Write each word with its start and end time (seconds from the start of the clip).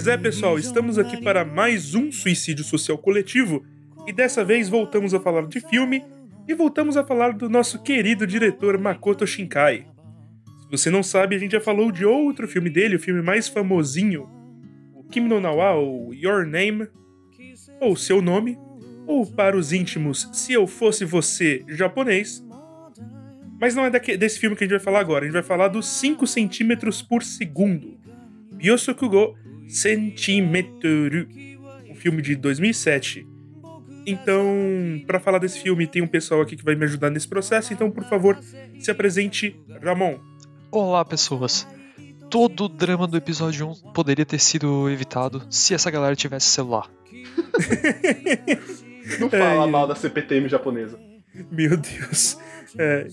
Pois 0.00 0.08
é, 0.08 0.16
pessoal, 0.16 0.58
estamos 0.58 0.96
aqui 0.96 1.20
para 1.20 1.44
mais 1.44 1.94
um 1.94 2.10
suicídio 2.10 2.64
social 2.64 2.96
coletivo 2.96 3.62
e 4.06 4.14
dessa 4.14 4.42
vez 4.42 4.66
voltamos 4.66 5.12
a 5.12 5.20
falar 5.20 5.46
de 5.46 5.60
filme 5.60 6.02
e 6.48 6.54
voltamos 6.54 6.96
a 6.96 7.04
falar 7.04 7.34
do 7.34 7.50
nosso 7.50 7.82
querido 7.82 8.26
diretor 8.26 8.78
Makoto 8.78 9.26
Shinkai. 9.26 9.86
Se 10.62 10.70
você 10.70 10.88
não 10.88 11.02
sabe, 11.02 11.36
a 11.36 11.38
gente 11.38 11.52
já 11.52 11.60
falou 11.60 11.92
de 11.92 12.06
outro 12.06 12.48
filme 12.48 12.70
dele, 12.70 12.96
o 12.96 12.98
filme 12.98 13.20
mais 13.20 13.46
famosinho, 13.46 14.26
o 14.94 15.04
Kimi 15.04 15.28
no 15.28 15.38
Nawa, 15.38 15.72
ou 15.72 16.14
Your 16.14 16.46
Name, 16.46 16.88
ou 17.78 17.94
Seu 17.94 18.22
Nome, 18.22 18.56
ou 19.06 19.26
para 19.26 19.54
os 19.54 19.70
íntimos, 19.70 20.30
Se 20.32 20.54
Eu 20.54 20.66
Fosse 20.66 21.04
Você, 21.04 21.62
japonês. 21.68 22.42
Mas 23.60 23.74
não 23.74 23.84
é 23.84 23.90
desse 23.90 24.38
filme 24.38 24.56
que 24.56 24.64
a 24.64 24.66
gente 24.66 24.78
vai 24.78 24.82
falar 24.82 25.00
agora, 25.00 25.24
a 25.24 25.26
gente 25.26 25.34
vai 25.34 25.42
falar 25.42 25.68
dos 25.68 25.86
5 25.86 26.26
centímetros 26.26 27.02
por 27.02 27.22
segundo. 27.22 28.00
Byosokugo 28.52 29.36
Centimetru, 29.70 31.26
um 31.88 31.94
filme 31.94 32.20
de 32.20 32.36
2007. 32.36 33.26
Então, 34.06 35.02
para 35.06 35.20
falar 35.20 35.38
desse 35.38 35.60
filme, 35.60 35.86
tem 35.86 36.02
um 36.02 36.06
pessoal 36.06 36.40
aqui 36.40 36.56
que 36.56 36.64
vai 36.64 36.74
me 36.74 36.84
ajudar 36.84 37.10
nesse 37.10 37.28
processo, 37.28 37.72
então, 37.72 37.90
por 37.90 38.04
favor, 38.04 38.38
se 38.78 38.90
apresente, 38.90 39.56
Ramon. 39.82 40.18
Olá, 40.70 41.04
pessoas. 41.04 41.66
Todo 42.30 42.64
o 42.64 42.68
drama 42.68 43.06
do 43.06 43.16
episódio 43.16 43.68
1 43.68 43.92
poderia 43.92 44.24
ter 44.24 44.38
sido 44.38 44.88
evitado 44.88 45.42
se 45.50 45.74
essa 45.74 45.90
galera 45.90 46.14
tivesse 46.14 46.46
celular. 46.46 46.88
Não 49.18 49.28
fala 49.30 49.66
é, 49.66 49.70
mal 49.70 49.86
da 49.86 49.94
CPTM 49.94 50.48
japonesa. 50.48 50.98
Meu 51.50 51.76
Deus. 51.76 52.38
É, 52.78 53.08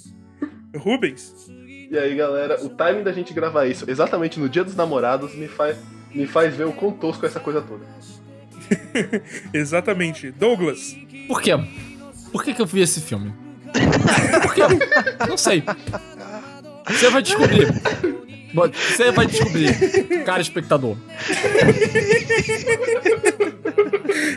Rubens? 0.76 1.48
E 1.89 1.98
aí, 1.98 2.16
galera, 2.16 2.64
o 2.64 2.70
timing 2.70 3.04
da 3.04 3.12
gente 3.12 3.34
gravar 3.34 3.66
isso 3.66 3.89
exatamente 3.89 4.39
no 4.39 4.50
dia 4.50 4.64
dos 4.64 4.76
namorados 4.76 5.34
me 5.36 5.48
faz, 5.48 5.78
me 6.18 6.26
faz 6.26 6.56
ver 6.56 6.66
o 6.66 6.73
quão 6.73 6.92
tosco 6.92 7.26
é 7.26 7.30
essa 7.30 7.40
coisa 7.40 7.62
toda. 7.62 7.86
exatamente. 9.54 10.32
Douglas? 10.32 10.98
Por 11.28 11.42
quê? 11.42 11.52
Por 12.32 12.44
que, 12.44 12.54
que 12.56 12.62
eu 12.62 12.66
vi 12.66 12.82
esse 12.82 13.00
filme? 13.02 13.32
Por 14.42 14.54
quê? 14.54 14.62
Não 15.30 15.38
sei. 15.38 15.64
Você 16.88 17.10
vai 17.10 17.22
descobrir. 17.22 17.68
Você 18.73 19.12
vai 19.12 19.28
descobrir, 19.28 20.23
cara 20.26 20.42
espectador. 20.42 20.98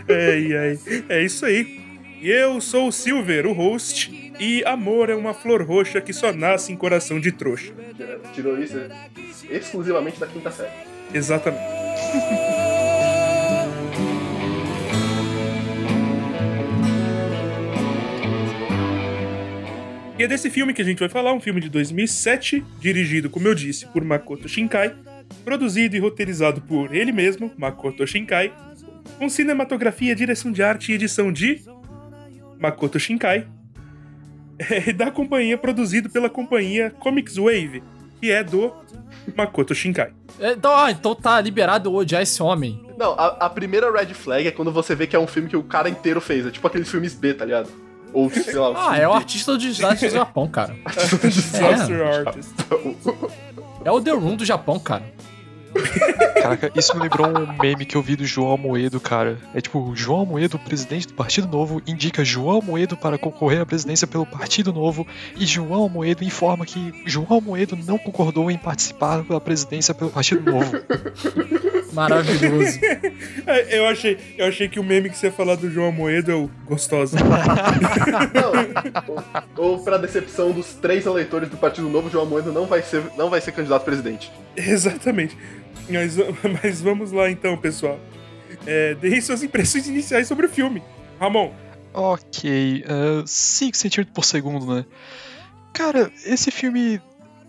É, 0.08 0.76
é 1.08 1.24
isso 1.24 1.46
aí. 1.46 1.80
E 2.20 2.28
eu 2.28 2.60
sou 2.60 2.88
o 2.88 2.92
Silver, 2.92 3.46
o 3.46 3.52
host, 3.52 4.32
e 4.38 4.62
amor 4.64 5.08
é 5.08 5.14
uma 5.14 5.32
flor 5.32 5.62
roxa 5.62 6.02
que 6.02 6.12
só 6.12 6.32
nasce 6.32 6.70
em 6.70 6.76
coração 6.76 7.18
de 7.18 7.32
trouxa. 7.32 7.72
Tirou 8.34 8.60
isso 8.60 8.76
exclusivamente 9.48 10.20
da 10.20 10.26
quinta 10.26 10.50
série. 10.50 10.89
Exatamente. 11.12 11.70
E 20.20 20.22
é 20.22 20.28
desse 20.28 20.50
filme 20.50 20.74
que 20.74 20.82
a 20.82 20.84
gente 20.84 20.98
vai 20.98 21.08
falar, 21.08 21.32
um 21.32 21.40
filme 21.40 21.62
de 21.62 21.70
2007, 21.70 22.62
dirigido, 22.78 23.30
como 23.30 23.48
eu 23.48 23.54
disse, 23.54 23.86
por 23.86 24.04
Makoto 24.04 24.46
Shinkai, 24.46 24.94
produzido 25.46 25.96
e 25.96 25.98
roteirizado 25.98 26.60
por 26.60 26.94
ele 26.94 27.10
mesmo, 27.10 27.50
Makoto 27.56 28.06
Shinkai, 28.06 28.52
com 29.18 29.30
cinematografia, 29.30 30.14
direção 30.14 30.52
de 30.52 30.62
arte 30.62 30.92
e 30.92 30.94
edição 30.94 31.32
de 31.32 31.62
Makoto 32.58 33.00
Shinkai, 33.00 33.46
é, 34.58 34.92
da 34.92 35.10
companhia 35.10 35.56
produzido 35.56 36.10
pela 36.10 36.28
companhia 36.28 36.90
Comics 36.90 37.36
Wave, 37.36 37.82
que 38.20 38.30
é 38.30 38.44
do 38.44 38.72
Makoto 39.34 39.74
Shinkai. 39.74 40.12
É, 40.38 40.52
então, 40.52 40.74
ah, 40.74 40.90
então 40.90 41.14
tá 41.14 41.40
liberado 41.40 41.92
odiar 41.92 42.22
esse 42.22 42.42
homem. 42.42 42.84
Não, 42.98 43.12
a, 43.12 43.26
a, 43.46 43.50
primeira 43.50 43.90
red 43.90 44.12
flag 44.12 44.46
é 44.46 44.50
quando 44.50 44.70
você 44.70 44.94
vê 44.94 45.06
que 45.06 45.16
é 45.16 45.18
um 45.18 45.26
filme 45.26 45.48
que 45.48 45.56
o 45.56 45.62
cara 45.62 45.88
inteiro 45.88 46.20
fez. 46.20 46.46
É 46.46 46.50
tipo 46.50 46.66
aqueles 46.66 46.90
filmes 46.90 47.14
B, 47.14 47.34
tá 47.34 47.44
ligado? 47.44 47.70
Ou, 48.12 48.28
sei 48.30 48.54
lá. 48.54 48.90
ah, 48.90 48.96
é 48.96 49.06
o 49.08 49.12
artista 49.12 49.52
do 49.52 49.58
desastre 49.58 50.08
do 50.08 50.14
Japão, 50.14 50.48
cara. 50.48 50.74
É. 51.54 52.28
Artist. 52.28 52.54
É 53.82 53.90
o 53.90 53.98
The 53.98 54.10
Room 54.10 54.36
do 54.36 54.44
Japão, 54.44 54.78
cara. 54.78 55.02
Caraca, 56.40 56.70
isso 56.74 56.94
me 56.96 57.02
lembrou 57.02 57.28
um 57.28 57.58
meme 57.60 57.84
que 57.84 57.96
eu 57.96 58.02
vi 58.02 58.16
do 58.16 58.24
João 58.24 58.52
Amoedo, 58.52 59.00
cara. 59.00 59.38
É 59.54 59.60
tipo, 59.60 59.92
João 59.94 60.22
Amoedo, 60.22 60.58
presidente 60.58 61.08
do 61.08 61.14
Partido 61.14 61.48
Novo, 61.48 61.82
indica 61.86 62.24
João 62.24 62.58
Amoedo 62.60 62.96
para 62.96 63.18
concorrer 63.18 63.60
à 63.60 63.66
presidência 63.66 64.06
pelo 64.06 64.26
Partido 64.26 64.72
Novo 64.72 65.06
e 65.36 65.46
João 65.46 65.84
Amoedo 65.84 66.24
informa 66.24 66.64
que 66.64 66.92
João 67.06 67.38
Amoedo 67.38 67.76
não 67.76 67.98
concordou 67.98 68.50
em 68.50 68.58
participar 68.58 69.22
pela 69.24 69.40
presidência 69.40 69.94
pelo 69.94 70.10
Partido 70.10 70.50
Novo. 70.50 70.72
Maravilhoso. 71.92 72.78
É, 73.46 73.78
eu 73.78 73.86
achei, 73.86 74.16
eu 74.38 74.46
achei 74.46 74.68
que 74.68 74.78
o 74.78 74.84
meme 74.84 75.10
que 75.10 75.16
você 75.16 75.26
ia 75.26 75.32
falar 75.32 75.56
do 75.56 75.70
João 75.70 75.88
Amoedo 75.88 76.30
é 76.30 76.34
o 76.34 76.48
gostoso. 76.64 77.16
ou, 79.56 79.70
ou 79.72 79.78
pra 79.84 79.98
decepção 79.98 80.52
dos 80.52 80.74
três 80.74 81.06
eleitores 81.06 81.48
do 81.48 81.56
Partido 81.56 81.88
Novo, 81.88 82.08
João 82.08 82.24
Amoedo 82.26 82.52
não 82.52 82.66
vai 82.66 82.82
ser, 82.82 83.02
não 83.16 83.28
vai 83.28 83.40
ser 83.40 83.52
candidato 83.52 83.82
a 83.82 83.84
presidente. 83.84 84.30
Exatamente. 84.56 85.36
Mas, 85.88 86.16
mas 86.62 86.80
vamos 86.80 87.12
lá 87.12 87.30
então, 87.30 87.56
pessoal. 87.56 87.98
É, 88.66 88.94
Deem 88.94 89.20
suas 89.20 89.42
impressões 89.42 89.86
iniciais 89.86 90.26
sobre 90.26 90.46
o 90.46 90.48
filme. 90.48 90.82
Ramon. 91.18 91.52
Ok, 91.92 92.84
5 93.26 93.72
uh, 93.72 93.76
centímetros 93.76 94.14
por 94.14 94.24
segundo, 94.24 94.74
né? 94.74 94.84
Cara, 95.72 96.10
esse 96.24 96.50
filme, 96.50 97.00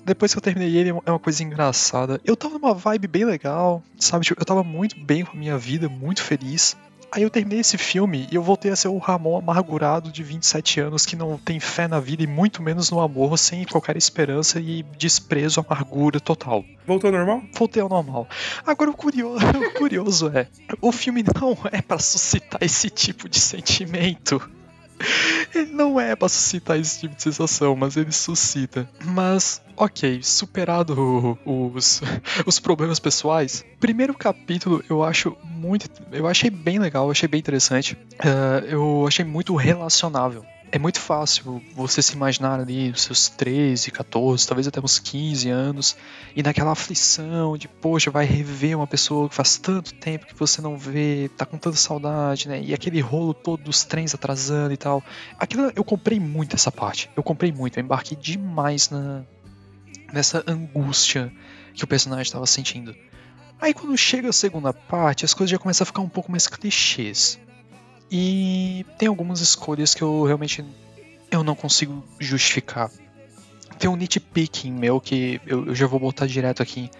depois 0.04 0.34
que 0.34 0.38
eu 0.38 0.42
terminei 0.42 0.76
ele, 0.76 0.90
é 0.90 1.12
uma 1.12 1.20
coisa 1.20 1.44
engraçada. 1.44 2.20
Eu 2.26 2.36
tava 2.36 2.58
numa 2.58 2.74
vibe 2.74 3.08
bem 3.08 3.26
legal, 3.26 3.84
sabe? 4.00 4.26
Tipo, 4.26 4.42
eu 4.42 4.46
tava 4.46 4.64
muito 4.64 5.00
bem 5.00 5.24
com 5.24 5.38
a 5.38 5.40
minha 5.40 5.58
vida, 5.58 5.88
muito 5.88 6.24
feliz. 6.24 6.76
Aí 7.14 7.24
eu 7.24 7.30
terminei 7.30 7.60
esse 7.60 7.78
filme 7.78 8.26
e 8.32 8.36
eu 8.36 8.42
voltei 8.42 8.72
a 8.72 8.76
ser 8.76 8.88
o 8.88 8.98
Ramon 8.98 9.38
amargurado 9.38 10.10
de 10.10 10.24
27 10.24 10.80
anos 10.80 11.06
que 11.06 11.18
não 11.18 11.38
tem 11.38 11.60
fé 11.60 11.86
na 11.86 12.00
vida 12.00 12.24
e 12.24 12.28
muito 12.28 12.64
menos 12.64 12.90
no 12.90 13.02
amor, 13.02 13.38
sem 13.38 13.66
qualquer 13.66 13.98
esperança 13.98 14.62
e 14.62 14.82
desprezo, 14.98 15.60
amargura 15.60 16.22
total. 16.22 16.64
Voltou 16.88 17.10
ao 17.10 17.18
normal? 17.18 17.44
Voltei 17.54 17.82
ao 17.82 17.90
normal. 17.90 18.30
Agora 18.66 18.90
o 18.90 18.94
curioso, 18.94 19.44
o 19.60 19.74
curioso 19.74 20.30
é, 20.30 20.48
o 20.80 20.92
filme 20.94 21.22
não 21.22 21.58
é 21.70 21.82
para 21.82 22.00
suscitar 22.00 22.64
esse 22.64 22.90
tipo 22.90 23.28
de 23.28 23.42
sentimento. 23.42 24.42
Ele 25.54 25.72
não 25.72 26.00
é 26.00 26.16
pra 26.16 26.30
suscitar 26.30 26.80
esse 26.80 27.00
tipo 27.02 27.16
de 27.16 27.24
sensação, 27.24 27.76
mas 27.76 27.98
ele 27.98 28.12
suscita. 28.12 28.90
Mas, 29.04 29.62
ok, 29.76 30.22
superado 30.24 31.38
os, 31.46 32.02
os 32.46 32.60
problemas 32.60 33.00
pessoais, 33.00 33.66
primeiro 33.80 34.14
capítulo 34.14 34.84
eu 34.90 35.04
acho 35.04 35.36
muito. 35.44 35.90
Eu 36.12 36.28
achei 36.28 36.50
bem 36.50 36.80
legal, 36.80 37.10
achei 37.10 37.28
bem 37.28 37.40
interessante. 37.40 37.94
Uh, 37.94 38.66
eu 38.68 39.06
achei 39.08 39.26
muito 39.26 39.56
relacionável 39.56 40.46
é 40.72 40.80
muito 40.80 41.02
fácil 41.02 41.62
você 41.76 42.02
se 42.02 42.14
imaginar 42.14 42.60
ali 42.60 42.92
os 42.92 43.02
seus 43.02 43.28
13, 43.28 43.92
14, 43.92 44.48
talvez 44.48 44.68
até 44.68 44.80
uns 44.80 45.00
15 45.00 45.50
anos, 45.50 45.98
e 46.34 46.42
naquela 46.42 46.72
aflição 46.72 47.58
de, 47.58 47.68
poxa, 47.68 48.10
vai 48.10 48.26
rever 48.26 48.78
uma 48.78 48.88
pessoa 48.88 49.28
que 49.28 49.36
faz 49.36 49.58
tanto 49.58 49.94
tempo 49.94 50.26
que 50.26 50.34
você 50.34 50.62
não 50.62 50.78
vê, 50.78 51.30
tá 51.36 51.46
com 51.46 51.58
tanta 51.58 51.76
saudade, 51.76 52.48
né? 52.48 52.62
E 52.62 52.74
aquele 52.74 53.02
rolo 53.02 53.34
todo 53.34 53.64
dos 53.64 53.84
trens 53.84 54.16
atrasando 54.16 54.74
e 54.74 54.78
tal. 54.78 55.04
Aquilo 55.38 55.72
eu 55.76 55.84
comprei 55.84 56.20
muito 56.20 56.56
essa 56.56 56.72
parte. 56.72 57.10
Eu 57.18 57.24
comprei 57.24 57.52
muito, 57.52 57.78
eu 57.78 57.84
embarquei 57.84 58.18
demais 58.18 58.90
na 58.90 59.24
nessa 60.12 60.44
angústia 60.46 61.32
que 61.74 61.84
o 61.84 61.88
personagem 61.88 62.24
estava 62.24 62.46
sentindo. 62.46 62.96
Aí 63.60 63.74
quando 63.74 63.96
chega 63.98 64.30
a 64.30 64.34
segunda 64.34 64.74
parte, 64.74 65.26
as 65.26 65.34
coisas 65.34 65.52
já 65.52 65.58
começam 65.58 65.84
a 65.84 65.86
ficar 65.86 66.02
um 66.02 66.10
pouco 66.10 66.32
mais 66.32 66.48
clichês. 66.48 67.40
E 68.12 68.86
tem 68.98 69.08
algumas 69.08 69.40
escolhas 69.40 69.96
que 69.96 70.02
eu 70.02 70.24
realmente 70.24 70.66
eu 71.32 71.46
não 71.46 71.56
consigo 71.56 72.04
justificar. 72.20 72.92
Tem 73.80 73.90
um 73.90 73.96
nitpicking 73.96 74.72
meu 74.72 75.00
que 75.00 75.40
eu, 75.48 75.68
eu 75.68 75.76
já 75.76 75.88
vou 75.88 75.98
botar 75.98 76.28
direto 76.28 76.62
aqui, 76.62 76.92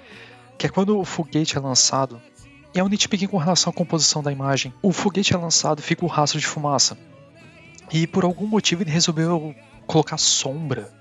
que 0.58 0.66
é 0.66 0.70
quando 0.70 0.98
o 0.98 1.04
foguete 1.04 1.58
é 1.58 1.60
lançado. 1.60 2.22
E 2.74 2.80
é 2.80 2.84
um 2.84 2.88
nitpicking 2.88 3.28
com 3.28 3.38
relação 3.38 3.72
à 3.72 3.74
composição 3.74 4.24
da 4.24 4.32
imagem. 4.32 4.74
O 4.82 4.94
foguete 4.94 5.34
é 5.34 5.38
lançado, 5.38 5.82
fica 5.82 6.06
o 6.06 6.08
rastro 6.08 6.40
de 6.40 6.48
fumaça. 6.48 6.98
E 7.92 8.08
por 8.08 8.24
algum 8.24 8.48
motivo 8.48 8.82
ele 8.82 8.92
resolveu 8.92 9.54
colocar 9.86 10.18
sombra 10.18 10.94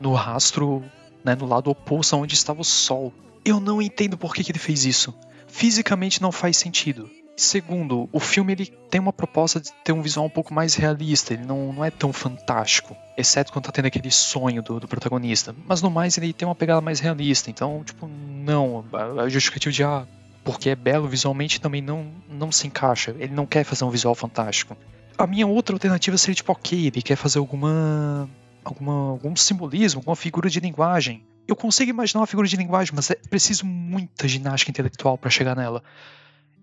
no 0.00 0.14
rastro, 0.14 0.82
né, 1.22 1.34
no 1.34 1.44
lado 1.44 1.70
oposto 1.70 2.16
onde 2.16 2.34
estava 2.34 2.62
o 2.62 2.64
sol. 2.64 3.12
Eu 3.44 3.60
não 3.60 3.82
entendo 3.82 4.16
por 4.16 4.34
que, 4.34 4.42
que 4.42 4.52
ele 4.52 4.58
fez 4.58 4.86
isso. 4.86 5.14
Fisicamente 5.46 6.22
não 6.22 6.32
faz 6.32 6.56
sentido. 6.56 7.10
Segundo, 7.36 8.08
o 8.12 8.20
filme 8.20 8.52
ele 8.52 8.66
tem 8.88 9.00
uma 9.00 9.12
proposta 9.12 9.60
de 9.60 9.72
ter 9.84 9.92
um 9.92 10.00
visual 10.00 10.26
um 10.26 10.30
pouco 10.30 10.54
mais 10.54 10.74
realista, 10.74 11.34
ele 11.34 11.44
não, 11.44 11.72
não 11.72 11.84
é 11.84 11.90
tão 11.90 12.12
fantástico, 12.12 12.96
exceto 13.16 13.52
quando 13.52 13.64
tá 13.64 13.72
tendo 13.72 13.86
aquele 13.86 14.10
sonho 14.10 14.62
do, 14.62 14.78
do 14.78 14.86
protagonista. 14.86 15.54
Mas 15.66 15.82
no 15.82 15.90
mais 15.90 16.16
ele 16.16 16.32
tem 16.32 16.46
uma 16.46 16.54
pegada 16.54 16.80
mais 16.80 17.00
realista, 17.00 17.50
então, 17.50 17.82
tipo, 17.84 18.06
não, 18.08 18.84
a 19.18 19.28
justificativa 19.28 19.72
de 19.72 19.82
ah, 19.82 20.06
porque 20.44 20.70
é 20.70 20.76
belo 20.76 21.08
visualmente 21.08 21.60
também 21.60 21.82
não, 21.82 22.12
não 22.28 22.52
se 22.52 22.68
encaixa, 22.68 23.16
ele 23.18 23.34
não 23.34 23.46
quer 23.46 23.64
fazer 23.64 23.84
um 23.84 23.90
visual 23.90 24.14
fantástico. 24.14 24.76
A 25.18 25.26
minha 25.26 25.46
outra 25.46 25.74
alternativa 25.74 26.16
seria 26.16 26.36
tipo, 26.36 26.52
ok, 26.52 26.86
ele 26.86 27.02
quer 27.02 27.16
fazer 27.16 27.38
alguma, 27.40 28.28
alguma 28.64 29.10
algum 29.10 29.34
simbolismo, 29.34 30.00
alguma 30.00 30.16
figura 30.16 30.48
de 30.48 30.60
linguagem 30.60 31.24
eu 31.46 31.54
consigo 31.54 31.90
imaginar 31.90 32.20
uma 32.20 32.26
figura 32.26 32.48
de 32.48 32.56
linguagem, 32.56 32.94
mas 32.94 33.10
é 33.10 33.16
preciso 33.28 33.66
muita 33.66 34.26
ginástica 34.26 34.70
intelectual 34.70 35.18
para 35.18 35.30
chegar 35.30 35.54
nela. 35.54 35.82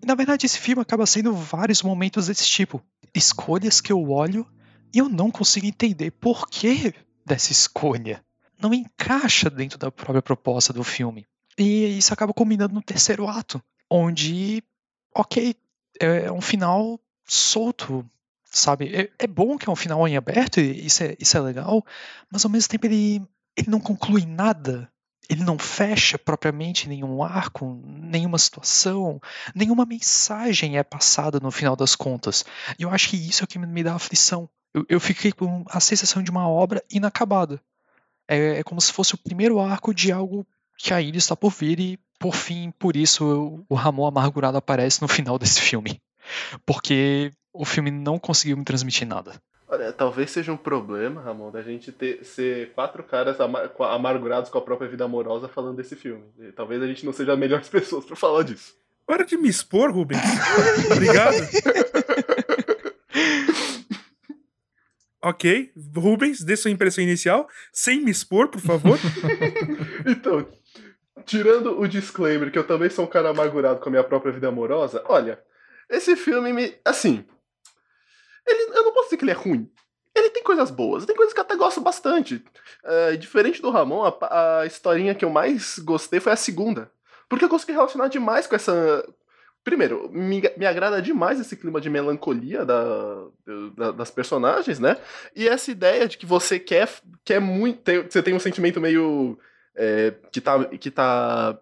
Na 0.04 0.14
verdade 0.14 0.46
esse 0.46 0.58
filme 0.58 0.82
acaba 0.82 1.06
sendo 1.06 1.32
vários 1.32 1.82
momentos 1.82 2.26
desse 2.26 2.46
tipo. 2.46 2.82
Escolhas 3.14 3.80
que 3.80 3.92
eu 3.92 4.10
olho 4.10 4.46
e 4.92 4.98
eu 4.98 5.08
não 5.08 5.30
consigo 5.30 5.66
entender 5.66 6.10
por 6.10 6.48
que 6.48 6.94
dessa 7.24 7.52
escolha. 7.52 8.24
Não 8.60 8.74
encaixa 8.74 9.48
dentro 9.48 9.78
da 9.78 9.90
própria 9.90 10.22
proposta 10.22 10.72
do 10.72 10.84
filme. 10.84 11.26
E 11.58 11.98
isso 11.98 12.12
acaba 12.12 12.32
culminando 12.32 12.74
no 12.74 12.82
terceiro 12.82 13.28
ato, 13.28 13.62
onde, 13.90 14.62
ok, 15.14 15.54
é 16.00 16.30
um 16.32 16.40
final 16.40 16.98
solto, 17.24 18.08
sabe? 18.44 18.94
É, 18.94 19.10
é 19.18 19.26
bom 19.26 19.58
que 19.58 19.68
é 19.68 19.72
um 19.72 19.76
final 19.76 20.06
em 20.06 20.16
aberto, 20.16 20.60
e 20.60 20.86
isso 20.86 21.02
é, 21.02 21.16
isso 21.18 21.36
é 21.36 21.40
legal, 21.40 21.84
mas 22.30 22.44
ao 22.44 22.50
mesmo 22.50 22.68
tempo 22.68 22.86
ele, 22.86 23.22
ele 23.56 23.70
não 23.70 23.80
conclui 23.80 24.24
nada. 24.24 24.90
Ele 25.32 25.44
não 25.44 25.58
fecha 25.58 26.18
propriamente 26.18 26.86
nenhum 26.86 27.22
arco, 27.22 27.80
nenhuma 27.86 28.36
situação, 28.36 29.18
nenhuma 29.54 29.86
mensagem 29.86 30.76
é 30.76 30.82
passada 30.82 31.40
no 31.40 31.50
final 31.50 31.74
das 31.74 31.96
contas. 31.96 32.44
E 32.78 32.82
eu 32.82 32.90
acho 32.90 33.08
que 33.08 33.16
isso 33.16 33.42
é 33.42 33.44
o 33.46 33.48
que 33.48 33.58
me 33.58 33.82
dá 33.82 33.94
aflição. 33.94 34.46
Eu, 34.74 34.84
eu 34.90 35.00
fiquei 35.00 35.32
com 35.32 35.64
a 35.70 35.80
sensação 35.80 36.22
de 36.22 36.30
uma 36.30 36.46
obra 36.46 36.84
inacabada. 36.90 37.58
É, 38.28 38.58
é 38.58 38.62
como 38.62 38.78
se 38.78 38.92
fosse 38.92 39.14
o 39.14 39.18
primeiro 39.18 39.58
arco 39.58 39.94
de 39.94 40.12
algo 40.12 40.46
que 40.76 40.92
ainda 40.92 41.16
está 41.16 41.34
por 41.34 41.50
vir 41.50 41.80
e, 41.80 41.98
por 42.18 42.34
fim, 42.34 42.70
por 42.78 42.94
isso 42.94 43.64
o 43.70 43.74
Ramon 43.74 44.06
amargurado 44.06 44.58
aparece 44.58 45.00
no 45.00 45.08
final 45.08 45.38
desse 45.38 45.62
filme. 45.62 45.98
Porque 46.66 47.32
o 47.54 47.64
filme 47.64 47.90
não 47.90 48.18
conseguiu 48.18 48.58
me 48.58 48.64
transmitir 48.64 49.08
nada. 49.08 49.40
Olha, 49.72 49.90
talvez 49.90 50.30
seja 50.30 50.52
um 50.52 50.56
problema, 50.56 51.22
Ramon, 51.22 51.50
da 51.50 51.62
gente 51.62 51.90
ter, 51.90 52.22
ser 52.26 52.74
quatro 52.74 53.02
caras 53.02 53.38
amargurados 53.40 54.50
com 54.50 54.58
a 54.58 54.60
própria 54.60 54.86
vida 54.86 55.06
amorosa 55.06 55.48
falando 55.48 55.78
desse 55.78 55.96
filme. 55.96 56.24
E 56.38 56.52
talvez 56.52 56.82
a 56.82 56.86
gente 56.86 57.06
não 57.06 57.12
seja 57.14 57.32
as 57.32 57.38
melhores 57.38 57.70
pessoas 57.72 58.04
para 58.04 58.14
falar 58.14 58.42
disso. 58.42 58.74
Para 59.06 59.24
de 59.24 59.34
me 59.38 59.48
expor, 59.48 59.90
Rubens. 59.90 60.20
Obrigado. 60.92 61.36
ok, 65.24 65.72
Rubens, 65.96 66.44
dê 66.44 66.54
sua 66.54 66.70
impressão 66.70 67.02
inicial, 67.02 67.48
sem 67.72 67.98
me 68.04 68.10
expor, 68.10 68.48
por 68.48 68.60
favor. 68.60 68.98
então, 70.06 70.46
tirando 71.24 71.80
o 71.80 71.88
disclaimer 71.88 72.52
que 72.52 72.58
eu 72.58 72.66
também 72.66 72.90
sou 72.90 73.06
um 73.06 73.08
cara 73.08 73.30
amargurado 73.30 73.80
com 73.80 73.88
a 73.88 73.92
minha 73.92 74.04
própria 74.04 74.32
vida 74.32 74.48
amorosa, 74.48 75.02
olha, 75.06 75.42
esse 75.88 76.14
filme 76.14 76.52
me. 76.52 76.74
Assim. 76.84 77.24
Ele, 78.46 78.76
eu 78.76 78.84
não 78.84 78.92
posso 78.92 79.06
dizer 79.06 79.16
que 79.16 79.24
ele 79.24 79.30
é 79.30 79.34
ruim. 79.34 79.70
Ele 80.14 80.30
tem 80.30 80.42
coisas 80.42 80.70
boas, 80.70 81.06
tem 81.06 81.16
coisas 81.16 81.32
que 81.32 81.40
eu 81.40 81.44
até 81.44 81.56
gosto 81.56 81.80
bastante. 81.80 82.44
Uh, 82.84 83.16
diferente 83.16 83.62
do 83.62 83.70
Ramon, 83.70 84.04
a, 84.04 84.60
a 84.60 84.66
historinha 84.66 85.14
que 85.14 85.24
eu 85.24 85.30
mais 85.30 85.78
gostei 85.78 86.20
foi 86.20 86.32
a 86.32 86.36
segunda. 86.36 86.90
Porque 87.28 87.44
eu 87.44 87.48
consegui 87.48 87.72
relacionar 87.72 88.08
demais 88.08 88.46
com 88.46 88.54
essa. 88.54 89.04
Primeiro, 89.64 90.10
me, 90.12 90.42
me 90.56 90.66
agrada 90.66 91.00
demais 91.00 91.40
esse 91.40 91.56
clima 91.56 91.80
de 91.80 91.88
melancolia 91.88 92.64
da, 92.64 93.24
da, 93.76 93.90
das 93.92 94.10
personagens, 94.10 94.78
né? 94.78 94.98
E 95.34 95.48
essa 95.48 95.70
ideia 95.70 96.06
de 96.06 96.18
que 96.18 96.26
você 96.26 96.58
quer, 96.58 96.88
quer 97.24 97.40
muito. 97.40 97.80
Tem, 97.80 98.02
você 98.02 98.22
tem 98.22 98.34
um 98.34 98.40
sentimento 98.40 98.80
meio. 98.80 99.38
É, 99.74 100.12
que 100.30 100.40
tá. 100.40 100.64
Que 100.64 100.90
tá 100.90 101.58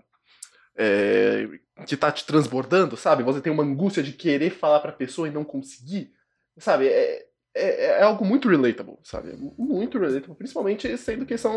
é, 0.76 1.46
que 1.86 1.96
tá 1.96 2.10
te 2.10 2.24
transbordando, 2.24 2.96
sabe? 2.96 3.22
Você 3.22 3.40
tem 3.40 3.52
uma 3.52 3.62
angústia 3.62 4.02
de 4.02 4.12
querer 4.12 4.50
falar 4.50 4.80
pra 4.80 4.92
pessoa 4.92 5.28
e 5.28 5.30
não 5.30 5.44
conseguir, 5.44 6.12
sabe? 6.58 6.86
É, 6.88 7.26
é, 7.54 7.84
é 7.98 8.02
algo 8.02 8.24
muito 8.24 8.48
relatable, 8.48 8.96
sabe? 9.02 9.32
Muito 9.58 9.98
relatable, 9.98 10.36
principalmente 10.36 10.96
sendo 10.96 11.26
que 11.26 11.36
são, 11.36 11.54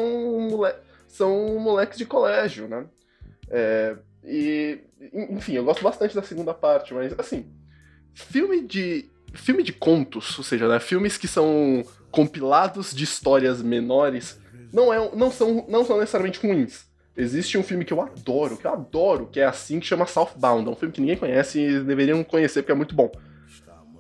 mole 0.50 0.74
são 1.08 1.60
moleques 1.60 1.98
de 1.98 2.06
colégio, 2.06 2.68
né? 2.68 2.86
É, 3.50 3.96
e, 4.24 4.80
enfim, 5.30 5.54
eu 5.54 5.64
gosto 5.64 5.84
bastante 5.84 6.16
da 6.16 6.24
segunda 6.24 6.54
parte, 6.54 6.94
mas, 6.94 7.14
assim, 7.20 7.52
filme 8.14 8.62
de, 8.62 9.10
filme 9.34 9.62
de 9.62 9.74
contos, 9.74 10.38
ou 10.38 10.44
seja, 10.44 10.68
né, 10.68 10.80
filmes 10.80 11.18
que 11.18 11.28
são 11.28 11.84
compilados 12.10 12.94
de 12.94 13.04
histórias 13.04 13.62
menores, 13.62 14.40
não, 14.72 14.92
é, 14.92 15.16
não, 15.16 15.30
são, 15.30 15.66
não 15.68 15.86
são 15.86 16.00
necessariamente 16.00 16.40
ruins 16.40 16.92
Existe 17.16 17.60
um 17.60 17.64
filme 17.64 17.86
que 17.86 17.94
eu 17.94 18.02
adoro, 18.02 18.58
que 18.58 18.66
eu 18.66 18.72
adoro, 18.72 19.28
que 19.28 19.40
é 19.40 19.46
assim, 19.46 19.80
que 19.80 19.86
chama 19.86 20.08
Southbound. 20.08 20.68
É 20.68 20.72
um 20.72 20.76
filme 20.76 20.92
que 20.92 21.00
ninguém 21.00 21.16
conhece 21.16 21.60
e 21.60 21.80
deveriam 21.82 22.24
conhecer 22.24 22.64
porque 22.64 22.72
é 22.72 22.76
muito 22.76 22.96
bom. 22.96 23.12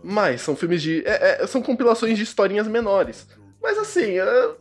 Mas 0.03 0.41
são 0.41 0.55
filmes 0.55 0.81
de. 0.81 1.03
É, 1.05 1.43
é, 1.43 1.47
são 1.47 1.61
compilações 1.61 2.17
de 2.17 2.23
historinhas 2.23 2.67
menores. 2.67 3.27
Mas 3.61 3.77
assim, 3.77 4.19
é, 4.19 4.51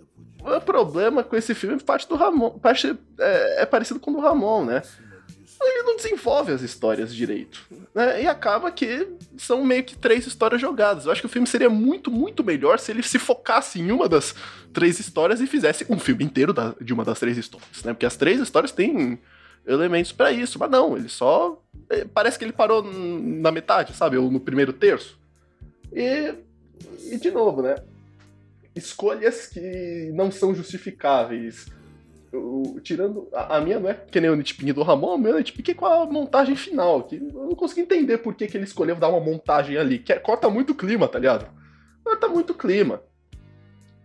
o 0.41 0.61
problema 0.61 1.23
com 1.23 1.37
esse 1.37 1.55
filme 1.55 1.81
parte 1.83 2.09
do 2.09 2.15
Ramon. 2.15 2.51
Parte, 2.51 2.97
é, 3.19 3.63
é 3.63 3.67
parecido 3.67 3.99
com 3.99 4.13
o 4.13 4.15
do 4.15 4.21
Ramon, 4.21 4.65
né? 4.65 4.83
ele 5.65 5.83
não 5.83 5.97
desenvolve 5.97 6.53
as 6.53 6.63
histórias 6.63 7.15
direito. 7.15 7.65
Né? 7.95 8.23
E 8.23 8.27
acaba 8.27 8.71
que 8.71 9.09
são 9.37 9.65
meio 9.65 9.85
que 9.85 9.97
três 9.97 10.27
histórias 10.27 10.61
jogadas. 10.61 11.07
Eu 11.07 11.13
acho 11.13 11.21
que 11.21 11.27
o 11.27 11.31
filme 11.31 11.47
seria 11.47 11.71
muito, 11.71 12.11
muito 12.11 12.43
melhor 12.43 12.79
se 12.79 12.91
ele 12.91 13.03
se 13.03 13.19
focasse 13.19 13.81
em 13.81 13.91
uma 13.91 14.09
das 14.09 14.35
três 14.73 14.99
histórias 14.99 15.41
e 15.41 15.47
fizesse 15.47 15.87
um 15.89 15.99
filme 15.99 16.25
inteiro 16.25 16.53
da, 16.53 16.75
de 16.81 16.93
uma 16.93 17.05
das 17.05 17.19
três 17.19 17.37
histórias. 17.37 17.83
Né? 17.85 17.93
Porque 17.93 18.07
as 18.07 18.17
três 18.17 18.41
histórias 18.41 18.73
têm 18.73 19.19
elementos 19.67 20.13
para 20.13 20.33
isso. 20.33 20.59
Mas 20.59 20.71
não, 20.71 20.97
ele 20.97 21.09
só. 21.09 21.61
É, 21.89 22.05
parece 22.05 22.39
que 22.39 22.45
ele 22.45 22.53
parou 22.53 22.83
na 22.83 23.51
metade, 23.51 23.95
sabe? 23.95 24.17
Ou 24.17 24.31
no 24.31 24.41
primeiro 24.41 24.73
terço. 24.73 25.19
E, 25.93 26.35
e 27.11 27.19
de 27.19 27.31
novo, 27.31 27.63
né? 27.63 27.77
Escolhas 28.75 29.47
que 29.47 30.11
não 30.15 30.31
são 30.31 30.55
justificáveis 30.55 31.67
eu, 32.33 32.81
tirando. 32.83 33.29
A, 33.33 33.59
a, 33.59 33.61
minha 33.61 33.79
não 33.79 33.91
é 33.91 33.95
que 33.95 34.21
nem 34.21 34.31
o 34.31 34.37
nitpicking 34.37 34.73
do 34.73 34.83
Ramon, 34.83 35.13
a 35.13 35.19
minha 35.19 35.35
é 35.35 35.39
nitpicking 35.39 35.75
com 35.75 35.87
a 35.87 36.07
montagem 36.07 36.57
final. 36.57 37.03
Que 37.03 37.17
eu 37.17 37.47
não 37.47 37.55
consegui 37.55 37.83
entender 37.83 38.19
por 38.19 38.35
que, 38.35 38.47
que 38.47 38.57
ele 38.57 38.65
escolheu 38.65 38.97
dar 38.97 39.09
uma 39.09 39.21
montagem 39.21 39.77
ali. 39.77 39.99
Que 39.99 40.13
é, 40.13 40.19
corta 40.19 40.49
muito 40.49 40.71
o 40.71 40.75
clima, 40.75 41.07
tá 41.07 41.19
ligado? 41.19 41.47
Corta 42.03 42.29
muito 42.29 42.51
o 42.51 42.55
clima. 42.55 43.03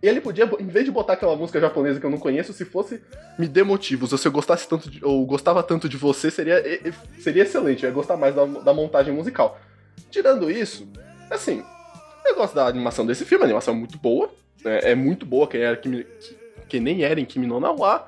Ele 0.01 0.21
podia, 0.21 0.45
em 0.59 0.67
vez 0.67 0.85
de 0.85 0.91
botar 0.91 1.13
aquela 1.13 1.35
música 1.35 1.59
japonesa 1.59 1.99
que 1.99 2.05
eu 2.05 2.09
não 2.09 2.19
conheço, 2.19 2.53
se 2.53 2.63
fosse 2.65 3.01
Me 3.39 3.47
Dê 3.47 3.63
Motivos, 3.63 4.11
ou 4.11 4.17
se 4.17 4.27
eu 4.27 4.31
gostasse 4.31 4.67
tanto 4.67 4.91
de, 4.91 5.03
ou 5.03 5.25
gostava 5.25 5.63
tanto 5.63 5.89
de 5.89 5.97
você, 5.97 6.29
seria, 6.29 6.61
seria 7.17 7.43
excelente. 7.43 7.83
Eu 7.83 7.89
ia 7.89 7.93
gostar 7.95 8.15
mais 8.15 8.35
da, 8.35 8.45
da 8.45 8.73
montagem 8.73 9.13
musical. 9.13 9.59
Tirando 10.11 10.51
isso, 10.51 10.87
assim, 11.31 11.63
eu 12.29 12.35
gosto 12.35 12.53
da 12.53 12.67
animação 12.67 13.05
desse 13.05 13.25
filme, 13.25 13.43
a 13.43 13.47
animação 13.47 13.73
é 13.73 13.77
muito 13.77 13.97
boa. 13.97 14.29
É, 14.65 14.91
é 14.91 14.95
muito 14.95 15.25
boa, 15.25 15.47
que, 15.47 15.57
era, 15.57 15.77
que, 15.77 16.79
nem 16.79 17.03
era 17.03 17.19
em 17.19 17.25
Kimi 17.25 17.47
no 17.47 17.59
Nawa. 17.59 18.07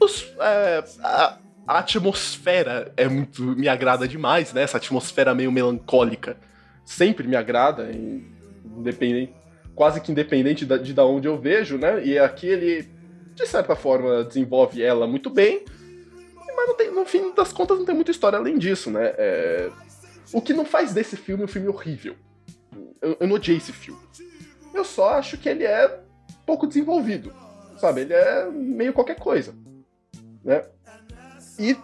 Os, 0.00 0.32
é, 0.40 0.84
a, 1.02 1.38
a, 1.66 1.78
atmosfera 1.78 2.92
é 2.96 3.08
muito. 3.08 3.42
me 3.42 3.68
agrada 3.68 4.06
demais, 4.06 4.52
né? 4.52 4.62
Essa 4.62 4.76
atmosfera 4.76 5.34
meio 5.34 5.50
melancólica. 5.50 6.36
Sempre 6.84 7.26
me 7.26 7.36
agrada, 7.36 7.90
independente, 7.92 9.34
quase 9.74 10.00
que 10.00 10.10
independente 10.10 10.64
de, 10.64 10.78
de 10.78 10.94
da 10.94 11.04
onde 11.04 11.28
eu 11.28 11.38
vejo, 11.38 11.76
né? 11.76 12.04
E 12.04 12.18
aqui 12.18 12.46
ele, 12.46 12.88
de 13.34 13.46
certa 13.46 13.76
forma, 13.76 14.24
desenvolve 14.24 14.82
ela 14.82 15.06
muito 15.06 15.28
bem. 15.28 15.64
Mas 16.56 16.76
tem, 16.76 16.90
no 16.90 17.04
fim 17.04 17.34
das 17.34 17.52
contas 17.52 17.78
não 17.78 17.84
tem 17.84 17.94
muita 17.94 18.10
história 18.10 18.38
além 18.38 18.56
disso, 18.56 18.90
né? 18.90 19.12
É, 19.18 19.70
o 20.32 20.40
que 20.40 20.52
não 20.52 20.64
faz 20.64 20.92
desse 20.92 21.16
filme 21.16 21.44
um 21.44 21.48
filme 21.48 21.68
horrível. 21.68 22.16
Eu, 23.00 23.16
eu 23.20 23.26
não 23.26 23.36
odiei 23.36 23.56
esse 23.58 23.72
filme. 23.72 24.00
Eu 24.74 24.84
só 24.84 25.14
acho 25.14 25.38
que 25.38 25.48
ele 25.48 25.64
é 25.64 26.00
pouco 26.46 26.66
desenvolvido. 26.66 27.32
Sabe? 27.78 28.02
Ele 28.02 28.14
é 28.14 28.50
meio 28.50 28.92
qualquer 28.92 29.18
coisa 29.18 29.54
né? 30.48 30.64
E 31.58 31.76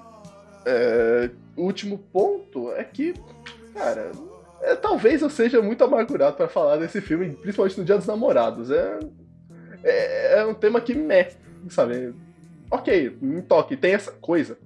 é, 0.64 1.30
o 1.56 1.64
último 1.64 1.98
ponto 1.98 2.72
é 2.72 2.82
que, 2.82 3.14
cara, 3.74 4.10
é, 4.62 4.74
talvez 4.76 5.20
eu 5.20 5.28
seja 5.28 5.60
muito 5.60 5.84
amargurado 5.84 6.36
para 6.36 6.48
falar 6.48 6.78
desse 6.78 7.00
filme, 7.00 7.30
principalmente 7.34 7.78
no 7.78 7.84
Dia 7.84 7.98
dos 7.98 8.06
Namorados. 8.06 8.70
É, 8.70 8.98
é, 9.82 10.38
é 10.38 10.46
um 10.46 10.54
tema 10.54 10.80
que 10.80 10.94
me, 10.94 11.28
sabe? 11.68 12.14
Ok, 12.70 13.18
me 13.20 13.42
toque, 13.42 13.76
tem 13.76 13.92
essa 13.92 14.12
coisa. 14.12 14.56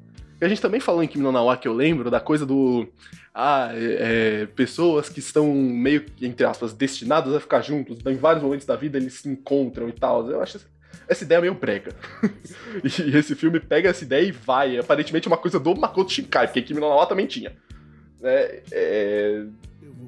E 0.41 0.45
a 0.45 0.49
gente 0.49 0.61
também 0.61 0.81
falou 0.81 1.03
em 1.03 1.09
Kimi 1.09 1.25
no 1.25 1.33
Nawa, 1.33 1.57
que 1.57 1.67
eu 1.67 1.73
lembro, 1.73 2.11
da 2.11 2.21
coisa 2.21 2.47
do. 2.47 2.89
Ah, 3.35 3.71
é, 3.73 4.43
é, 4.43 4.47
pessoas 4.47 5.09
que 5.09 5.21
estão 5.21 5.53
meio, 5.53 6.05
entre 6.21 6.47
aspas, 6.47 6.73
destinadas 6.73 7.35
a 7.35 7.41
ficar 7.41 7.61
juntos, 7.61 7.99
em 8.05 8.17
vários 8.17 8.43
momentos 8.43 8.67
da 8.67 8.77
vida 8.77 8.99
eles 8.99 9.15
se 9.15 9.29
encontram 9.29 9.89
e 9.89 9.93
tal. 9.93 10.29
Eu 10.31 10.41
acho 10.41 10.61
essa 11.09 11.25
ideia 11.25 11.39
é 11.39 11.41
meio 11.41 11.55
brega. 11.55 11.93
e 12.85 13.17
esse 13.17 13.35
filme 13.35 13.59
pega 13.59 13.89
essa 13.89 14.05
ideia 14.05 14.27
e 14.27 14.33
vai. 14.33 14.77
É 14.77 14.81
aparentemente 14.81 15.27
uma 15.27 15.39
coisa 15.39 15.59
do 15.59 15.75
Makoto 15.75 16.13
Shinkai, 16.13 16.47
porque 16.47 16.63
Kimi 16.63 16.81
no 16.81 16.89
Nawa 16.89 17.07
também 17.07 17.27
tinha. 17.27 17.57
É, 18.23 18.63
é, 18.71 19.45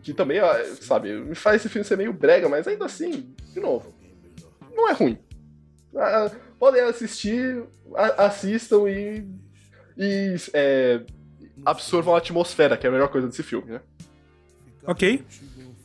que 0.03 0.13
também, 0.13 0.41
sabe, 0.81 1.13
me 1.15 1.35
faz 1.35 1.57
esse 1.57 1.69
filme 1.69 1.87
ser 1.87 1.97
meio 1.97 2.13
brega, 2.13 2.49
mas 2.49 2.67
ainda 2.67 2.85
assim, 2.85 3.35
de 3.53 3.61
novo, 3.61 3.95
não 4.75 4.89
é 4.89 4.93
ruim. 4.93 5.19
Ah, 5.97 6.31
podem 6.59 6.83
assistir, 6.83 7.63
assistam 8.17 8.89
e, 8.89 9.27
e 9.97 10.37
é, 10.53 11.01
absorvam 11.65 12.15
a 12.15 12.19
atmosfera, 12.19 12.77
que 12.77 12.87
é 12.87 12.89
a 12.89 12.93
melhor 12.93 13.09
coisa 13.09 13.29
desse 13.29 13.43
filme, 13.43 13.73
né? 13.73 13.81
Ok. 14.85 15.25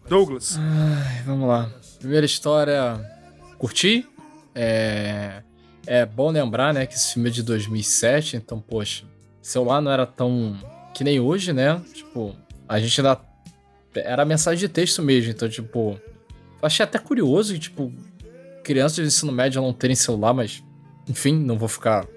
Douglas. 0.08 0.58
Ai, 0.58 1.24
vamos 1.24 1.48
lá. 1.48 1.70
Primeira 2.00 2.26
história, 2.26 3.00
curti. 3.58 4.08
É... 4.54 5.42
É 5.88 6.04
bom 6.04 6.32
lembrar, 6.32 6.74
né, 6.74 6.86
que 6.88 6.96
esse 6.96 7.14
filme 7.14 7.30
é 7.30 7.32
de 7.32 7.44
2007, 7.44 8.38
então, 8.38 8.60
poxa, 8.60 9.06
celular 9.40 9.82
não 9.82 9.92
era 9.92 10.06
tão 10.06 10.58
que 10.96 11.04
nem 11.04 11.20
hoje, 11.20 11.54
né? 11.54 11.80
Tipo, 11.94 12.36
a 12.68 12.80
gente 12.80 13.00
ainda 13.00 13.22
era 13.94 14.26
mensagem 14.26 14.60
de 14.60 14.68
texto 14.68 15.04
mesmo, 15.04 15.32
então, 15.32 15.48
tipo, 15.48 16.00
achei 16.62 16.84
até 16.84 16.98
curioso 16.98 17.54
que, 17.54 17.60
tipo, 17.60 17.94
crianças 18.64 18.96
de 18.96 19.04
ensino 19.04 19.32
médio 19.32 19.62
não 19.62 19.72
terem 19.74 19.96
celular, 19.96 20.34
mas, 20.34 20.64
enfim, 21.08 21.36
não 21.36 21.58
vou 21.58 21.68
ficar 21.68 22.08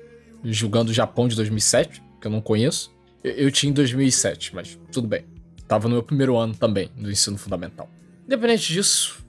julgando 0.52 0.90
o 0.90 0.94
Japão 0.94 1.28
de 1.28 1.36
2007, 1.36 2.02
que 2.20 2.26
eu 2.26 2.30
não 2.30 2.40
conheço. 2.40 2.94
Eu, 3.22 3.32
eu 3.32 3.52
tinha 3.52 3.70
em 3.70 3.72
2007, 3.72 4.54
mas 4.54 4.78
tudo 4.92 5.08
bem. 5.08 5.24
Tava 5.66 5.88
no 5.88 5.94
meu 5.94 6.02
primeiro 6.02 6.36
ano 6.36 6.54
também, 6.54 6.90
do 6.96 7.10
ensino 7.10 7.36
fundamental. 7.36 7.90
Independente 8.26 8.72
disso, 8.72 9.24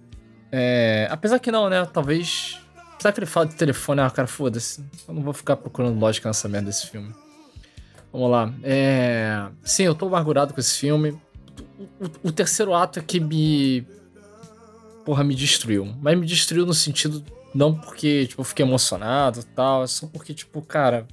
é, 0.52 1.08
apesar 1.12 1.40
que 1.40 1.52
não, 1.52 1.70
né? 1.70 1.86
Talvez. 1.86 2.60
Apesar 2.94 3.14
que 3.14 3.20
ele 3.20 3.26
fala 3.26 3.46
de 3.46 3.56
telefone, 3.56 4.02
ah, 4.02 4.10
cara, 4.10 4.28
foda-se. 4.28 4.84
Eu 5.08 5.14
não 5.14 5.22
vou 5.22 5.34
ficar 5.34 5.56
procurando 5.56 5.98
lógica 5.98 6.28
nessa 6.28 6.50
merda 6.50 6.68
desse 6.68 6.88
filme. 6.88 7.14
Vamos 8.12 8.32
lá. 8.32 8.54
É... 8.64 9.48
Sim, 9.64 9.84
eu 9.84 9.96
tô 9.96 10.08
amargurado 10.08 10.54
com 10.54 10.60
esse 10.60 10.78
filme. 10.78 11.18
O, 11.78 11.84
o, 11.84 12.12
o 12.24 12.32
terceiro 12.32 12.74
ato 12.74 13.00
é 13.00 13.02
que 13.02 13.20
me. 13.20 13.86
Porra, 15.06 15.24
me 15.24 15.34
destruiu. 15.34 15.94
Mas 16.02 16.18
me 16.18 16.26
destruiu 16.26 16.66
no 16.66 16.74
sentido. 16.74 17.24
Não 17.54 17.74
porque, 17.74 18.28
tipo, 18.28 18.42
eu 18.42 18.46
fiquei 18.46 18.66
emocionado 18.66 19.40
e 19.40 19.44
tal. 19.44 19.84
É 19.84 19.88
só 19.88 20.08
porque, 20.08 20.34
tipo, 20.34 20.62
cara. 20.62 21.08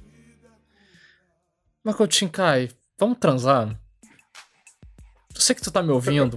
Makoto 1.83 2.13
Shinkai, 2.13 2.69
vamos 2.99 3.17
transar? 3.19 3.69
Eu 5.33 5.41
sei 5.41 5.55
que 5.55 5.61
tu 5.61 5.71
tá 5.71 5.81
me 5.81 5.91
ouvindo. 5.91 6.35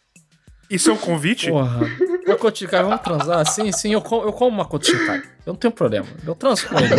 Isso 0.68 0.90
é 0.90 0.92
um 0.94 0.96
convite? 0.96 1.50
Porra. 1.50 1.80
Makoto 2.26 2.58
Shinkai, 2.58 2.82
vamos 2.82 3.00
transar? 3.00 3.46
Sim, 3.46 3.70
sim, 3.72 3.92
eu, 3.92 4.00
como, 4.02 4.22
eu 4.24 4.32
como 4.32 4.56
Makoto 4.56 4.86
Shinkai. 4.86 5.18
Eu 5.46 5.52
não 5.52 5.56
tenho 5.56 5.72
problema. 5.72 6.06
Eu 6.26 6.34
transo 6.34 6.66
com 6.68 6.76
ele. 6.78 6.94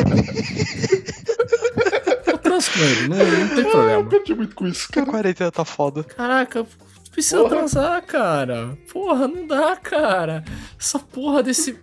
Eu 2.27 2.37
transo 2.37 2.71
com 2.71 2.79
ele, 2.79 3.07
não, 3.07 3.17
não 3.17 3.47
tem 3.55 3.65
Eu 3.65 3.71
problema. 3.71 4.09
perdi 4.09 4.35
muito 4.35 4.55
com 4.55 4.67
isso, 4.67 4.87
A 4.91 4.93
cara. 4.93 5.05
quarentena 5.07 5.51
tá 5.51 5.65
foda. 5.65 6.03
Caraca, 6.03 6.65
precisa 7.11 7.37
Porra. 7.37 7.49
transar, 7.49 8.01
cara. 8.05 8.77
Porra, 8.91 9.27
não 9.27 9.47
dá, 9.47 9.75
cara. 9.75 10.43
Essa 10.79 10.99
porra 10.99 11.41
desse. 11.43 11.79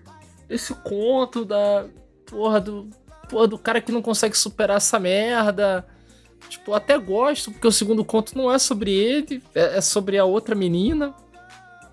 Esse 0.51 0.75
conto 0.75 1.45
da. 1.45 1.87
Porra 2.27 2.61
do. 2.61 2.91
Porra 3.29 3.47
do 3.47 3.57
cara 3.59 3.81
que 3.81 3.93
não 3.93 4.03
consegue 4.03 4.37
superar 4.37 4.77
essa 4.79 4.99
merda. 4.99 5.87
Tipo, 6.49 6.75
até 6.75 6.99
gosto, 6.99 7.53
porque 7.53 7.67
o 7.69 7.73
segundo 7.73 8.05
conto 8.05 8.37
não 8.37 8.51
é 8.53 8.59
sobre 8.59 8.93
ele, 8.93 9.43
é, 9.55 9.77
é 9.79 9.81
sobre 9.81 10.19
a 10.19 10.25
outra 10.25 10.55
menina. 10.55 11.15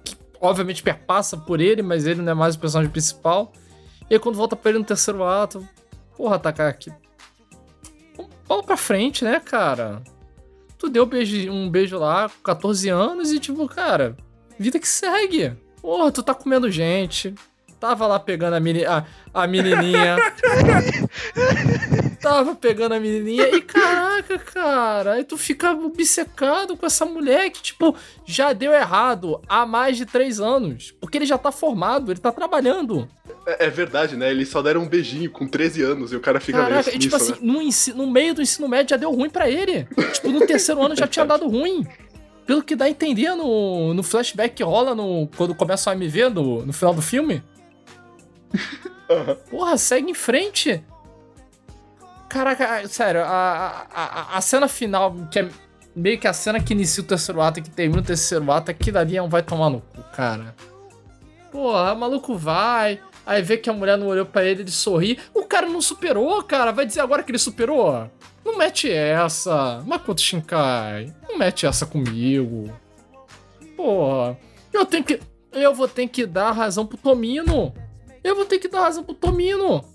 Que 0.03 0.15
obviamente 0.41 0.81
perpassa 0.81 1.37
por 1.37 1.61
ele, 1.61 1.81
mas 1.83 2.07
ele 2.07 2.21
não 2.21 2.31
é 2.31 2.35
mais 2.35 2.55
o 2.55 2.59
personagem 2.59 2.91
principal. 2.91 3.53
E 4.09 4.15
aí 4.15 4.19
quando 4.19 4.35
volta 4.35 4.55
pra 4.55 4.69
ele 4.71 4.79
no 4.79 4.85
terceiro 4.85 5.23
ato. 5.23 5.67
Porra, 6.15 6.39
Takaki. 6.39 6.91
Vamos 8.47 8.65
pra 8.65 8.77
frente, 8.77 9.23
né, 9.23 9.39
cara? 9.39 10.01
Tu 10.79 10.89
deu 10.89 11.05
beijo- 11.05 11.51
um 11.51 11.69
beijo 11.69 11.97
lá 11.99 12.29
com 12.29 12.41
14 12.41 12.89
anos 12.89 13.31
e, 13.31 13.39
tipo, 13.39 13.67
cara, 13.67 14.15
vida 14.57 14.79
que 14.79 14.87
segue. 14.87 15.55
Porra, 15.81 16.11
tu 16.11 16.23
tá 16.23 16.33
comendo 16.33 16.71
gente. 16.71 17.35
Tava 17.79 18.07
lá 18.07 18.19
pegando 18.19 18.55
a, 18.55 18.59
meni, 18.59 18.83
a, 18.85 19.05
a 19.33 19.47
menininha. 19.47 20.17
Tava 22.19 22.55
pegando 22.55 22.93
a 22.95 22.99
menininha 22.99 23.47
e 23.49 23.61
caraca, 23.61 24.37
cara. 24.39 25.13
Aí 25.13 25.23
tu 25.23 25.37
fica 25.37 25.71
obcecado 25.71 26.75
com 26.75 26.85
essa 26.85 27.05
mulher 27.05 27.49
que, 27.51 27.61
tipo, 27.61 27.95
já 28.25 28.53
deu 28.53 28.73
errado 28.73 29.39
há 29.47 29.65
mais 29.65 29.97
de 29.97 30.05
três 30.05 30.39
anos. 30.39 30.93
Porque 30.99 31.17
ele 31.19 31.25
já 31.25 31.37
tá 31.37 31.51
formado, 31.51 32.11
ele 32.11 32.19
tá 32.19 32.31
trabalhando. 32.31 33.07
É, 33.45 33.65
é 33.65 33.69
verdade, 33.69 34.17
né? 34.17 34.31
Eles 34.31 34.49
só 34.49 34.61
deram 34.61 34.81
um 34.81 34.87
beijinho 34.89 35.29
com 35.29 35.47
13 35.47 35.83
anos 35.83 36.11
e 36.11 36.15
o 36.15 36.19
cara 36.19 36.39
fica 36.39 36.57
Caraca, 36.57 36.83
meio 36.89 36.95
e 36.95 36.99
tipo 36.99 37.15
nisso, 37.15 37.33
assim, 37.33 37.45
né? 37.45 37.53
no, 37.53 37.61
ensi- 37.61 37.93
no 37.93 38.07
meio 38.09 38.33
do 38.33 38.41
ensino 38.41 38.67
médio 38.67 38.89
já 38.89 38.97
deu 38.97 39.11
ruim 39.13 39.29
pra 39.29 39.49
ele. 39.49 39.87
tipo, 40.13 40.29
no 40.29 40.45
terceiro 40.45 40.83
ano 40.83 40.95
já 40.95 41.07
tinha 41.07 41.25
dado 41.25 41.47
ruim. 41.47 41.85
Pelo 42.45 42.63
que 42.63 42.75
dá 42.75 42.85
a 42.85 42.89
entender 42.89 43.35
no, 43.35 43.93
no 43.93 44.01
flashback 44.01 44.55
que 44.55 44.63
rola 44.63 44.95
no, 44.95 45.27
quando 45.35 45.53
começa 45.53 45.89
o 45.89 45.93
AMV 45.93 46.29
no, 46.29 46.65
no 46.65 46.73
final 46.73 46.93
do 46.93 47.01
filme. 47.01 47.43
Aham. 49.09 49.35
Porra, 49.49 49.77
segue 49.77 50.11
em 50.11 50.13
frente. 50.13 50.83
Caraca, 52.29 52.87
sério, 52.87 53.21
a, 53.23 53.87
a, 53.93 54.37
a, 54.37 54.41
cena 54.41 54.67
final, 54.67 55.15
que 55.31 55.39
é 55.39 55.49
meio 55.95 56.19
que 56.19 56.27
a 56.27 56.33
cena 56.33 56.59
que 56.59 56.73
inicia 56.73 57.01
o 57.01 57.05
terceiro 57.07 57.41
ato 57.41 57.59
e 57.59 57.63
que 57.63 57.69
termina 57.69 58.01
o 58.01 58.05
terceiro 58.05 58.51
ato, 58.51 58.69
aquilo 58.69 58.97
ali 58.97 59.15
é 59.15 59.21
um 59.21 59.29
vai 59.29 59.41
tomar 59.41 59.69
no 59.69 59.79
cu, 59.79 60.03
cara. 60.13 60.53
Porra, 61.51 61.93
o 61.93 61.97
maluco 61.97 62.37
vai, 62.37 62.99
aí 63.25 63.41
vê 63.41 63.57
que 63.57 63.69
a 63.69 63.73
mulher 63.73 63.97
não 63.97 64.07
olhou 64.07 64.25
pra 64.25 64.43
ele, 64.43 64.61
ele 64.61 64.71
sorri. 64.71 65.17
O 65.33 65.43
cara 65.43 65.67
não 65.67 65.81
superou, 65.81 66.43
cara. 66.43 66.71
Vai 66.71 66.85
dizer 66.85 66.99
agora 66.99 67.23
que 67.23 67.31
ele 67.31 67.39
superou? 67.39 68.11
Não 68.43 68.57
mete 68.57 68.91
essa. 68.91 69.81
Makoto 69.85 70.21
Shinkai, 70.21 71.13
não 71.27 71.37
mete 71.37 71.65
essa 71.65 71.85
comigo. 71.85 72.69
Porra, 73.75 74.37
eu 74.73 74.85
tenho 74.85 75.03
que. 75.03 75.19
Eu 75.53 75.73
vou 75.73 75.87
ter 75.87 76.07
que 76.07 76.25
dar 76.25 76.51
razão 76.51 76.85
pro 76.85 76.97
Tomino. 76.97 77.73
Eu 78.27 78.35
vou 78.35 78.43
ter 78.43 78.59
que 78.59 78.67
dar 78.67 78.81
razão 78.81 79.05
pro 79.05 79.15
Tomino. 79.15 79.85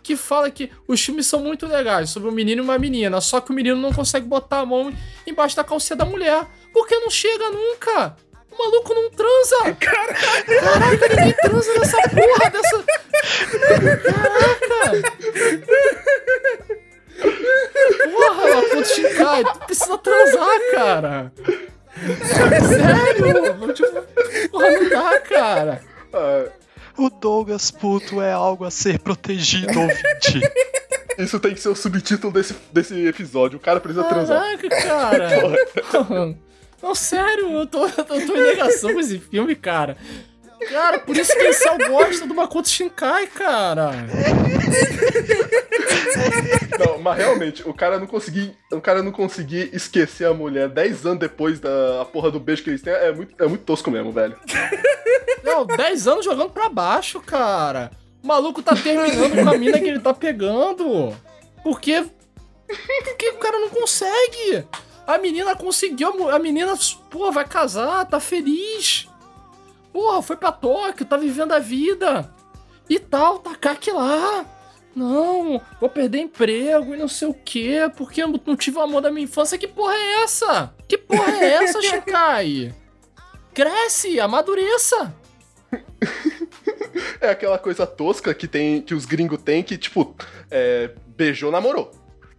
Que 0.00 0.14
fala 0.16 0.48
que 0.48 0.70
os 0.86 1.04
filmes 1.04 1.26
são 1.26 1.40
muito 1.40 1.66
legais 1.66 2.10
sobre 2.10 2.28
um 2.28 2.32
menino 2.32 2.62
e 2.62 2.64
uma 2.64 2.78
menina, 2.78 3.20
só 3.20 3.40
que 3.40 3.50
o 3.50 3.54
menino 3.54 3.76
não 3.76 3.92
consegue 3.92 4.26
botar 4.26 4.60
a 4.60 4.66
mão 4.66 4.92
embaixo 5.26 5.56
da 5.56 5.64
calcinha 5.64 5.96
da 5.96 6.04
mulher. 6.04 6.46
Porque 6.72 6.96
não 6.96 7.10
chega 7.10 7.50
nunca. 7.50 8.16
O 8.52 8.58
maluco 8.58 8.94
não 8.94 9.10
transa. 9.10 9.74
Caraca, 9.80 11.08
ninguém 11.08 11.34
transa 11.42 11.78
nessa 11.78 11.96
porra 12.10 12.50
dessa. 12.50 12.84
Caraca. 14.06 15.02
Porra, 18.12 18.54
Makoto 18.54 18.84
Shinkai, 18.86 19.44
tu 19.44 19.58
precisa 19.66 19.98
transar, 19.98 20.60
cara. 20.72 21.32
Sério? 22.68 23.74
Tipo, 23.74 24.48
porra, 24.50 24.70
não 24.70 24.88
dá, 24.88 25.20
cara. 25.20 25.82
O 26.96 27.08
Douglas 27.08 27.70
puto 27.70 28.20
é 28.20 28.32
algo 28.32 28.64
a 28.64 28.70
ser 28.70 28.98
protegido, 28.98 29.80
ouvinte. 29.80 30.40
isso 31.18 31.40
tem 31.40 31.54
que 31.54 31.60
ser 31.60 31.68
o 31.68 31.76
subtítulo 31.76 32.32
desse, 32.32 32.54
desse 32.72 33.06
episódio. 33.06 33.56
O 33.56 33.60
cara 33.60 33.80
precisa 33.80 34.04
transar. 34.04 34.58
Caraca, 34.58 34.68
cara. 34.68 36.38
Não, 36.82 36.94
sério, 36.96 37.52
eu 37.52 37.66
tô, 37.66 37.86
eu 37.86 38.04
tô 38.04 38.16
em 38.16 38.42
negação 38.42 38.92
com 38.92 39.00
esse 39.00 39.18
filme, 39.18 39.54
cara. 39.54 39.96
Cara, 40.68 40.98
por 40.98 41.16
isso 41.16 41.32
que 41.32 41.48
o 41.48 41.54
Sal 41.54 41.78
gosta 41.78 42.26
do 42.26 42.34
Makoto 42.34 42.68
Shinkai, 42.68 43.28
cara. 43.28 43.92
Não, 46.78 46.98
mas 46.98 47.18
realmente, 47.18 47.68
o 47.68 47.74
cara 47.74 47.98
não 47.98 48.06
conseguir, 48.06 48.56
o 48.70 48.80
cara 48.80 49.02
não 49.02 49.12
conseguir 49.12 49.70
esquecer 49.74 50.26
a 50.26 50.34
mulher 50.34 50.68
10 50.68 51.06
anos 51.06 51.18
depois 51.18 51.60
da 51.60 52.04
porra 52.12 52.30
do 52.30 52.40
beijo 52.40 52.62
que 52.62 52.70
eles 52.70 52.82
têm 52.82 52.92
é 52.92 53.12
muito, 53.12 53.42
é 53.42 53.46
muito 53.46 53.64
tosco 53.64 53.90
mesmo, 53.90 54.12
velho. 54.12 54.38
Não, 55.42 55.66
10 55.66 56.08
anos 56.08 56.24
jogando 56.24 56.50
pra 56.50 56.68
baixo, 56.68 57.20
cara. 57.20 57.90
O 58.22 58.26
maluco 58.26 58.62
tá 58.62 58.74
terminando 58.76 59.42
com 59.42 59.50
a 59.50 59.58
mina 59.58 59.78
que 59.78 59.88
ele 59.88 60.00
tá 60.00 60.14
pegando. 60.14 61.14
Por 61.62 61.80
quê? 61.80 62.04
Porque 63.04 63.28
o 63.30 63.38
cara 63.38 63.58
não 63.58 63.68
consegue. 63.68 64.64
A 65.06 65.18
menina 65.18 65.56
conseguiu, 65.56 66.30
a 66.30 66.38
menina, 66.38 66.74
pô, 67.10 67.30
vai 67.32 67.44
casar, 67.44 68.06
tá 68.06 68.20
feliz. 68.20 69.08
Porra, 69.92 70.22
foi 70.22 70.36
pra 70.36 70.52
Tóquio, 70.52 71.04
tá 71.04 71.16
vivendo 71.16 71.52
a 71.52 71.58
vida. 71.58 72.32
E 72.88 72.98
tal, 72.98 73.40
Takaki 73.40 73.90
lá. 73.90 74.46
Não, 74.94 75.60
vou 75.80 75.88
perder 75.88 76.18
emprego 76.18 76.94
e 76.94 76.98
não 76.98 77.08
sei 77.08 77.26
o 77.28 77.34
quê, 77.34 77.90
porque 77.96 78.22
eu 78.22 78.28
não 78.46 78.56
tive 78.56 78.76
o 78.78 78.82
amor 78.82 79.00
da 79.00 79.10
minha 79.10 79.24
infância. 79.24 79.56
Que 79.56 79.66
porra 79.66 79.94
é 79.94 80.22
essa? 80.22 80.74
Que 80.86 80.98
porra 80.98 81.32
é 81.32 81.64
essa, 81.64 81.80
Shikai? 81.82 82.74
Cresce, 83.54 84.20
amadureça. 84.20 85.14
É 87.20 87.30
aquela 87.30 87.58
coisa 87.58 87.86
tosca 87.86 88.34
que 88.34 88.46
tem 88.48 88.82
que 88.82 88.94
os 88.94 89.04
gringos 89.04 89.40
têm 89.42 89.62
que, 89.62 89.78
tipo, 89.78 90.14
é, 90.50 90.90
beijou, 91.16 91.50
namorou. 91.50 91.90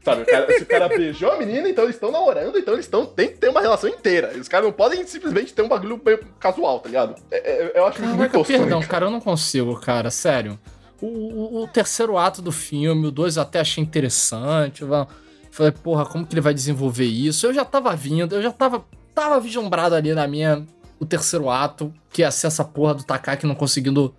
Sabe, 0.03 0.23
o 0.23 0.25
cara- 0.25 0.51
se 0.57 0.63
o 0.63 0.65
cara 0.65 0.89
beijou 0.89 1.31
a 1.31 1.37
menina, 1.37 1.69
então 1.69 1.85
eles 1.85 1.95
estão 1.95 2.11
namorando, 2.11 2.59
então 2.59 2.73
eles 2.73 2.85
estão 2.85 3.05
tem 3.05 3.29
que 3.29 3.37
ter 3.37 3.47
uma 3.47 3.61
relação 3.61 3.89
inteira. 3.89 4.33
Os 4.37 4.49
caras 4.49 4.65
não 4.65 4.73
podem 4.73 5.05
simplesmente 5.07 5.53
ter 5.53 5.61
um 5.61 5.69
bagulho 5.69 5.97
casual, 6.39 6.81
tá 6.81 6.89
ligado? 6.89 7.15
É- 7.31 7.37
é- 7.37 7.71
eu 7.79 7.85
acho 7.87 8.01
muito 8.01 8.17
Caraca, 8.17 8.37
tosco. 8.37 8.51
perdão, 8.53 8.81
cara, 8.81 9.05
eu 9.05 9.09
não 9.11 9.21
consigo, 9.21 9.79
cara, 9.79 10.11
sério. 10.11 10.59
O, 11.05 11.63
o- 11.63 11.67
terceiro 11.67 12.17
ato 12.17 12.41
do 12.41 12.51
filme, 12.51 13.07
o 13.07 13.11
dois 13.11 13.35
eu 13.35 13.43
até 13.43 13.59
achei 13.59 13.83
interessante. 13.83 14.81
Eu 14.83 15.07
falei, 15.51 15.71
porra, 15.71 16.05
como 16.05 16.25
que 16.25 16.33
ele 16.33 16.41
vai 16.41 16.53
desenvolver 16.53 17.05
isso? 17.05 17.45
Eu 17.45 17.53
já 17.53 17.65
tava 17.65 17.95
vindo, 17.95 18.33
eu 18.35 18.41
já 18.41 18.51
tava, 18.51 18.85
tava 19.13 19.39
vislumbrado 19.39 19.95
ali 19.95 20.13
na 20.13 20.27
minha. 20.27 20.65
O 20.99 21.05
terceiro 21.05 21.49
ato, 21.49 21.93
que 22.09 22.21
ia 22.21 22.31
ser 22.31 22.47
essa 22.47 22.63
porra 22.63 22.93
do 22.95 23.03
Takaki 23.03 23.45
não 23.45 23.55
conseguindo 23.55 24.15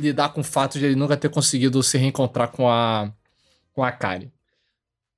lidar 0.00 0.30
com 0.30 0.40
o 0.40 0.44
fato 0.44 0.78
de 0.78 0.86
ele 0.86 0.96
nunca 0.96 1.16
ter 1.16 1.28
conseguido 1.28 1.82
se 1.82 1.98
reencontrar 1.98 2.48
com 2.48 2.68
a. 2.70 3.12
com 3.74 3.84
a 3.84 3.92
Kari. 3.92 4.32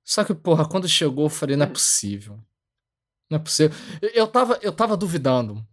Só 0.03 0.25
que, 0.25 0.35
porra, 0.35 0.67
quando 0.69 0.89
chegou, 0.89 1.27
eu 1.27 1.31
falei, 1.31 1.55
não 1.57 1.65
é 1.65 1.69
possível. 1.69 2.41
Não 3.31 3.37
é 3.37 3.39
possível. 3.39 3.77
Eu, 4.13 4.27
tava, 4.27 4.59
eu 4.61 4.73
tava 4.73 4.97
duvidando. 4.97 5.65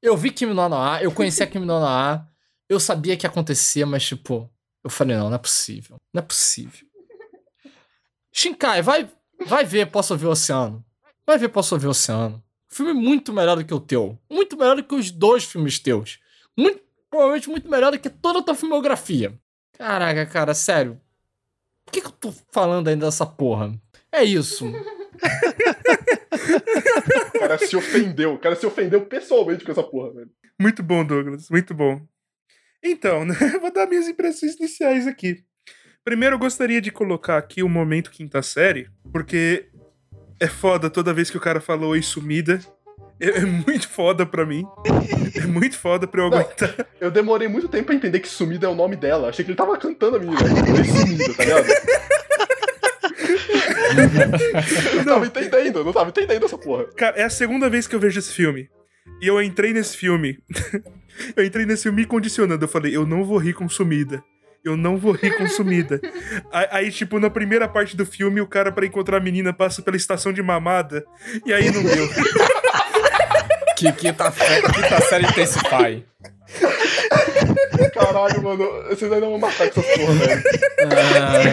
Eu 0.00 0.16
vi 0.16 0.30
Kimi 0.30 0.54
no 0.54 0.62
A, 0.74 1.02
eu 1.02 1.10
conhecia 1.12 1.46
Kimi 1.46 1.66
no 1.66 1.74
A, 1.84 2.24
eu 2.68 2.78
sabia 2.78 3.16
que 3.16 3.26
ia 3.26 3.30
acontecer, 3.30 3.84
mas 3.84 4.04
tipo, 4.04 4.48
Eu 4.82 4.90
falei, 4.90 5.16
não, 5.16 5.28
não 5.28 5.36
é 5.36 5.38
possível. 5.38 5.96
Não 6.12 6.20
é 6.20 6.24
possível. 6.24 6.86
Shinkai, 8.32 8.82
vai, 8.82 9.10
vai 9.46 9.64
ver 9.64 9.90
Posso 9.90 10.12
Ouvir 10.14 10.26
o 10.26 10.30
Oceano. 10.30 10.84
Vai 11.26 11.38
ver 11.38 11.48
Posso 11.48 11.74
Ouvir 11.74 11.86
o 11.86 11.90
Oceano. 11.90 12.42
Filme 12.68 12.92
muito 12.92 13.32
melhor 13.32 13.56
do 13.56 13.64
que 13.64 13.74
o 13.74 13.80
teu. 13.80 14.18
Muito 14.30 14.56
melhor 14.56 14.76
do 14.76 14.84
que 14.84 14.94
os 14.94 15.10
dois 15.10 15.44
filmes 15.44 15.78
teus. 15.78 16.20
Muito, 16.56 16.80
provavelmente 17.10 17.48
muito 17.50 17.68
melhor 17.68 17.92
do 17.92 17.98
que 17.98 18.08
toda 18.08 18.38
a 18.38 18.42
tua 18.42 18.54
filmografia. 18.54 19.38
Caraca, 19.76 20.24
cara, 20.26 20.54
sério. 20.54 21.00
Por 21.84 21.92
que, 21.92 22.00
que 22.00 22.06
eu 22.06 22.12
tô 22.12 22.32
falando 22.52 22.88
ainda 22.88 23.06
dessa 23.06 23.26
porra? 23.26 23.74
É 24.12 24.22
isso. 24.22 24.66
o 27.34 27.38
cara 27.38 27.58
se 27.58 27.76
ofendeu. 27.76 28.34
O 28.34 28.38
cara 28.38 28.54
se 28.54 28.64
ofendeu 28.66 29.04
pessoalmente 29.04 29.64
com 29.64 29.72
essa 29.72 29.82
porra, 29.82 30.12
velho. 30.12 30.30
Muito 30.60 30.82
bom, 30.82 31.04
Douglas. 31.04 31.50
Muito 31.50 31.74
bom. 31.74 32.00
Então, 32.82 33.24
né? 33.26 33.34
Vou 33.60 33.72
dar 33.72 33.86
minhas 33.86 34.08
impressões 34.08 34.56
iniciais 34.56 35.06
aqui. 35.06 35.44
Primeiro, 36.04 36.36
eu 36.36 36.38
gostaria 36.38 36.80
de 36.80 36.90
colocar 36.90 37.36
aqui 37.36 37.62
o 37.62 37.68
momento 37.68 38.10
quinta 38.10 38.42
série, 38.42 38.88
porque 39.12 39.68
é 40.40 40.46
foda 40.46 40.88
toda 40.88 41.12
vez 41.12 41.30
que 41.30 41.36
o 41.36 41.40
cara 41.40 41.60
falou 41.60 41.90
oi 41.90 42.02
sumida. 42.02 42.58
É, 43.20 43.40
é 43.40 43.44
muito 43.44 43.86
foda 43.86 44.24
pra 44.24 44.46
mim. 44.46 44.64
É 45.36 45.46
muito 45.46 45.76
foda 45.76 46.06
pra 46.06 46.22
eu 46.22 46.30
Não, 46.30 46.38
aguentar. 46.38 46.86
Eu 46.98 47.10
demorei 47.10 47.48
muito 47.48 47.68
tempo 47.68 47.86
pra 47.86 47.94
entender 47.94 48.20
que 48.20 48.28
sumida 48.28 48.66
é 48.66 48.70
o 48.70 48.74
nome 48.74 48.96
dela. 48.96 49.28
Achei 49.28 49.44
que 49.44 49.50
ele 49.50 49.58
tava 49.58 49.76
cantando 49.76 50.16
a 50.16 50.18
menina. 50.18 50.40
Oi 50.42 50.84
sumida, 50.84 51.34
tá 51.34 51.44
ligado? 51.44 51.66
não 54.96 55.04
tava 55.04 55.26
entendendo, 55.26 55.84
não 55.84 55.92
tava 55.92 56.08
entendendo 56.10 56.44
essa 56.46 56.56
porra. 56.56 56.84
Cara, 56.96 57.16
é 57.16 57.24
a 57.24 57.30
segunda 57.30 57.68
vez 57.68 57.86
que 57.86 57.94
eu 57.94 58.00
vejo 58.00 58.18
esse 58.18 58.32
filme. 58.32 58.70
E 59.20 59.26
eu 59.26 59.42
entrei 59.42 59.72
nesse 59.74 59.96
filme. 59.96 60.38
Eu 61.36 61.44
entrei 61.44 61.66
nesse 61.66 61.84
filme 61.84 62.02
me 62.02 62.06
condicionando. 62.06 62.64
Eu 62.64 62.68
falei, 62.68 62.96
eu 62.96 63.06
não 63.06 63.24
vou 63.24 63.38
rir 63.38 63.54
com 63.54 63.68
sumida 63.68 64.22
eu 64.64 64.76
não 64.76 64.96
vou 64.96 65.12
rir 65.12 65.36
consumida. 65.36 66.00
aí, 66.52 66.68
aí, 66.70 66.90
tipo, 66.90 67.18
na 67.18 67.30
primeira 67.30 67.66
parte 67.68 67.96
do 67.96 68.04
filme, 68.06 68.40
o 68.40 68.46
cara, 68.46 68.70
para 68.70 68.86
encontrar 68.86 69.16
a 69.16 69.20
menina, 69.20 69.52
passa 69.52 69.82
pela 69.82 69.96
estação 69.96 70.32
de 70.32 70.42
mamada. 70.42 71.04
E 71.44 71.52
aí 71.52 71.70
não 71.70 71.82
deu. 71.82 72.08
que 73.76 73.90
quinta, 73.92 74.30
quinta 74.30 75.00
série 75.02 75.26
Intensify. 75.26 76.04
Caralho, 77.94 78.42
mano, 78.42 78.68
vocês 78.88 79.10
ainda 79.10 79.26
vão 79.26 79.38
matar 79.38 79.68
essa 79.68 79.82
porra, 79.82 80.14
velho. 80.14 80.42
Ah. 80.90 81.44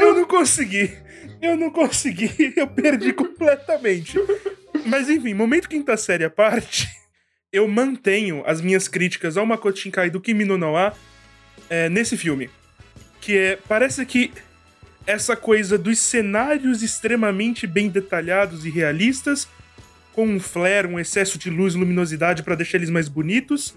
Eu 0.00 0.14
não 0.14 0.24
consegui. 0.24 0.92
Eu 1.40 1.56
não 1.56 1.70
consegui. 1.70 2.54
Eu 2.56 2.66
perdi 2.66 3.12
completamente. 3.12 4.18
Mas 4.84 5.08
enfim, 5.08 5.34
momento 5.34 5.68
quinta 5.68 5.96
série 5.96 6.24
à 6.24 6.30
parte 6.30 6.88
eu 7.56 7.66
mantenho 7.66 8.42
as 8.46 8.60
minhas 8.60 8.86
críticas 8.86 9.36
ao 9.36 9.46
Makoto 9.46 9.78
Shinkai 9.78 10.10
do 10.10 10.20
Kimi 10.20 10.44
no 10.44 10.58
Nawa 10.58 10.92
é, 11.70 11.88
nesse 11.88 12.16
filme. 12.16 12.50
Que 13.20 13.36
é, 13.36 13.58
parece 13.68 14.04
que 14.04 14.30
essa 15.06 15.34
coisa 15.34 15.78
dos 15.78 15.98
cenários 15.98 16.82
extremamente 16.82 17.66
bem 17.66 17.88
detalhados 17.88 18.66
e 18.66 18.70
realistas, 18.70 19.48
com 20.12 20.26
um 20.26 20.38
flare, 20.38 20.86
um 20.86 20.98
excesso 20.98 21.38
de 21.38 21.48
luz 21.48 21.74
e 21.74 21.78
luminosidade 21.78 22.42
para 22.42 22.54
deixar 22.54 22.76
eles 22.76 22.90
mais 22.90 23.08
bonitos, 23.08 23.74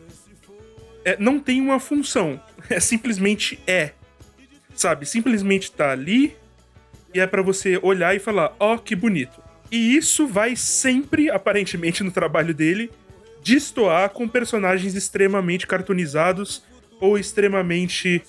é, 1.06 1.16
não 1.18 1.40
tem 1.40 1.62
uma 1.62 1.80
função. 1.80 2.40
É 2.70 2.80
simplesmente 2.80 3.58
é. 3.66 3.94
Sabe? 4.76 5.04
Simplesmente 5.04 5.72
tá 5.72 5.92
ali 5.92 6.36
e 7.16 7.20
é 7.20 7.26
para 7.26 7.42
você 7.42 7.80
olhar 7.82 8.16
e 8.16 8.20
falar: 8.20 8.56
ó, 8.60 8.76
oh, 8.76 8.78
que 8.78 8.96
bonito. 8.96 9.42
E 9.72 9.96
isso 9.96 10.28
vai 10.28 10.56
sempre, 10.56 11.32
aparentemente, 11.32 12.04
no 12.04 12.12
trabalho 12.12 12.54
dele, 12.54 12.92
destoar 13.44 14.10
com 14.10 14.28
personagens 14.28 14.96
extremamente 14.96 15.66
cartoonizados 15.66 16.64
ou 17.00 17.18
extremamente 17.18 18.22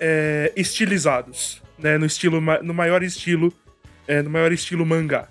é, 0.00 0.52
estilizados, 0.56 1.62
né? 1.78 1.98
No 1.98 2.06
estilo, 2.06 2.40
no 2.62 2.74
maior 2.74 3.02
estilo, 3.02 3.52
é, 4.06 4.22
no 4.22 4.30
maior 4.30 4.52
estilo 4.52 4.84
mangá. 4.84 5.28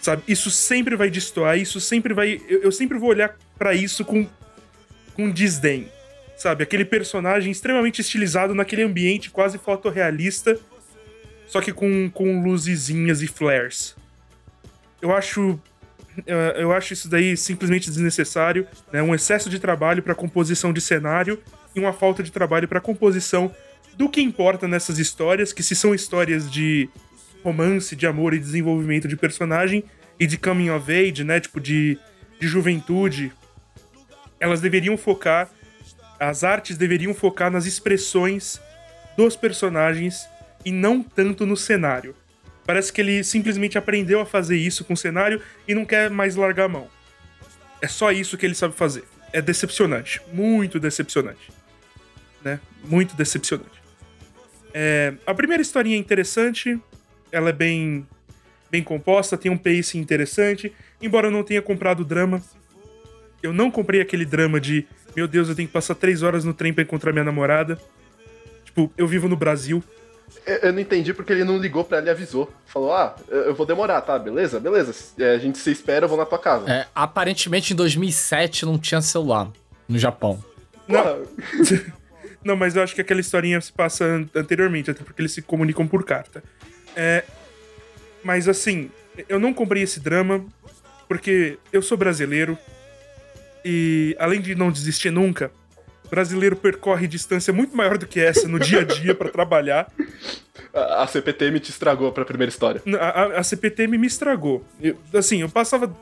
Sabe? 0.00 0.22
Isso 0.26 0.50
sempre 0.50 0.96
vai 0.96 1.10
destoar, 1.10 1.58
isso 1.58 1.78
sempre 1.78 2.14
vai, 2.14 2.40
eu, 2.48 2.62
eu 2.62 2.72
sempre 2.72 2.98
vou 2.98 3.10
olhar 3.10 3.36
para 3.58 3.74
isso 3.74 4.04
com 4.04 4.26
com 5.20 5.30
desdém. 5.30 5.88
Sabe? 6.36 6.62
Aquele 6.62 6.86
personagem 6.86 7.52
extremamente 7.52 8.00
estilizado 8.00 8.54
naquele 8.54 8.82
ambiente 8.82 9.30
quase 9.30 9.58
fotorrealista, 9.58 10.58
só 11.46 11.60
que 11.60 11.72
com, 11.72 12.10
com 12.10 12.42
luzezinhas 12.42 13.20
e 13.20 13.26
flares. 13.26 13.94
Eu 15.02 15.14
acho 15.14 15.60
eu 16.26 16.72
acho 16.72 16.92
isso 16.92 17.08
daí 17.08 17.36
simplesmente 17.36 17.90
desnecessário, 17.90 18.66
né? 18.92 19.02
Um 19.02 19.14
excesso 19.14 19.48
de 19.48 19.58
trabalho 19.58 20.02
para 20.02 20.14
composição 20.14 20.72
de 20.72 20.80
cenário 20.80 21.40
e 21.74 21.80
uma 21.80 21.92
falta 21.92 22.22
de 22.22 22.32
trabalho 22.32 22.68
para 22.68 22.80
composição 22.80 23.54
do 23.96 24.08
que 24.08 24.20
importa 24.20 24.66
nessas 24.66 24.98
histórias, 24.98 25.52
que 25.52 25.62
se 25.62 25.74
são 25.76 25.94
histórias 25.94 26.50
de 26.50 26.88
romance, 27.44 27.96
de 27.96 28.06
amor 28.06 28.34
e 28.34 28.38
desenvolvimento 28.38 29.08
de 29.08 29.16
personagem 29.16 29.84
e 30.18 30.26
de 30.26 30.36
coming 30.36 30.70
of 30.70 30.90
age, 30.92 31.24
né? 31.24 31.40
Tipo 31.40 31.60
de, 31.60 31.98
de 32.38 32.46
juventude, 32.46 33.32
elas 34.38 34.60
deveriam 34.60 34.96
focar, 34.96 35.48
as 36.18 36.44
artes 36.44 36.76
deveriam 36.76 37.14
focar 37.14 37.50
nas 37.50 37.66
expressões 37.66 38.60
dos 39.16 39.36
personagens 39.36 40.28
e 40.64 40.72
não 40.72 41.02
tanto 41.02 41.46
no 41.46 41.56
cenário. 41.56 42.14
Parece 42.70 42.92
que 42.92 43.00
ele 43.00 43.24
simplesmente 43.24 43.76
aprendeu 43.76 44.20
a 44.20 44.24
fazer 44.24 44.56
isso 44.56 44.84
com 44.84 44.92
o 44.92 44.96
cenário 44.96 45.42
e 45.66 45.74
não 45.74 45.84
quer 45.84 46.08
mais 46.08 46.36
largar 46.36 46.66
a 46.66 46.68
mão. 46.68 46.86
É 47.82 47.88
só 47.88 48.12
isso 48.12 48.38
que 48.38 48.46
ele 48.46 48.54
sabe 48.54 48.76
fazer. 48.76 49.02
É 49.32 49.42
decepcionante. 49.42 50.22
Muito 50.32 50.78
decepcionante. 50.78 51.50
Né? 52.44 52.60
Muito 52.84 53.16
decepcionante. 53.16 53.82
É, 54.72 55.14
a 55.26 55.34
primeira 55.34 55.60
historinha 55.60 55.96
é 55.96 55.98
interessante. 55.98 56.80
Ela 57.32 57.48
é 57.48 57.52
bem, 57.52 58.06
bem 58.70 58.84
composta, 58.84 59.36
tem 59.36 59.50
um 59.50 59.58
pace 59.58 59.98
interessante. 59.98 60.72
Embora 61.02 61.26
eu 61.26 61.32
não 61.32 61.42
tenha 61.42 61.60
comprado 61.60 62.04
drama. 62.04 62.40
Eu 63.42 63.52
não 63.52 63.68
comprei 63.68 64.00
aquele 64.00 64.24
drama 64.24 64.60
de 64.60 64.86
meu 65.16 65.26
Deus, 65.26 65.48
eu 65.48 65.56
tenho 65.56 65.66
que 65.66 65.74
passar 65.74 65.96
três 65.96 66.22
horas 66.22 66.44
no 66.44 66.54
trem 66.54 66.72
pra 66.72 66.84
encontrar 66.84 67.10
minha 67.10 67.24
namorada. 67.24 67.80
Tipo, 68.64 68.92
eu 68.96 69.08
vivo 69.08 69.28
no 69.28 69.34
Brasil. 69.34 69.82
Eu 70.62 70.72
não 70.72 70.80
entendi 70.80 71.12
porque 71.12 71.32
ele 71.32 71.44
não 71.44 71.58
ligou 71.58 71.84
pra 71.84 71.98
ela 71.98 72.08
e 72.08 72.10
avisou. 72.10 72.52
Falou, 72.66 72.92
ah, 72.92 73.14
eu 73.28 73.54
vou 73.54 73.66
demorar, 73.66 74.00
tá? 74.00 74.18
Beleza? 74.18 74.58
Beleza. 74.58 74.94
É, 75.18 75.34
a 75.34 75.38
gente 75.38 75.58
se 75.58 75.70
espera, 75.70 76.04
eu 76.04 76.08
vou 76.08 76.18
na 76.18 76.26
tua 76.26 76.38
casa. 76.38 76.70
É, 76.70 76.86
aparentemente 76.94 77.72
em 77.72 77.76
2007 77.76 78.64
não 78.64 78.78
tinha 78.78 79.00
celular 79.00 79.50
no 79.88 79.98
Japão. 79.98 80.42
Não. 80.88 81.22
não, 82.44 82.56
mas 82.56 82.76
eu 82.76 82.82
acho 82.82 82.94
que 82.94 83.00
aquela 83.00 83.20
historinha 83.20 83.60
se 83.60 83.72
passa 83.72 84.04
anteriormente, 84.34 84.90
até 84.90 85.02
porque 85.04 85.20
eles 85.20 85.32
se 85.32 85.42
comunicam 85.42 85.86
por 85.86 86.04
carta. 86.04 86.42
É, 86.96 87.24
mas 88.22 88.48
assim, 88.48 88.90
eu 89.28 89.38
não 89.38 89.52
comprei 89.52 89.82
esse 89.82 90.00
drama 90.00 90.44
porque 91.08 91.58
eu 91.72 91.82
sou 91.82 91.98
brasileiro 91.98 92.56
e 93.64 94.16
além 94.18 94.40
de 94.40 94.54
não 94.54 94.70
desistir 94.70 95.10
nunca, 95.10 95.50
brasileiro 96.10 96.56
percorre 96.56 97.06
distância 97.06 97.52
muito 97.52 97.76
maior 97.76 97.96
do 97.96 98.06
que 98.06 98.20
essa 98.20 98.48
no 98.48 98.58
dia 98.58 98.80
a 98.80 98.84
dia 98.84 99.14
para 99.14 99.30
trabalhar. 99.30 99.90
A, 100.74 101.04
a 101.04 101.06
CPTM 101.06 101.60
te 101.60 101.70
estragou 101.70 102.10
pra 102.12 102.24
primeira 102.24 102.50
história. 102.50 102.82
A, 103.00 103.06
a, 103.06 103.38
a 103.38 103.42
CPTM 103.42 103.96
me 103.96 104.06
estragou. 104.06 104.64
Eu, 104.80 104.96
assim, 105.14 105.40
eu 105.40 105.48
passava 105.48 105.94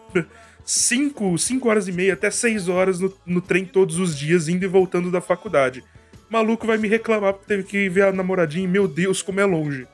5, 0.64 1.38
5 1.38 1.68
horas 1.68 1.88
e 1.88 1.92
meia 1.92 2.14
até 2.14 2.30
6 2.30 2.68
horas 2.68 3.00
no, 3.00 3.12
no 3.24 3.40
trem 3.40 3.64
todos 3.64 3.98
os 3.98 4.16
dias, 4.16 4.48
indo 4.48 4.64
e 4.64 4.68
voltando 4.68 5.10
da 5.10 5.20
faculdade. 5.20 5.84
maluco 6.28 6.66
vai 6.66 6.78
me 6.78 6.88
reclamar 6.88 7.34
porque 7.34 7.46
teve 7.46 7.62
que 7.62 7.88
ver 7.88 8.04
a 8.04 8.12
namoradinha 8.12 8.64
e, 8.64 8.68
meu 8.68 8.88
Deus, 8.88 9.22
como 9.22 9.40
é 9.40 9.44
longe. 9.44 9.86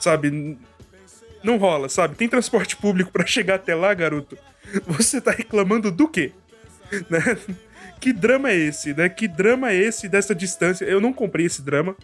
Sabe? 0.00 0.58
Não 1.42 1.56
rola, 1.56 1.88
sabe? 1.88 2.14
Tem 2.14 2.28
transporte 2.28 2.76
público 2.76 3.10
para 3.10 3.26
chegar 3.26 3.56
até 3.56 3.74
lá, 3.74 3.92
garoto. 3.94 4.36
Você 4.86 5.20
tá 5.20 5.30
reclamando 5.30 5.90
do 5.90 6.08
quê? 6.08 6.32
Né? 7.08 7.20
Que 8.00 8.12
drama 8.12 8.50
é 8.50 8.56
esse, 8.56 8.94
né? 8.94 9.08
Que 9.08 9.28
drama 9.28 9.70
é 9.70 9.76
esse 9.76 10.08
dessa 10.08 10.34
distância? 10.34 10.84
Eu 10.86 11.00
não 11.00 11.12
comprei 11.12 11.44
esse 11.44 11.60
drama. 11.60 11.94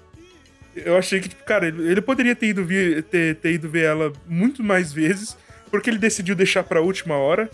Eu 0.74 0.96
achei 0.98 1.20
que, 1.20 1.30
tipo, 1.30 1.42
cara, 1.44 1.68
ele 1.68 2.02
poderia 2.02 2.36
ter 2.36 2.48
ido, 2.48 2.64
ver, 2.64 3.02
ter, 3.04 3.36
ter 3.36 3.52
ido 3.52 3.68
ver 3.68 3.84
ela 3.84 4.12
muito 4.26 4.62
mais 4.62 4.92
vezes, 4.92 5.36
porque 5.70 5.88
ele 5.88 5.98
decidiu 5.98 6.34
deixar 6.34 6.62
pra 6.64 6.82
última 6.82 7.16
hora, 7.16 7.50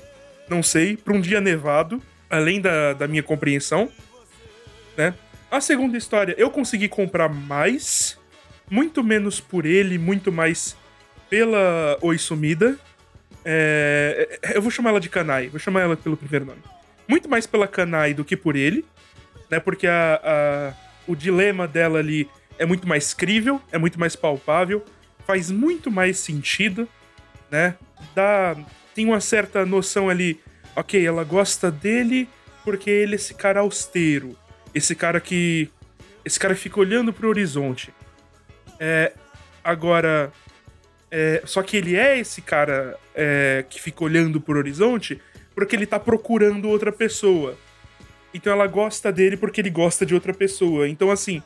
não 0.48 0.60
sei, 0.60 0.96
pra 0.96 1.14
um 1.14 1.20
dia 1.20 1.40
nevado, 1.40 2.02
além 2.28 2.60
da, 2.60 2.94
da 2.94 3.06
minha 3.06 3.22
compreensão, 3.22 3.88
né? 4.96 5.14
A 5.48 5.60
segunda 5.60 5.96
história, 5.96 6.34
eu 6.36 6.50
consegui 6.50 6.88
comprar 6.88 7.28
mais, 7.28 8.18
muito 8.68 9.04
menos 9.04 9.38
por 9.38 9.66
ele, 9.66 9.98
muito 9.98 10.32
mais 10.32 10.76
pela 11.30 11.96
Oi 12.00 12.18
Sumida. 12.18 12.76
É, 13.44 14.40
eu 14.54 14.62
vou 14.62 14.70
chamar 14.70 14.90
ela 14.90 15.00
de 15.00 15.08
Kanai, 15.08 15.48
vou 15.48 15.60
chamar 15.60 15.82
ela 15.82 15.96
pelo 15.96 16.16
primeiro 16.16 16.46
nome 16.46 16.62
muito 17.12 17.28
mais 17.28 17.46
pela 17.46 17.68
Kanai 17.68 18.14
do 18.14 18.24
que 18.24 18.34
por 18.34 18.56
ele, 18.56 18.86
né? 19.50 19.60
Porque 19.60 19.86
a, 19.86 20.18
a, 20.24 20.72
o 21.06 21.14
dilema 21.14 21.68
dela 21.68 21.98
ali 21.98 22.26
é 22.58 22.64
muito 22.64 22.88
mais 22.88 23.12
crível, 23.12 23.60
é 23.70 23.76
muito 23.76 24.00
mais 24.00 24.16
palpável, 24.16 24.82
faz 25.26 25.50
muito 25.50 25.90
mais 25.90 26.18
sentido, 26.18 26.88
né? 27.50 27.74
Dá, 28.14 28.56
tem 28.94 29.04
uma 29.04 29.20
certa 29.20 29.66
noção 29.66 30.08
ali, 30.08 30.40
ok, 30.74 31.06
ela 31.06 31.22
gosta 31.22 31.70
dele 31.70 32.26
porque 32.64 32.88
ele 32.88 33.12
é 33.12 33.16
esse 33.16 33.34
cara 33.34 33.60
austero, 33.60 34.34
esse 34.74 34.94
cara 34.94 35.20
que 35.20 35.70
esse 36.24 36.40
cara 36.40 36.54
fica 36.54 36.80
olhando 36.80 37.12
pro 37.12 37.28
horizonte. 37.28 37.92
É, 38.80 39.12
agora, 39.62 40.32
é, 41.10 41.42
só 41.44 41.62
que 41.62 41.76
ele 41.76 41.94
é 41.94 42.18
esse 42.18 42.40
cara 42.40 42.98
é, 43.14 43.66
que 43.68 43.78
fica 43.82 44.02
olhando 44.02 44.40
pro 44.40 44.56
horizonte 44.56 45.20
porque 45.54 45.76
ele 45.76 45.86
tá 45.86 45.98
procurando 45.98 46.68
outra 46.68 46.92
pessoa. 46.92 47.56
Então 48.34 48.52
ela 48.52 48.66
gosta 48.66 49.12
dele 49.12 49.36
porque 49.36 49.60
ele 49.60 49.70
gosta 49.70 50.06
de 50.06 50.14
outra 50.14 50.32
pessoa. 50.32 50.88
Então, 50.88 51.10
assim, 51.10 51.42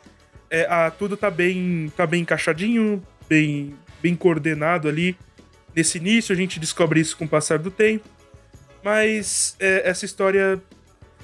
é, 0.50 0.66
a, 0.68 0.90
tudo 0.90 1.16
tá 1.16 1.30
bem, 1.30 1.92
tá 1.96 2.06
bem 2.06 2.22
encaixadinho, 2.22 3.02
bem, 3.28 3.74
bem 4.00 4.14
coordenado 4.14 4.88
ali. 4.88 5.16
Nesse 5.74 5.98
início, 5.98 6.32
a 6.32 6.36
gente 6.36 6.60
descobre 6.60 7.00
isso 7.00 7.16
com 7.16 7.24
o 7.24 7.28
passar 7.28 7.58
do 7.58 7.70
tempo. 7.70 8.08
Mas 8.82 9.56
é, 9.58 9.88
essa 9.88 10.04
história. 10.04 10.60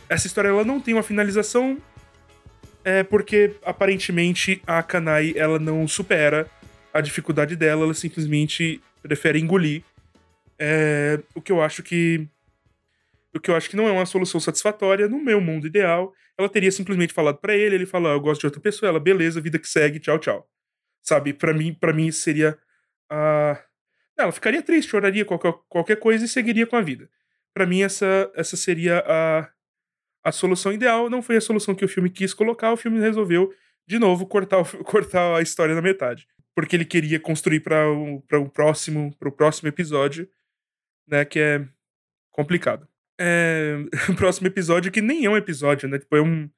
Essa 0.09 0.27
história 0.27 0.49
ela 0.49 0.65
não 0.65 0.81
tem 0.81 0.95
uma 0.95 1.03
finalização. 1.03 1.79
É 2.85 3.05
porque 3.05 3.55
aparentemente 3.65 4.61
a 4.67 4.83
Kanai 4.83 5.33
ela 5.37 5.59
não 5.59 5.87
supera 5.87 6.51
a 6.93 7.01
dificuldade 7.01 7.55
dela, 7.55 7.85
ela 7.85 7.95
simplesmente 7.95 8.81
prefere 9.01 9.39
engolir. 9.39 9.85
É, 10.59 11.21
o 11.35 11.41
que 11.41 11.53
eu 11.53 11.63
acho 11.63 11.83
que 11.83 12.27
o 13.35 13.41
que 13.41 13.51
eu 13.51 13.57
acho 13.57 13.71
que 13.71 13.77
não 13.77 13.89
é 13.89 13.93
uma 13.93 14.07
solução 14.07 14.39
satisfatória 14.39 15.09
no 15.09 15.23
meu 15.23 15.41
mundo 15.41 15.67
ideal. 15.67 16.13
Ela 16.39 16.49
teria 16.49 16.71
simplesmente 16.71 17.13
falado 17.13 17.39
para 17.39 17.57
ele, 17.57 17.75
ele 17.75 17.87
fala, 17.87 18.11
ah, 18.11 18.13
eu 18.13 18.21
gosto 18.21 18.41
de 18.41 18.47
outra 18.47 18.61
pessoa, 18.61 18.89
ela, 18.89 19.01
beleza, 19.01 19.41
vida 19.41 19.59
que 19.59 19.69
segue, 19.69 19.99
tchau, 19.99 20.19
tchau. 20.19 20.49
Sabe, 21.03 21.33
para 21.33 21.53
mim, 21.53 21.75
para 21.75 21.93
mim 21.93 22.11
seria 22.13 22.59
a 23.11 23.59
uh... 23.59 24.23
ela 24.23 24.33
ficaria 24.33 24.63
triste, 24.63 24.91
choraria 24.91 25.25
qualquer, 25.25 25.55
qualquer 25.69 25.97
coisa 25.97 26.25
e 26.25 26.29
seguiria 26.29 26.67
com 26.67 26.77
a 26.77 26.83
vida. 26.83 27.09
Para 27.55 27.67
mim 27.67 27.83
essa 27.83 28.31
essa 28.35 28.57
seria 28.57 29.03
a 29.07 29.51
a 30.25 30.31
solução 30.31 30.73
ideal, 30.73 31.11
não 31.11 31.21
foi 31.21 31.37
a 31.37 31.41
solução 31.41 31.75
que 31.75 31.85
o 31.85 31.89
filme 31.89 32.09
quis 32.09 32.33
colocar, 32.33 32.73
o 32.73 32.77
filme 32.77 33.01
resolveu 33.01 33.53
de 33.89 33.99
novo 33.99 34.25
cortar, 34.25 34.63
cortar 34.85 35.37
a 35.37 35.43
história 35.43 35.75
na 35.75 35.83
metade, 35.83 36.29
porque 36.55 36.77
ele 36.77 36.85
queria 36.85 37.19
construir 37.19 37.59
para 37.59 37.91
o, 37.91 38.21
para 38.23 38.39
o 38.39 38.49
próximo, 38.49 39.13
para 39.19 39.29
o 39.29 39.33
próximo 39.33 39.69
episódio, 39.69 40.29
né, 41.09 41.25
que 41.25 41.41
é 41.41 41.67
complicado 42.31 42.87
é, 43.25 43.77
o 44.11 44.17
próximo 44.17 44.49
episódio, 44.49 44.91
que 44.91 45.01
nem 45.01 45.25
é 45.25 45.31
um 45.31 45.37
episódio, 45.37 45.89
né? 45.89 45.99
Tipo, 45.99 46.17
é, 46.17 46.23
um, 46.23 46.51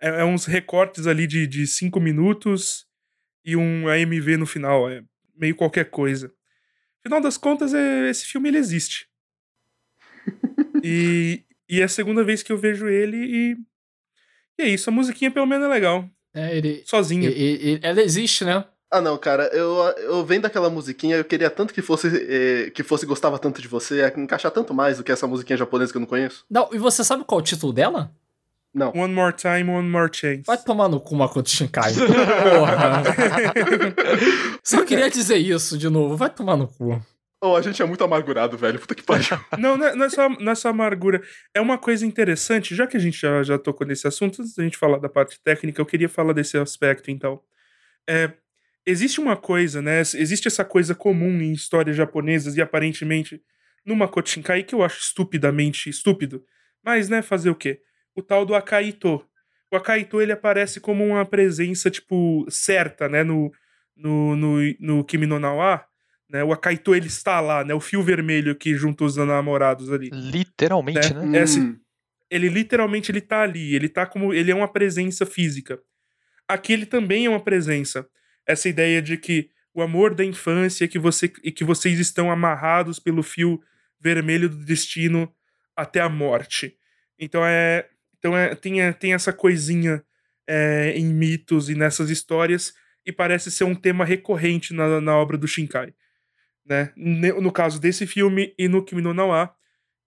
é, 0.00 0.08
é, 0.08 0.24
uns 0.24 0.44
recortes 0.44 1.06
ali 1.06 1.26
de, 1.26 1.46
de 1.46 1.66
cinco 1.66 2.00
minutos 2.00 2.86
e 3.44 3.54
um 3.56 3.88
AMV 3.88 4.36
no 4.36 4.46
final. 4.46 4.90
É 4.90 5.02
meio 5.36 5.54
qualquer 5.54 5.88
coisa. 5.88 6.32
Final 7.02 7.20
das 7.20 7.38
contas, 7.38 7.72
é, 7.72 8.10
esse 8.10 8.26
filme 8.26 8.48
ele 8.48 8.58
existe. 8.58 9.08
e, 10.82 11.44
e 11.68 11.80
é 11.80 11.84
a 11.84 11.88
segunda 11.88 12.24
vez 12.24 12.42
que 12.42 12.52
eu 12.52 12.58
vejo 12.58 12.88
ele 12.88 13.16
e. 13.16 13.56
E 14.58 14.62
é 14.62 14.68
isso, 14.68 14.90
a 14.90 14.92
musiquinha 14.92 15.30
pelo 15.30 15.46
menos 15.46 15.64
é 15.64 15.68
legal. 15.68 16.10
É, 16.34 16.56
ele. 16.56 16.82
Sozinha. 16.84 17.30
ela 17.82 18.02
existe, 18.02 18.44
né? 18.44 18.64
Ah, 18.90 19.00
não, 19.00 19.16
cara, 19.16 19.44
eu, 19.52 19.76
eu 19.98 20.24
vendo 20.24 20.46
aquela 20.46 20.68
musiquinha, 20.68 21.16
eu 21.16 21.24
queria 21.24 21.48
tanto 21.48 21.72
que 21.72 21.80
fosse 21.80 22.08
eh, 22.08 22.70
que 22.70 22.82
fosse 22.82 23.06
Gostava 23.06 23.38
Tanto 23.38 23.62
de 23.62 23.68
Você, 23.68 24.04
encaixar 24.16 24.50
tanto 24.50 24.74
mais 24.74 24.98
do 24.98 25.04
que 25.04 25.12
essa 25.12 25.28
musiquinha 25.28 25.56
japonesa 25.56 25.92
que 25.92 25.96
eu 25.96 26.00
não 26.00 26.08
conheço. 26.08 26.44
Não, 26.50 26.68
e 26.72 26.78
você 26.78 27.04
sabe 27.04 27.22
qual 27.24 27.38
é 27.38 27.42
o 27.42 27.44
título 27.44 27.72
dela? 27.72 28.10
Não. 28.74 28.92
One 28.94 29.12
More 29.12 29.32
Time, 29.32 29.70
One 29.70 29.88
More 29.88 30.10
Chance. 30.12 30.42
Vai 30.46 30.58
tomar 30.58 30.88
no 30.88 31.00
cu 31.00 31.14
Makoto 31.14 31.48
Shinkai. 31.50 31.92
Porra. 31.94 33.02
Só 34.62 34.84
queria 34.84 35.10
dizer 35.10 35.36
isso 35.36 35.76
de 35.76 35.88
novo. 35.88 36.16
Vai 36.16 36.30
tomar 36.30 36.56
no 36.56 36.68
cu. 36.68 37.00
Oh, 37.42 37.56
a 37.56 37.62
gente 37.62 37.80
é 37.80 37.84
muito 37.84 38.04
amargurado, 38.04 38.56
velho. 38.56 38.78
Puta 38.78 38.94
que 38.94 39.02
pariu. 39.02 39.26
não, 39.58 39.76
não 39.76 39.86
é, 39.86 39.94
não 39.96 40.04
é, 40.04 40.10
só, 40.10 40.28
não 40.28 40.52
é 40.52 40.54
só 40.54 40.68
amargura. 40.68 41.22
É 41.54 41.60
uma 41.60 41.78
coisa 41.78 42.04
interessante, 42.04 42.74
já 42.74 42.86
que 42.86 42.96
a 42.96 43.00
gente 43.00 43.18
já, 43.18 43.42
já 43.42 43.58
tocou 43.58 43.86
nesse 43.86 44.06
assunto, 44.06 44.42
antes 44.42 44.54
da 44.54 44.62
gente 44.62 44.76
falar 44.76 44.98
da 44.98 45.08
parte 45.08 45.40
técnica, 45.42 45.80
eu 45.80 45.86
queria 45.86 46.08
falar 46.08 46.34
desse 46.34 46.58
aspecto, 46.58 47.10
então. 47.10 47.40
É, 48.08 48.30
existe 48.86 49.20
uma 49.20 49.36
coisa, 49.36 49.80
né? 49.82 50.00
Existe 50.00 50.48
essa 50.48 50.64
coisa 50.64 50.94
comum 50.94 51.40
em 51.40 51.52
histórias 51.52 51.96
japonesas 51.96 52.56
e 52.56 52.62
aparentemente 52.62 53.40
no 53.84 53.96
Makoto 53.96 54.30
Shinkai 54.30 54.62
que 54.62 54.74
eu 54.74 54.82
acho 54.82 55.00
estupidamente 55.00 55.88
estúpido. 55.88 56.44
Mas, 56.82 57.08
né, 57.08 57.22
fazer 57.22 57.50
o 57.50 57.54
quê? 57.54 57.80
O 58.14 58.22
tal 58.22 58.44
do 58.44 58.54
Akaito. 58.54 59.24
O 59.70 59.76
Akaito, 59.76 60.20
ele 60.20 60.32
aparece 60.32 60.80
como 60.80 61.04
uma 61.04 61.24
presença, 61.24 61.90
tipo, 61.90 62.44
certa, 62.48 63.08
né, 63.08 63.22
no, 63.22 63.52
no, 63.96 64.34
no, 64.34 64.56
no 64.80 65.04
Kimi 65.04 65.26
no 65.26 65.38
Nawa, 65.38 65.84
né? 66.28 66.42
O 66.42 66.52
Akaito, 66.52 66.94
ele 66.94 67.06
está 67.06 67.40
lá, 67.40 67.64
né? 67.64 67.74
O 67.74 67.80
fio 67.80 68.02
vermelho 68.02 68.54
que 68.54 68.74
junta 68.74 69.04
os 69.04 69.16
namorados 69.16 69.92
ali. 69.92 70.10
Literalmente, 70.12 71.12
né? 71.14 71.26
né? 71.26 71.38
É 71.38 71.42
assim, 71.42 71.76
ele 72.30 72.48
literalmente 72.48 73.10
ele 73.10 73.20
tá 73.20 73.42
ali, 73.42 73.74
ele 73.74 73.88
tá 73.88 74.06
como 74.06 74.32
ele 74.32 74.50
é 74.50 74.54
uma 74.54 74.72
presença 74.72 75.26
física. 75.26 75.80
Aqui 76.48 76.72
ele 76.72 76.86
também 76.86 77.26
é 77.26 77.30
uma 77.30 77.42
presença 77.42 78.06
essa 78.50 78.68
ideia 78.68 79.00
de 79.00 79.16
que 79.16 79.50
o 79.72 79.82
amor 79.82 80.14
da 80.14 80.24
infância 80.24 80.88
que 80.88 80.98
você 80.98 81.32
e 81.42 81.52
que 81.52 81.64
vocês 81.64 81.98
estão 81.98 82.30
amarrados 82.30 82.98
pelo 82.98 83.22
fio 83.22 83.62
vermelho 84.00 84.48
do 84.48 84.64
destino 84.64 85.32
até 85.76 86.00
a 86.00 86.08
morte. 86.08 86.76
Então 87.18 87.44
é, 87.44 87.88
então 88.18 88.36
é, 88.36 88.54
tem, 88.54 88.82
é, 88.82 88.92
tem 88.92 89.14
essa 89.14 89.32
coisinha 89.32 90.04
é, 90.46 90.92
em 90.96 91.06
mitos 91.06 91.68
e 91.68 91.74
nessas 91.74 92.10
histórias 92.10 92.74
e 93.06 93.12
parece 93.12 93.50
ser 93.50 93.64
um 93.64 93.74
tema 93.74 94.04
recorrente 94.04 94.74
na, 94.74 95.00
na 95.00 95.16
obra 95.16 95.38
do 95.38 95.46
Shinkai, 95.46 95.94
né? 96.66 96.92
No 96.96 97.52
caso 97.52 97.80
desse 97.80 98.06
filme 98.06 98.54
e 98.58 98.68
no 98.68 98.84
Kimi 98.84 99.00
no 99.00 99.14
Nawa. 99.14 99.54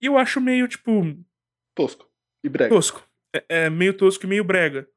E 0.02 0.06
eu 0.06 0.18
acho 0.18 0.42
meio 0.42 0.68
tipo 0.68 1.18
tosco 1.74 2.08
e 2.44 2.50
brega. 2.50 2.74
Tosco. 2.74 3.08
É, 3.34 3.66
é 3.66 3.70
meio 3.70 3.94
tosco 3.94 4.26
e 4.26 4.30
meio 4.30 4.44
brega. 4.44 4.88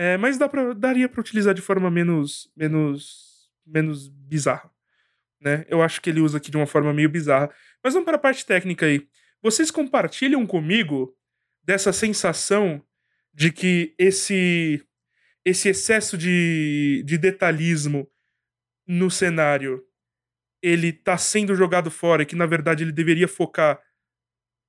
É, 0.00 0.16
mas 0.16 0.38
dá 0.38 0.48
pra, 0.48 0.72
daria 0.74 1.08
para 1.08 1.20
utilizar 1.20 1.52
de 1.52 1.60
forma 1.60 1.90
menos, 1.90 2.48
menos, 2.56 3.50
menos 3.66 4.08
bizarra. 4.08 4.70
Né? 5.40 5.66
Eu 5.68 5.82
acho 5.82 6.00
que 6.00 6.08
ele 6.08 6.20
usa 6.20 6.38
aqui 6.38 6.52
de 6.52 6.56
uma 6.56 6.68
forma 6.68 6.94
meio 6.94 7.08
bizarra. 7.08 7.52
Mas 7.82 7.94
vamos 7.94 8.06
para 8.06 8.14
a 8.14 8.20
parte 8.20 8.46
técnica 8.46 8.86
aí. 8.86 9.08
Vocês 9.42 9.72
compartilham 9.72 10.46
comigo 10.46 11.16
dessa 11.64 11.92
sensação 11.92 12.80
de 13.34 13.50
que 13.50 13.92
esse 13.98 14.80
esse 15.44 15.68
excesso 15.68 16.16
de, 16.16 17.02
de 17.04 17.18
detalhismo 17.18 18.08
no 18.86 19.10
cenário 19.10 19.82
ele 20.62 20.92
tá 20.92 21.18
sendo 21.18 21.56
jogado 21.56 21.90
fora 21.90 22.22
e 22.22 22.26
que 22.26 22.36
na 22.36 22.46
verdade 22.46 22.84
ele 22.84 22.92
deveria 22.92 23.26
focar 23.26 23.80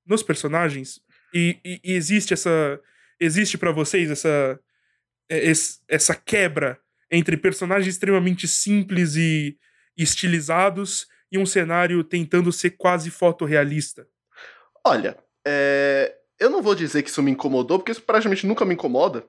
nos 0.06 0.24
personagens 0.24 1.02
e, 1.34 1.60
e, 1.64 1.82
e 1.84 1.94
existe 1.94 2.34
essa 2.34 2.82
existe 3.20 3.58
para 3.58 3.72
vocês 3.72 4.10
essa 4.10 4.60
é, 5.30 5.52
essa 5.88 6.16
quebra 6.16 6.80
entre 7.12 7.38
personagens 7.38 7.94
extremamente 7.94 8.48
simples 8.48 9.16
e 9.16 9.58
estilizados 9.98 11.08
e 11.32 11.38
um 11.38 11.46
cenário 11.46 12.04
tentando 12.04 12.52
ser 12.52 12.72
quase 12.72 13.10
fotorrealista? 13.12 14.08
Olha, 14.86 15.18
é... 15.46 16.16
eu 16.40 16.50
não 16.50 16.62
vou 16.62 16.74
dizer 16.74 17.04
que 17.04 17.10
isso 17.10 17.22
me 17.22 17.32
incomodou, 17.32 17.80
porque 17.80 17.92
isso 17.92 18.02
praticamente 18.02 18.48
nunca 18.48 18.66
me 18.66 18.74
incomoda. 18.74 19.26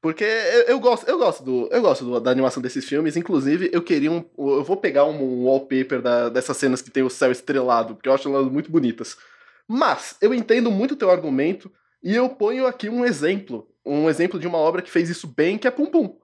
Porque 0.00 0.24
eu, 0.24 0.62
eu, 0.62 0.80
gosto, 0.80 1.08
eu 1.08 1.18
gosto, 1.18 1.42
do, 1.42 1.68
eu 1.72 1.80
gosto 1.80 2.04
do, 2.04 2.20
da 2.20 2.30
animação 2.30 2.62
desses 2.62 2.84
filmes. 2.84 3.16
Inclusive, 3.16 3.70
eu 3.72 3.82
queria 3.82 4.12
um. 4.12 4.24
Eu 4.38 4.62
vou 4.62 4.76
pegar 4.76 5.04
um 5.04 5.44
wallpaper 5.44 6.02
da, 6.02 6.28
dessas 6.28 6.56
cenas 6.56 6.82
que 6.82 6.90
tem 6.90 7.02
o 7.02 7.10
céu 7.10 7.32
estrelado, 7.32 7.94
porque 7.94 8.08
eu 8.08 8.12
acho 8.12 8.28
elas 8.28 8.50
muito 8.50 8.70
bonitas. 8.70 9.16
Mas 9.66 10.16
eu 10.20 10.34
entendo 10.34 10.70
muito 10.70 10.92
o 10.92 10.96
teu 10.96 11.10
argumento 11.10 11.72
e 12.02 12.14
eu 12.14 12.28
ponho 12.28 12.66
aqui 12.66 12.88
um 12.88 13.04
exemplo 13.04 13.66
um 13.86 14.10
exemplo 14.10 14.38
de 14.38 14.46
uma 14.46 14.58
obra 14.58 14.82
que 14.82 14.90
fez 14.90 15.08
isso 15.08 15.26
bem, 15.26 15.56
que 15.56 15.68
é 15.68 15.70
Pum 15.70 15.86
Pum. 15.86 16.18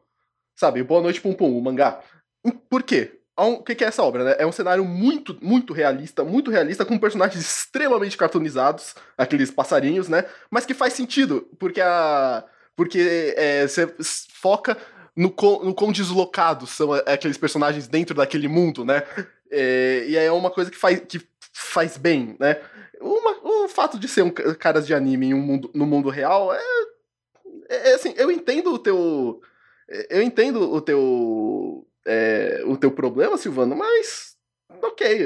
Sabe? 0.56 0.82
Boa 0.82 1.00
Noite 1.00 1.20
Pum 1.20 1.32
Pum, 1.32 1.56
o 1.56 1.62
mangá. 1.62 2.00
Por 2.68 2.82
quê? 2.82 3.20
O 3.36 3.62
que 3.62 3.82
é 3.82 3.86
essa 3.86 4.02
obra, 4.02 4.24
né? 4.24 4.36
É 4.38 4.46
um 4.46 4.52
cenário 4.52 4.84
muito, 4.84 5.36
muito 5.40 5.72
realista, 5.72 6.22
muito 6.22 6.50
realista, 6.50 6.84
com 6.84 6.98
personagens 6.98 7.42
extremamente 7.42 8.16
cartoonizados, 8.16 8.94
aqueles 9.16 9.50
passarinhos, 9.50 10.08
né? 10.08 10.26
Mas 10.50 10.66
que 10.66 10.74
faz 10.74 10.92
sentido, 10.92 11.48
porque 11.58 11.80
a. 11.80 12.44
Porque 12.76 13.34
é, 13.36 13.66
você 13.66 13.92
foca 14.32 14.76
no 15.16 15.30
quão, 15.30 15.64
no 15.64 15.74
quão 15.74 15.92
deslocados 15.92 16.70
são 16.70 16.92
aqueles 16.92 17.36
personagens 17.36 17.86
dentro 17.86 18.14
daquele 18.14 18.48
mundo, 18.48 18.84
né? 18.84 19.02
É, 19.50 20.04
e 20.08 20.16
é 20.16 20.30
uma 20.32 20.50
coisa 20.50 20.70
que 20.70 20.76
faz, 20.76 21.00
que 21.00 21.20
faz 21.52 21.96
bem, 21.96 22.36
né? 22.38 22.58
Uma, 23.00 23.64
o 23.64 23.68
fato 23.68 23.98
de 23.98 24.08
ser 24.08 24.22
um 24.22 24.30
caras 24.30 24.86
de 24.86 24.94
anime 24.94 25.26
em 25.26 25.34
um 25.34 25.40
mundo, 25.40 25.70
no 25.74 25.86
mundo 25.86 26.08
real 26.08 26.54
é 26.54 26.60
é, 27.72 27.90
é, 27.90 27.94
assim, 27.94 28.14
eu 28.16 28.30
entendo 28.30 28.72
o 28.72 28.78
teu. 28.78 29.40
É, 29.88 30.18
eu 30.18 30.22
entendo 30.22 30.72
o 30.72 30.80
teu. 30.80 31.86
É, 32.06 32.62
o 32.66 32.76
teu 32.76 32.90
problema, 32.90 33.36
Silvano, 33.36 33.74
mas. 33.74 34.32
Ok. 34.82 35.20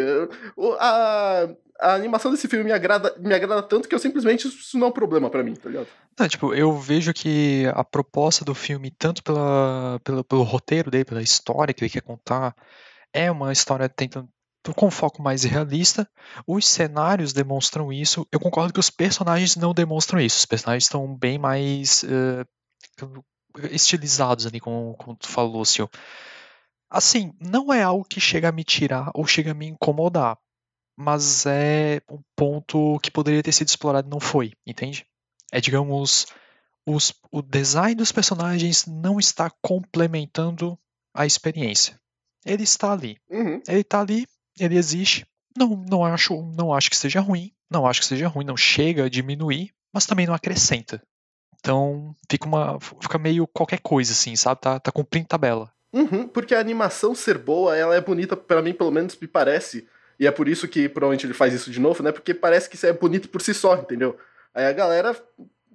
A, 0.79 1.49
a 1.81 1.95
animação 1.95 2.31
desse 2.31 2.49
filme 2.49 2.65
me 2.65 2.73
agrada, 2.73 3.15
me 3.19 3.35
agrada 3.35 3.63
tanto 3.63 3.89
que 3.89 3.95
eu 3.95 3.99
simplesmente. 3.99 4.49
Isso 4.49 4.79
não 4.79 4.87
é 4.87 4.91
um 4.91 4.93
problema 4.93 5.31
para 5.31 5.43
mim, 5.43 5.55
tá 5.55 5.69
ligado? 5.69 5.89
Não, 6.19 6.29
tipo, 6.29 6.55
eu 6.55 6.73
vejo 6.73 7.13
que 7.13 7.65
a 7.75 7.85
proposta 7.85 8.45
do 8.45 8.55
filme, 8.55 8.91
tanto 8.91 9.23
pela, 9.23 10.01
pelo, 10.03 10.25
pelo 10.25 10.43
roteiro 10.43 10.91
dele, 10.91 11.05
pela 11.05 11.23
história 11.23 11.75
que 11.75 11.85
ele 11.85 11.91
quer 11.91 12.03
contar, 12.03 12.55
é 13.13 13.31
uma 13.31 13.53
história 13.53 13.89
tentando 13.89 14.29
com 14.75 14.87
um 14.87 14.91
foco 14.91 15.23
mais 15.23 15.45
realista. 15.45 16.09
Os 16.47 16.67
cenários 16.67 17.33
demonstram 17.33 17.93
isso. 17.93 18.27
Eu 18.33 18.41
concordo 18.41 18.73
que 18.73 18.81
os 18.81 18.91
personagens 18.91 19.57
não 19.57 19.73
demonstram 19.73 20.21
isso. 20.21 20.39
Os 20.39 20.47
personagens 20.47 20.85
estão 20.85 21.15
bem 21.17 21.39
mais. 21.39 22.03
Uh, 22.03 22.45
estilizados 23.71 24.47
ali, 24.47 24.61
como, 24.61 24.95
como 24.97 25.17
tu 25.17 25.29
falou, 25.29 25.59
Lúcio. 25.59 25.89
Assim, 26.91 27.33
não 27.41 27.73
é 27.73 27.83
algo 27.83 28.05
que 28.05 28.21
chega 28.21 28.49
a 28.49 28.53
me 28.53 28.65
tirar 28.65 29.11
ou 29.15 29.27
chega 29.27 29.51
a 29.51 29.55
me 29.55 29.67
incomodar. 29.67 30.39
Mas 30.99 31.45
é 31.47 32.01
um 32.11 32.21
ponto 32.35 32.99
que 33.01 33.11
poderia 33.11 33.43
ter 33.43 33.53
sido 33.53 33.69
explorado 33.69 34.09
e 34.09 34.11
não 34.11 34.21
foi, 34.21 34.53
entende? 34.67 35.07
É, 35.53 35.61
digamos, 35.61 36.27
os, 36.87 37.13
o 37.31 37.43
design 37.43 37.95
dos 37.95 38.13
personagens 38.13 38.87
não 38.87 39.19
está 39.19 39.51
complementando 39.61 40.79
a 41.15 41.27
experiência. 41.27 42.01
Ele 42.45 42.63
está 42.63 42.93
ali. 42.93 43.19
Uhum. 43.29 43.61
Ele 43.67 43.81
está 43.81 44.01
ali, 44.01 44.27
ele 44.59 44.77
existe. 44.77 45.27
Não, 45.57 45.85
não 45.89 46.05
acho, 46.05 46.43
não 46.57 46.73
acho 46.73 46.91
que 46.91 46.97
seja 46.97 47.21
ruim. 47.21 47.53
Não 47.71 47.87
acho 47.87 48.01
que 48.01 48.07
seja 48.07 48.29
ruim, 48.29 48.45
não 48.45 48.57
chega 48.57 49.05
a 49.05 49.09
diminuir, 49.09 49.73
mas 49.93 50.07
também 50.07 50.27
não 50.27 50.35
acrescenta. 50.35 51.03
Então 51.59 52.15
fica 52.31 52.47
uma, 52.47 52.79
fica 52.81 53.19
meio 53.19 53.47
qualquer 53.47 53.81
coisa 53.81 54.13
assim, 54.13 54.37
sabe? 54.37 54.61
Tá, 54.61 54.79
tá 54.79 54.93
cumprindo 54.93 55.27
tabela. 55.27 55.73
Uhum, 55.93 56.29
porque 56.29 56.55
a 56.55 56.61
animação 56.61 57.15
ser 57.15 57.39
boa, 57.39 57.77
ela 57.77 57.97
é 57.97 58.01
bonita, 58.01 58.37
para 58.37 58.63
mim, 58.63 58.73
pelo 58.73 58.91
menos, 58.91 59.17
me 59.19 59.27
parece. 59.27 59.89
E 60.19 60.27
é 60.27 60.31
por 60.31 60.49
isso 60.49 60.69
que 60.69 60.89
provavelmente 60.89 61.27
ele 61.27 61.35
faz 61.35 61.53
isso 61.55 61.71
de 61.71 61.81
novo, 61.81 62.03
né? 62.03 62.13
Porque 62.13 62.33
parece 62.33 62.69
que 62.69 62.77
isso 62.77 62.87
é 62.87 62.93
bonito 62.93 63.29
por 63.29 63.41
si 63.43 63.53
só, 63.53 63.75
entendeu? 63.77 64.17
Aí 64.55 64.65
a 64.65 64.73
galera 64.73 65.17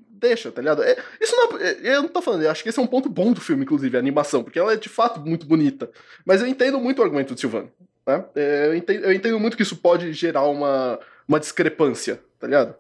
deixa, 0.10 0.52
tá 0.52 0.62
ligado? 0.62 0.84
É, 0.84 0.96
isso 1.20 1.36
não, 1.36 1.58
é, 1.58 1.96
eu 1.96 2.04
não 2.04 2.10
tô 2.10 2.22
falando, 2.22 2.44
eu 2.44 2.52
acho 2.52 2.62
que 2.64 2.70
esse 2.70 2.80
é 2.80 2.82
um 2.82 2.88
ponto 2.88 3.10
bom 3.10 3.34
do 3.34 3.42
filme, 3.42 3.64
inclusive, 3.64 3.98
a 3.98 4.00
animação, 4.00 4.44
porque 4.44 4.60
ela 4.60 4.74
é 4.74 4.78
de 4.78 4.90
fato 4.90 5.20
muito 5.20 5.46
bonita. 5.46 5.90
Mas 6.24 6.42
eu 6.42 6.48
entendo 6.48 6.80
muito 6.80 7.00
o 7.00 7.04
argumento 7.04 7.34
do 7.34 7.40
Silvano. 7.40 7.72
Né? 8.06 8.26
É, 8.36 8.68
eu, 8.68 8.76
entendo, 8.76 9.04
eu 9.04 9.14
entendo 9.14 9.40
muito 9.40 9.58
que 9.58 9.64
isso 9.64 9.76
pode 9.76 10.14
gerar 10.14 10.46
uma, 10.46 11.00
uma 11.28 11.40
discrepância, 11.40 12.24
tá 12.40 12.48
ligado? 12.48 12.76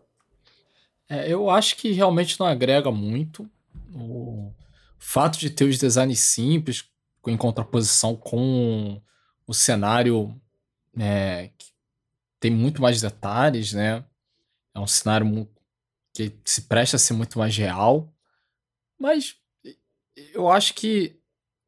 É, 1.10 1.32
eu 1.32 1.50
acho 1.50 1.76
que 1.76 1.92
realmente 1.92 2.40
não 2.40 2.48
agrega 2.48 2.92
muito. 2.92 3.50
O 3.94 4.54
fato 4.98 5.38
de 5.38 5.50
ter 5.50 5.66
os 5.66 5.78
designs 5.78 6.20
simples, 6.20 6.86
em 7.28 7.38
contraposição 7.38 8.16
com 8.16 9.02
o 9.46 9.54
cenário 9.54 10.40
é, 10.98 11.50
que 11.58 11.68
tem 12.40 12.52
muito 12.52 12.82
mais 12.82 13.02
detalhes, 13.02 13.74
né? 13.74 14.04
É 14.74 14.80
um 14.80 14.88
cenário 14.88 15.48
que 16.14 16.34
se 16.44 16.64
presta 16.64 16.96
a 16.96 17.00
ser 17.00 17.14
muito 17.14 17.38
mais 17.38 17.56
real. 17.56 18.12
Mas 18.98 19.36
eu 20.34 20.50
acho 20.50 20.74
que 20.74 21.21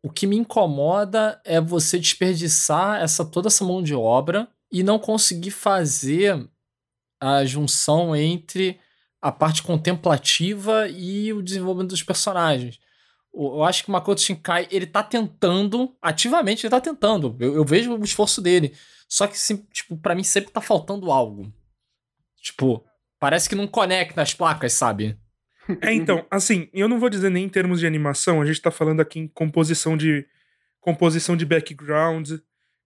o 0.03 0.11
que 0.11 0.27
me 0.27 0.35
incomoda 0.35 1.41
é 1.45 1.61
você 1.61 1.97
desperdiçar 1.97 3.01
essa 3.01 3.23
toda 3.23 3.47
essa 3.47 3.63
mão 3.63 3.81
de 3.81 3.95
obra 3.95 4.49
e 4.69 4.83
não 4.83 4.99
conseguir 4.99 5.51
fazer 5.51 6.45
a 7.21 7.45
junção 7.45 8.13
entre 8.13 8.77
a 9.21 9.31
parte 9.31 9.63
contemplativa 9.63 10.89
e 10.89 11.31
o 11.31 11.41
desenvolvimento 11.41 11.91
dos 11.91 12.03
personagens. 12.03 12.77
Eu 13.33 13.63
acho 13.63 13.83
que 13.83 13.89
o 13.89 13.93
Makoto 13.93 14.19
Shinkai, 14.19 14.67
ele 14.69 14.85
tá 14.85 15.01
tentando, 15.01 15.95
ativamente 16.01 16.65
ele 16.65 16.71
tá 16.71 16.81
tentando. 16.81 17.35
Eu, 17.39 17.55
eu 17.55 17.63
vejo 17.63 17.95
o 17.95 18.03
esforço 18.03 18.41
dele. 18.41 18.75
Só 19.07 19.25
que, 19.25 19.37
tipo, 19.71 19.97
pra 19.97 20.13
mim 20.13 20.23
sempre 20.23 20.51
tá 20.51 20.59
faltando 20.59 21.11
algo. 21.11 21.51
Tipo, 22.41 22.83
parece 23.19 23.47
que 23.47 23.55
não 23.55 23.65
conecta 23.67 24.21
as 24.21 24.33
placas, 24.33 24.73
sabe? 24.73 25.17
É, 25.81 25.93
então, 25.93 26.25
assim, 26.29 26.69
eu 26.73 26.87
não 26.87 26.99
vou 26.99 27.09
dizer 27.09 27.29
nem 27.29 27.45
em 27.45 27.49
termos 27.49 27.79
de 27.79 27.87
animação, 27.87 28.41
a 28.41 28.45
gente 28.45 28.61
tá 28.61 28.71
falando 28.71 28.99
aqui 28.99 29.19
em 29.19 29.27
composição 29.27 29.95
de 29.95 30.25
composição 30.81 31.37
de 31.37 31.45
background, 31.45 32.31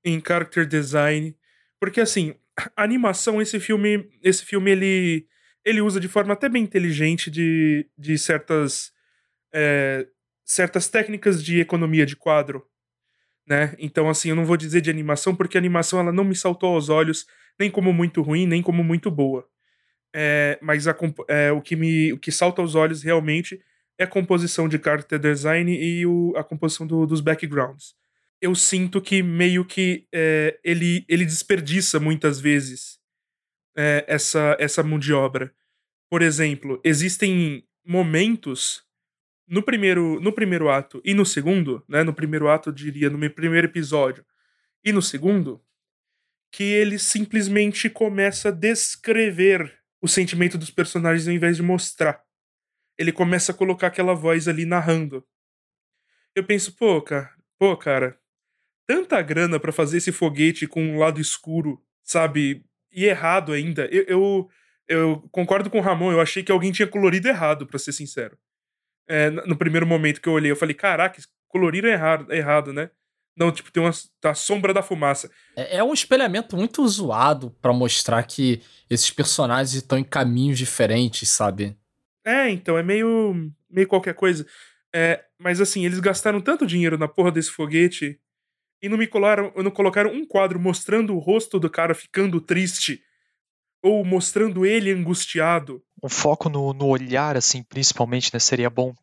em 0.03 0.21
character 0.25 0.67
design, 0.67 1.35
porque 1.79 1.99
assim, 1.99 2.35
a 2.75 2.83
animação 2.83 3.41
esse 3.41 3.59
filme, 3.59 4.09
esse 4.21 4.45
filme 4.45 4.71
ele 4.71 5.27
ele 5.65 5.81
usa 5.81 5.99
de 5.99 6.07
forma 6.07 6.33
até 6.33 6.47
bem 6.47 6.63
inteligente 6.63 7.29
de, 7.29 7.89
de 7.97 8.17
certas 8.17 8.93
é, 9.53 10.07
certas 10.45 10.87
técnicas 10.87 11.43
de 11.43 11.59
economia 11.59 12.05
de 12.05 12.15
quadro, 12.15 12.65
né? 13.45 13.75
Então, 13.77 14.09
assim, 14.09 14.29
eu 14.29 14.35
não 14.35 14.45
vou 14.45 14.55
dizer 14.55 14.81
de 14.81 14.89
animação, 14.89 15.35
porque 15.35 15.57
a 15.57 15.59
animação 15.59 15.99
ela 15.99 16.11
não 16.11 16.23
me 16.23 16.35
saltou 16.35 16.73
aos 16.73 16.89
olhos 16.89 17.25
nem 17.59 17.69
como 17.69 17.91
muito 17.91 18.21
ruim, 18.21 18.45
nem 18.45 18.61
como 18.61 18.83
muito 18.83 19.11
boa. 19.11 19.47
É, 20.15 20.57
mas 20.61 20.87
a, 20.87 20.95
é, 21.27 21.51
o, 21.51 21.61
que 21.61 21.75
me, 21.75 22.13
o 22.13 22.17
que 22.17 22.31
salta 22.31 22.61
aos 22.61 22.75
olhos 22.75 23.03
realmente 23.03 23.61
é 23.97 24.03
a 24.03 24.07
composição 24.07 24.67
de 24.67 24.77
character 24.77 25.19
design 25.19 25.71
e 25.71 26.05
o, 26.05 26.33
a 26.35 26.43
composição 26.43 26.85
do, 26.85 27.05
dos 27.05 27.21
backgrounds. 27.21 27.95
Eu 28.39 28.53
sinto 28.53 29.01
que 29.01 29.23
meio 29.23 29.65
que 29.65 30.07
é, 30.13 30.59
ele, 30.63 31.03
ele 31.09 31.25
desperdiça 31.25 31.99
muitas 31.99 32.39
vezes 32.39 32.99
é, 33.75 34.05
essa, 34.07 34.55
essa 34.59 34.83
mão 34.83 34.99
de 34.99 35.13
obra. 35.13 35.53
Por 36.09 36.21
exemplo, 36.21 36.79
existem 36.83 37.63
momentos 37.85 38.83
no 39.47 39.63
primeiro, 39.63 40.19
no 40.19 40.33
primeiro 40.33 40.69
ato 40.69 41.01
e 41.03 41.13
no 41.13 41.25
segundo, 41.25 41.83
né? 41.87 42.03
No 42.03 42.13
primeiro 42.13 42.49
ato, 42.49 42.69
eu 42.69 42.73
diria, 42.73 43.09
no 43.09 43.29
primeiro 43.29 43.67
episódio 43.67 44.25
e 44.83 44.91
no 44.91 45.01
segundo, 45.01 45.61
que 46.51 46.63
ele 46.63 46.99
simplesmente 46.99 47.89
começa 47.89 48.49
a 48.49 48.51
descrever 48.51 49.73
o 50.07 50.09
sentimento 50.09 50.57
dos 50.57 50.71
personagens 50.71 51.27
ao 51.27 51.33
invés 51.33 51.57
de 51.57 51.63
mostrar. 51.63 52.21
Ele 52.97 53.11
começa 53.11 53.51
a 53.51 53.55
colocar 53.55 53.87
aquela 53.87 54.15
voz 54.15 54.47
ali 54.47 54.65
narrando. 54.65 55.25
Eu 56.35 56.43
penso, 56.43 56.75
pô, 56.75 57.01
cara, 57.01 57.31
pô, 57.59 57.77
cara, 57.77 58.19
tanta 58.87 59.21
grana 59.21 59.59
para 59.59 59.71
fazer 59.71 59.97
esse 59.97 60.11
foguete 60.11 60.67
com 60.67 60.83
um 60.83 60.97
lado 60.97 61.21
escuro, 61.21 61.81
sabe? 62.03 62.65
E 62.91 63.05
errado 63.05 63.53
ainda. 63.53 63.85
Eu, 63.91 64.03
eu, 64.07 64.49
eu 64.87 65.29
concordo 65.31 65.69
com 65.69 65.77
o 65.77 65.81
Ramon, 65.81 66.11
eu 66.11 66.21
achei 66.21 66.43
que 66.43 66.51
alguém 66.51 66.71
tinha 66.71 66.87
colorido 66.87 67.27
errado, 67.27 67.67
para 67.67 67.77
ser 67.77 67.91
sincero 67.91 68.37
é, 69.07 69.29
no 69.29 69.57
primeiro 69.57 69.87
momento 69.87 70.21
que 70.21 70.27
eu 70.27 70.33
olhei, 70.33 70.51
eu 70.51 70.55
falei, 70.55 70.75
caraca, 70.75 71.21
coloriram 71.47 71.89
errado, 71.89 72.31
errado, 72.31 72.73
né? 72.73 72.91
Não, 73.37 73.51
tipo, 73.51 73.71
tem 73.71 73.83
uma 73.83 73.91
tá 74.19 74.31
a 74.31 74.35
sombra 74.35 74.73
da 74.73 74.81
fumaça. 74.81 75.29
É, 75.55 75.77
é 75.77 75.83
um 75.83 75.93
espelhamento 75.93 76.57
muito 76.57 76.85
zoado 76.87 77.55
para 77.61 77.71
mostrar 77.71 78.23
que 78.23 78.61
esses 78.89 79.11
personagens 79.11 79.75
estão 79.75 79.97
em 79.97 80.03
caminhos 80.03 80.57
diferentes, 80.57 81.29
sabe? 81.29 81.77
É, 82.25 82.49
então, 82.49 82.77
é 82.77 82.83
meio, 82.83 83.51
meio 83.69 83.87
qualquer 83.87 84.15
coisa. 84.15 84.45
É, 84.93 85.23
mas 85.37 85.61
assim, 85.61 85.85
eles 85.85 85.99
gastaram 85.99 86.41
tanto 86.41 86.65
dinheiro 86.65 86.97
na 86.97 87.07
porra 87.07 87.31
desse 87.31 87.51
foguete 87.51 88.19
e 88.81 88.89
não 88.89 88.97
me 88.97 89.05
colocaram, 89.05 89.53
não 89.55 89.71
colocaram 89.71 90.11
um 90.11 90.25
quadro 90.25 90.59
mostrando 90.59 91.15
o 91.15 91.19
rosto 91.19 91.59
do 91.59 91.69
cara 91.69 91.93
ficando 91.93 92.41
triste 92.41 93.03
ou 93.87 94.03
mostrando 94.03 94.65
ele 94.65 94.91
angustiado. 94.91 95.81
Um 96.03 96.09
foco 96.09 96.49
no, 96.49 96.73
no 96.73 96.87
olhar, 96.87 97.37
assim, 97.37 97.63
principalmente, 97.63 98.31
né? 98.33 98.39
Seria 98.39 98.69
bom. 98.69 98.93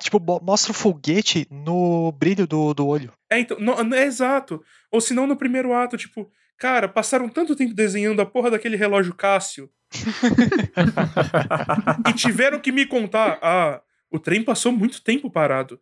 tipo, 0.00 0.18
mostra 0.42 0.72
o 0.72 0.74
foguete 0.74 1.46
no 1.50 2.10
brilho 2.12 2.46
do, 2.46 2.74
do 2.74 2.86
olho. 2.86 3.12
É, 3.30 3.38
então, 3.38 3.58
não, 3.60 3.94
é 3.94 4.04
exato. 4.04 4.62
Ou 4.90 5.00
se 5.00 5.14
não, 5.14 5.26
no 5.26 5.36
primeiro 5.36 5.72
ato, 5.72 5.96
tipo, 5.96 6.30
cara, 6.58 6.88
passaram 6.88 7.28
tanto 7.28 7.54
tempo 7.54 7.74
desenhando 7.74 8.20
a 8.20 8.26
porra 8.26 8.50
daquele 8.50 8.76
relógio 8.76 9.14
Cássio. 9.14 9.70
e 12.08 12.12
tiveram 12.14 12.60
que 12.60 12.72
me 12.72 12.86
contar, 12.86 13.38
ah, 13.42 13.80
o 14.10 14.18
trem 14.18 14.42
passou 14.42 14.72
muito 14.72 15.02
tempo 15.02 15.30
parado. 15.30 15.80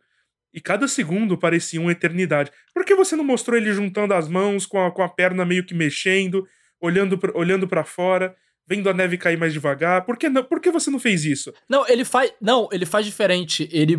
E 0.53 0.59
cada 0.59 0.87
segundo 0.87 1.37
parecia 1.37 1.79
uma 1.79 1.91
eternidade. 1.91 2.51
Por 2.73 2.83
que 2.83 2.95
você 2.95 3.15
não 3.15 3.23
mostrou 3.23 3.55
ele 3.55 3.71
juntando 3.71 4.13
as 4.13 4.27
mãos, 4.27 4.65
com 4.65 4.83
a, 4.83 4.91
com 4.91 5.03
a 5.03 5.09
perna 5.09 5.45
meio 5.45 5.65
que 5.65 5.75
mexendo, 5.75 6.47
olhando 6.81 7.17
pra, 7.17 7.31
olhando 7.35 7.67
para 7.67 7.83
fora, 7.83 8.35
vendo 8.69 8.87
a 8.87 8.93
neve 8.93 9.17
cair 9.17 9.37
mais 9.37 9.51
devagar. 9.51 10.05
Por 10.05 10.15
que, 10.15 10.29
não, 10.29 10.43
por 10.43 10.61
que 10.61 10.69
você 10.69 10.91
não 10.91 10.99
fez 10.99 11.25
isso? 11.25 11.51
Não, 11.67 11.87
ele 11.87 12.05
faz. 12.05 12.31
Não, 12.39 12.69
ele 12.71 12.85
faz 12.85 13.05
diferente. 13.05 13.67
Ele 13.71 13.97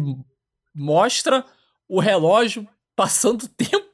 mostra 0.73 1.45
o 1.89 1.99
relógio 1.99 2.67
passando 2.95 3.49
tempo. 3.51 3.91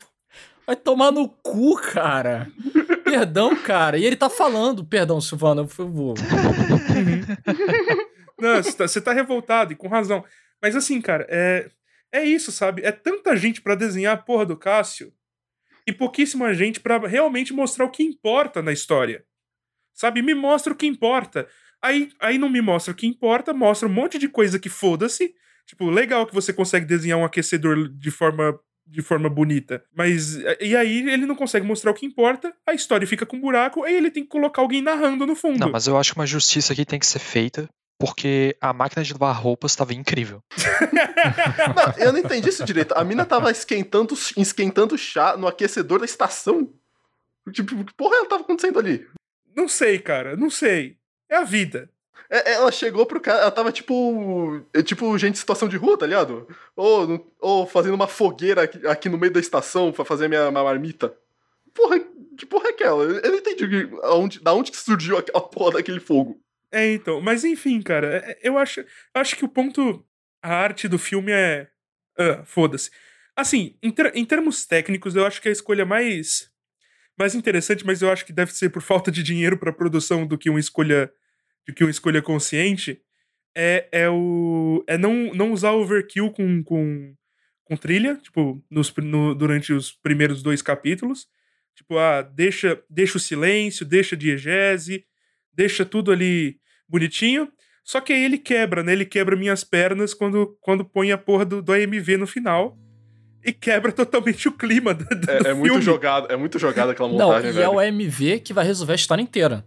Vai 0.67 0.77
tomar 0.77 1.11
no 1.11 1.29
cu, 1.29 1.77
cara. 1.77 2.51
perdão, 3.03 3.57
cara. 3.57 3.97
E 3.97 4.05
ele 4.05 4.17
tá 4.17 4.29
falando, 4.29 4.85
perdão, 4.85 5.21
Silvana, 5.21 5.65
por 5.65 5.73
favor. 5.73 6.15
não, 8.39 8.63
você 8.63 8.73
tá, 8.73 8.89
você 8.89 9.01
tá 9.01 9.13
revoltado 9.13 9.73
e 9.73 9.77
com 9.77 9.89
razão. 9.89 10.25
Mas 10.61 10.77
assim, 10.77 11.01
cara, 11.01 11.27
é, 11.31 11.71
é 12.13 12.25
isso, 12.25 12.53
sabe? 12.53 12.83
É 12.83 12.93
tanta 12.93 13.35
gente 13.37 13.63
para 13.63 13.77
desenhar 13.77 14.15
a 14.15 14.21
porra 14.21 14.45
do 14.45 14.57
Cássio 14.57 15.13
e 15.87 15.93
pouquíssima 15.93 16.53
gente 16.53 16.81
para 16.81 16.99
realmente 17.07 17.53
mostrar 17.53 17.85
o 17.85 17.91
que 17.91 18.03
importa 18.03 18.61
na 18.61 18.73
história. 18.73 19.25
Sabe? 19.97 20.23
Me 20.23 20.35
mostra 20.35 20.73
o 20.73 20.77
que 20.77 20.87
importa. 20.87 21.49
Aí, 21.83 22.11
aí 22.21 22.39
não 22.39 22.49
me 22.49 22.61
mostra 22.61 22.93
o 22.93 22.97
que 22.97 23.07
importa, 23.07 23.53
mostra 23.53 23.89
um 23.89 23.93
monte 23.93 24.19
de 24.19 24.29
coisa 24.29 24.59
que 24.59 24.69
foda-se. 24.69 25.35
Tipo, 25.67 25.91
legal 25.91 26.27
que 26.27 26.35
você 26.35 26.53
consegue 26.53 26.87
desenhar 26.87 27.19
um 27.19 27.25
aquecedor 27.25 27.89
de 27.89 28.11
forma 28.11 28.59
de 28.87 29.03
forma 29.03 29.29
bonita. 29.29 29.83
Mas 29.93 30.37
e 30.61 30.77
aí 30.77 31.11
ele 31.11 31.27
não 31.27 31.35
consegue 31.35 31.67
mostrar 31.67 31.91
o 31.91 31.95
que 31.95 32.07
importa, 32.07 32.55
a 32.65 32.73
história 32.73 33.05
fica 33.05 33.27
com 33.27 33.37
um 33.37 33.41
buraco, 33.41 33.83
aí 33.83 33.97
ele 33.97 34.13
tem 34.13 34.23
que 34.23 34.29
colocar 34.29 34.63
alguém 34.63 34.81
narrando 34.81 35.27
no 35.27 35.35
fundo. 35.35 35.59
Não, 35.59 35.71
mas 35.71 35.89
eu 35.89 35.97
acho 35.97 36.13
que 36.13 36.21
uma 36.21 36.27
justiça 36.27 36.73
aqui 36.73 36.85
tem 36.85 37.01
que 37.01 37.07
ser 37.07 37.19
feita. 37.19 37.69
Porque 37.99 38.57
a 38.61 38.75
máquina 38.75 39.03
de 39.03 39.15
lavar 39.15 39.35
roupas 39.35 39.73
estava 39.73 39.95
incrível. 39.95 40.41
não, 41.75 42.05
eu 42.05 42.13
não 42.13 42.19
entendi 42.19 42.51
isso 42.51 42.63
direito. 42.63 42.93
A 42.93 43.03
mina 43.03 43.25
tava 43.25 43.51
esquentando, 43.51 44.15
esquentando 44.37 44.99
chá 44.99 45.35
no 45.37 45.47
aquecedor 45.47 46.01
da 46.01 46.05
estação. 46.05 46.71
Tipo, 47.53 47.85
que 47.85 47.95
porra 47.95 48.17
ela 48.17 48.29
tava 48.29 48.43
acontecendo 48.43 48.79
ali? 48.79 49.07
Não 49.57 49.67
sei, 49.69 49.99
cara, 49.99 50.37
não 50.37 50.51
sei. 50.51 50.97
É 51.29 51.37
a 51.37 51.45
vida. 51.45 51.91
É, 52.29 52.53
Ela 52.55 52.71
chegou 52.73 53.07
pro 53.07 53.21
cara, 53.21 53.41
ela 53.43 53.51
tava 53.51 53.73
tipo. 53.73 54.63
é, 54.75 54.83
Tipo, 54.83 55.17
gente 55.17 55.35
em 55.35 55.39
situação 55.39 55.69
de 55.69 55.77
rua, 55.77 55.97
tá 55.99 56.07
ligado? 56.07 56.47
Ou, 56.77 57.33
ou 57.41 57.67
fazendo 57.67 57.95
uma 57.95 58.07
fogueira 58.09 58.63
aqui, 58.65 58.87
aqui 58.87 59.09
no 59.09 59.17
meio 59.19 59.33
da 59.33 59.41
estação 59.41 59.93
pra 59.93 60.05
fazer 60.05 60.29
minha, 60.29 60.51
minha 60.51 60.63
marmita. 60.65 61.17
Porra, 61.75 61.99
que 62.37 62.45
porra 62.47 62.69
é 62.69 62.71
aquela? 62.71 63.05
Eu 63.05 63.31
não 63.31 63.39
entendi 63.39 63.89
aonde, 64.03 64.41
da 64.41 64.53
onde 64.55 64.71
que 64.71 64.77
surgiu 64.77 65.17
aquela 65.19 65.41
porra 65.49 65.73
daquele 65.73 66.01
fogo. 66.01 66.41
É, 66.73 66.93
então. 66.93 67.21
Mas 67.21 67.45
enfim, 67.45 67.81
cara, 67.81 68.17
é- 68.27 68.39
eu 68.43 68.59
acho, 68.59 68.85
acho 69.15 69.37
que 69.37 69.45
o 69.45 69.49
ponto. 69.49 70.05
A 70.43 70.55
arte 70.55 70.87
do 70.89 70.99
filme 70.99 71.33
é. 71.33 71.69
Ah, 72.19 72.43
foda-se. 72.45 72.91
Assim, 73.35 73.77
em, 73.83 73.91
ter- 73.91 74.13
em 74.17 74.25
termos 74.25 74.65
técnicos, 74.67 75.15
eu 75.15 75.25
acho 75.27 75.41
que 75.41 75.49
a 75.49 75.53
escolha 75.53 75.85
mais. 75.87 76.51
Mais 77.19 77.35
interessante, 77.35 77.85
mas 77.87 78.03
eu 78.03 78.11
acho 78.11 78.25
que 78.27 78.33
deve 78.33 78.53
ser 78.53 78.69
por 78.71 78.83
falta 78.83 79.11
de 79.11 79.23
dinheiro 79.23 79.57
pra 79.59 79.73
produção 79.73 80.27
do 80.27 80.37
que 80.39 80.51
uma 80.51 80.61
escolha. 80.61 81.11
Do 81.67 81.75
que 81.75 81.83
uma 81.85 81.91
escolha 81.91 82.23
consciente. 82.23 83.01
É, 83.57 83.89
é 83.93 84.11
o. 84.11 84.85
É 84.87 84.99
não, 84.99 85.33
não 85.35 85.53
usar 85.53 85.73
overkill 85.73 86.31
com, 86.31 86.63
com, 86.63 87.15
com 87.65 87.77
trilha, 87.77 88.17
tipo, 88.23 88.63
nos, 88.71 88.93
no- 88.99 89.35
durante 89.35 89.73
os 89.73 89.91
primeiros 89.93 90.43
dois 90.43 90.61
capítulos. 90.63 91.27
Tipo, 91.75 91.99
ah, 91.99 92.23
deixa, 92.23 92.83
deixa 92.89 93.17
o 93.19 93.21
silêncio, 93.21 93.85
deixa 93.87 94.17
diegese, 94.17 95.05
deixa 95.53 95.85
tudo 95.85 96.13
ali 96.13 96.59
bonitinho. 96.89 97.51
Só 97.85 98.01
que 98.01 98.13
aí 98.13 98.25
ele 98.25 98.39
quebra, 98.39 98.83
né? 98.83 98.93
Ele 98.93 99.05
quebra 99.07 99.37
minhas 99.37 99.63
pernas 99.65 100.13
quando, 100.13 100.57
quando 100.61 100.85
põe 100.85 101.13
a 101.13 101.19
porra 101.19 101.45
do, 101.45 101.63
do 101.63 101.73
AMV 101.73 102.17
no 102.19 102.27
final. 102.27 102.79
E 103.47 103.53
quebra 103.53 103.93
totalmente 103.93 104.49
o 104.49 104.53
clima 104.53 104.93
do, 104.93 105.05
do 105.05 105.31
É, 105.31 105.51
é 105.51 105.55
muito 105.55 105.81
jogado, 105.81 106.27
é 106.33 106.37
muito 106.37 106.59
jogado 106.59 106.91
aquela 106.91 107.09
Não, 107.09 107.29
montagem, 107.29 107.51
e 107.51 107.53
velho. 107.53 107.65
é 107.65 107.69
o 107.69 107.79
AMV 107.79 108.41
que 108.41 108.53
vai 108.53 108.65
resolver 108.65 108.93
a 108.93 108.97
história 108.97 109.23
inteira. 109.23 109.65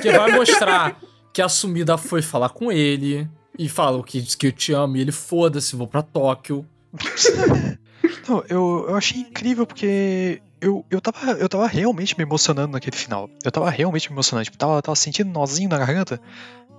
Que 0.00 0.12
vai 0.12 0.30
mostrar 0.30 0.96
que 1.34 1.42
a 1.42 1.48
sumida 1.48 1.98
foi 1.98 2.22
falar 2.22 2.50
com 2.50 2.70
ele 2.70 3.28
e 3.58 3.68
falou 3.68 4.04
que, 4.04 4.22
que 4.36 4.46
eu 4.46 4.52
te 4.52 4.72
amo 4.72 4.96
e 4.96 5.00
ele 5.00 5.10
foda-se, 5.10 5.74
vou 5.74 5.88
pra 5.88 6.02
Tóquio. 6.02 6.64
Não, 8.28 8.44
eu, 8.48 8.86
eu 8.88 8.96
achei 8.96 9.20
incrível 9.20 9.66
porque 9.66 10.40
eu, 10.60 10.84
eu, 10.88 11.00
tava, 11.00 11.32
eu 11.32 11.48
tava 11.48 11.66
realmente 11.66 12.16
me 12.16 12.22
emocionando 12.22 12.72
naquele 12.72 12.96
final. 12.96 13.28
Eu 13.44 13.50
tava 13.50 13.68
realmente 13.70 14.08
me 14.08 14.14
emocionando. 14.14 14.44
Tipo, 14.44 14.56
tava, 14.56 14.80
tava 14.80 14.94
sentindo 14.94 15.30
nozinho 15.30 15.68
na 15.68 15.78
garganta. 15.78 16.20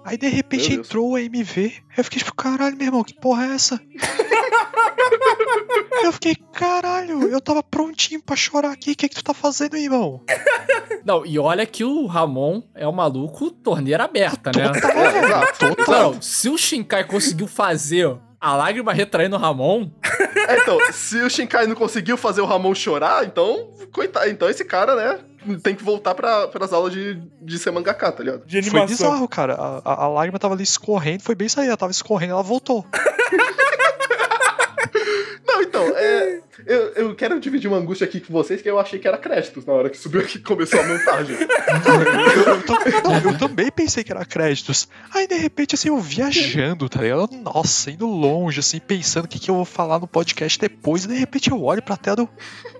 Aí 0.06 0.17
de 0.17 0.30
repente 0.30 0.74
entrou 0.74 1.12
o 1.12 1.15
AMV. 1.15 1.58
Aí 1.58 1.82
eu 1.98 2.04
fiquei 2.06 2.20
tipo, 2.20 2.34
caralho, 2.34 2.76
meu 2.78 2.88
irmão, 2.88 3.04
que 3.04 3.13
porra 3.13 3.46
é 3.48 3.54
essa? 3.54 3.80
eu 6.03 6.11
fiquei, 6.13 6.35
caralho, 6.53 7.23
eu 7.29 7.39
tava 7.41 7.61
prontinho 7.63 8.21
pra 8.21 8.35
chorar 8.35 8.71
aqui. 8.71 8.91
O 8.91 8.95
que, 8.95 9.09
que 9.09 9.15
tu 9.15 9.23
tá 9.23 9.33
fazendo, 9.33 9.77
irmão? 9.77 10.21
Não, 11.05 11.25
e 11.25 11.39
olha 11.39 11.65
que 11.65 11.83
o 11.83 12.05
Ramon 12.05 12.61
é 12.75 12.87
o 12.87 12.91
maluco 12.93 13.49
torneira 13.51 14.03
aberta, 14.03 14.51
né? 14.55 14.71
É, 14.71 15.25
exato. 15.25 15.75
Total. 15.75 16.13
Não, 16.13 16.21
se 16.21 16.49
o 16.49 16.57
Shinkai 16.57 17.03
conseguiu 17.05 17.47
fazer 17.47 18.17
a 18.39 18.55
lágrima 18.55 18.93
retraindo 18.93 19.35
o 19.35 19.39
Ramon, 19.39 19.89
É, 20.47 20.57
então, 20.59 20.77
se 20.91 21.17
o 21.21 21.29
Shinkai 21.29 21.67
não 21.67 21.75
conseguiu 21.75 22.17
fazer 22.17 22.41
o 22.41 22.45
Ramon 22.45 22.73
chorar, 22.75 23.25
então, 23.25 23.71
coitado, 23.91 24.29
então 24.29 24.49
esse 24.49 24.65
cara, 24.65 24.95
né, 24.95 25.19
tem 25.63 25.75
que 25.75 25.83
voltar 25.83 26.13
pra, 26.15 26.47
pras 26.47 26.73
aulas 26.73 26.91
de, 26.93 27.21
de 27.41 27.59
ser 27.59 27.71
mangaka, 27.71 28.11
tá 28.11 28.23
ligado? 28.23 28.45
De 28.45 28.61
Foi 28.63 28.79
animação. 28.79 29.09
bizarro, 29.11 29.27
cara. 29.27 29.53
A, 29.55 29.81
a, 29.85 30.03
a 30.03 30.07
lágrima 30.07 30.37
tava 30.39 30.53
ali 30.53 30.63
escorrendo, 30.63 31.23
foi 31.23 31.35
bem 31.35 31.47
isso 31.47 31.59
aí. 31.59 31.67
Ela 31.67 31.77
tava 31.77 31.91
escorrendo, 31.91 32.33
ela 32.33 32.43
voltou. 32.43 32.85
Não, 35.51 35.61
então, 35.61 35.83
é, 35.97 36.39
eu, 36.65 36.79
eu 36.93 37.15
quero 37.15 37.37
dividir 37.39 37.67
uma 37.67 37.77
angústia 37.77 38.05
aqui 38.05 38.21
com 38.21 38.31
vocês, 38.31 38.61
que 38.61 38.69
eu 38.69 38.79
achei 38.79 38.97
que 38.97 39.07
era 39.07 39.17
créditos 39.17 39.65
na 39.65 39.73
hora 39.73 39.89
que 39.89 39.97
subiu 39.97 40.21
aqui 40.21 40.37
e 40.37 40.41
começou 40.41 40.79
a 40.79 40.87
montagem. 40.87 41.35
eu, 41.35 42.53
eu 42.93 43.01
não, 43.03 43.31
eu 43.31 43.37
também 43.37 43.69
pensei 43.69 44.01
que 44.01 44.11
era 44.13 44.23
créditos. 44.23 44.87
Aí 45.13 45.27
de 45.27 45.35
repente, 45.35 45.75
assim, 45.75 45.89
eu 45.89 45.99
viajando, 45.99 46.87
tá 46.87 47.01
ligado? 47.01 47.31
Nossa, 47.33 47.91
indo 47.91 48.07
longe, 48.07 48.61
assim, 48.61 48.79
pensando 48.79 49.25
o 49.25 49.27
que, 49.27 49.39
que 49.39 49.51
eu 49.51 49.55
vou 49.55 49.65
falar 49.65 49.99
no 49.99 50.07
podcast 50.07 50.57
depois. 50.57 51.03
E 51.03 51.09
de 51.09 51.15
repente 51.15 51.51
eu 51.51 51.61
olho 51.61 51.81
pra 51.81 51.97
tela 51.97 52.15
do. 52.15 52.29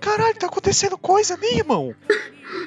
Caralho, 0.00 0.34
tá 0.34 0.46
acontecendo 0.46 0.96
coisa 0.96 1.34
ali, 1.34 1.58
irmão. 1.58 1.94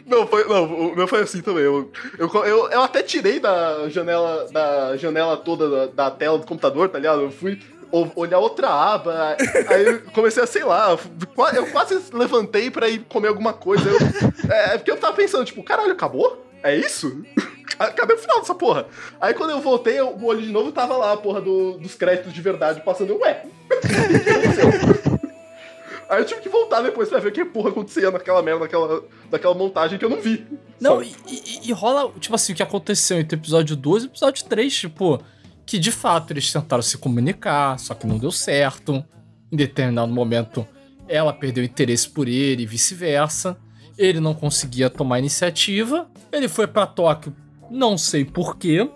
Não, 0.06 0.26
foi, 0.28 0.48
não, 0.48 0.66
o 0.66 0.96
meu 0.96 1.08
foi 1.08 1.22
assim 1.22 1.42
também. 1.42 1.64
Eu, 1.64 1.92
eu, 2.18 2.30
eu, 2.46 2.70
eu 2.70 2.82
até 2.82 3.02
tirei 3.02 3.40
da 3.40 3.88
janela, 3.90 4.48
da 4.52 4.98
janela 4.98 5.38
toda 5.38 5.70
da, 5.70 5.86
da 5.88 6.12
tela 6.12 6.38
do 6.38 6.46
computador, 6.46 6.90
tá 6.90 6.98
ligado? 6.98 7.22
Eu 7.22 7.32
fui 7.32 7.60
olhar 8.16 8.40
outra 8.40 8.70
aba, 8.70 9.36
aí 9.68 9.86
eu 9.86 10.02
comecei 10.14 10.42
a, 10.44 10.48
sei 10.48 10.64
lá, 10.64 10.98
eu 11.54 11.68
quase 11.72 12.00
levantei 12.14 12.70
pra 12.72 12.90
ir 12.90 13.00
comer 13.10 13.28
alguma 13.30 13.54
coisa. 13.54 13.88
Eu- 13.90 14.52
é, 14.54 14.74
é 14.76 14.78
porque 14.78 14.92
eu 14.92 14.98
tava 14.98 15.16
pensando, 15.16 15.46
tipo, 15.46 15.64
caralho, 15.64 15.92
acabou? 15.92 16.46
É 16.64 16.76
isso? 16.76 17.24
Ca- 17.78 17.92
Cadê 17.92 18.14
o 18.14 18.18
final 18.18 18.40
dessa 18.40 18.56
porra? 18.56 18.88
Aí 19.20 19.34
quando 19.34 19.50
eu 19.52 19.60
voltei, 19.60 20.00
eu 20.00 20.18
olhei 20.24 20.46
de 20.48 20.52
novo 20.52 20.72
tava 20.72 20.96
lá 20.98 21.14
a 21.14 21.18
porra 21.18 21.42
do- 21.42 21.78
dos 21.78 21.96
créditos 21.96 22.34
de 22.34 22.42
verdade 22.42 22.82
passando. 22.82 23.10
Eu, 23.12 23.20
Ué, 23.20 23.44
o 23.72 24.24
que 24.24 24.30
aconteceu? 24.30 25.20
Aí 26.08 26.22
eu 26.22 26.26
tive 26.26 26.42
que 26.42 26.50
voltar 26.50 26.82
depois 26.82 27.10
pra 27.10 27.20
ver 27.20 27.30
o 27.30 27.32
que 27.32 27.44
porra 27.44 27.70
acontecia 27.70 28.12
naquela 28.12 28.42
merda, 28.44 28.62
naquela, 28.62 29.04
naquela 29.32 29.54
montagem 29.56 29.98
que 29.98 30.06
eu 30.06 30.10
não 30.10 30.22
vi. 30.22 30.46
Não, 30.80 31.02
e, 31.02 31.16
e- 31.28 31.70
e 31.70 31.72
rola, 31.72 32.12
tipo 32.20 32.36
assim, 32.36 32.54
o 32.54 32.56
que 32.56 32.62
aconteceu 32.64 33.18
entre 33.18 33.36
o 33.36 33.40
episódio 33.40 33.76
2 33.76 34.04
e 34.04 34.06
o 34.08 34.10
episódio 34.10 34.46
3, 34.46 34.74
tipo, 34.74 35.20
que 35.66 35.80
de 35.80 35.92
fato 35.92 36.32
eles 36.32 36.52
tentaram 36.52 36.84
se 36.84 36.98
comunicar, 36.98 37.80
só 37.80 37.94
que 37.94 38.06
não 38.06 38.18
deu 38.18 38.32
certo. 38.32 39.04
Em 39.52 39.56
determinado 39.56 40.12
momento, 40.12 40.68
ela 41.08 41.34
perdeu 41.34 41.64
interesse 41.64 42.10
por 42.10 42.28
ele 42.28 42.64
e 42.64 42.66
vice-versa. 42.66 43.58
Ele 43.98 44.20
não 44.20 44.34
conseguia 44.34 44.90
tomar 44.90 45.20
iniciativa. 45.20 46.08
Ele 46.32 46.48
foi 46.48 46.68
pra 46.68 46.86
Tóquio, 46.86 47.36
não 47.70 47.98
sei 47.98 48.26
porquê. 48.26 48.90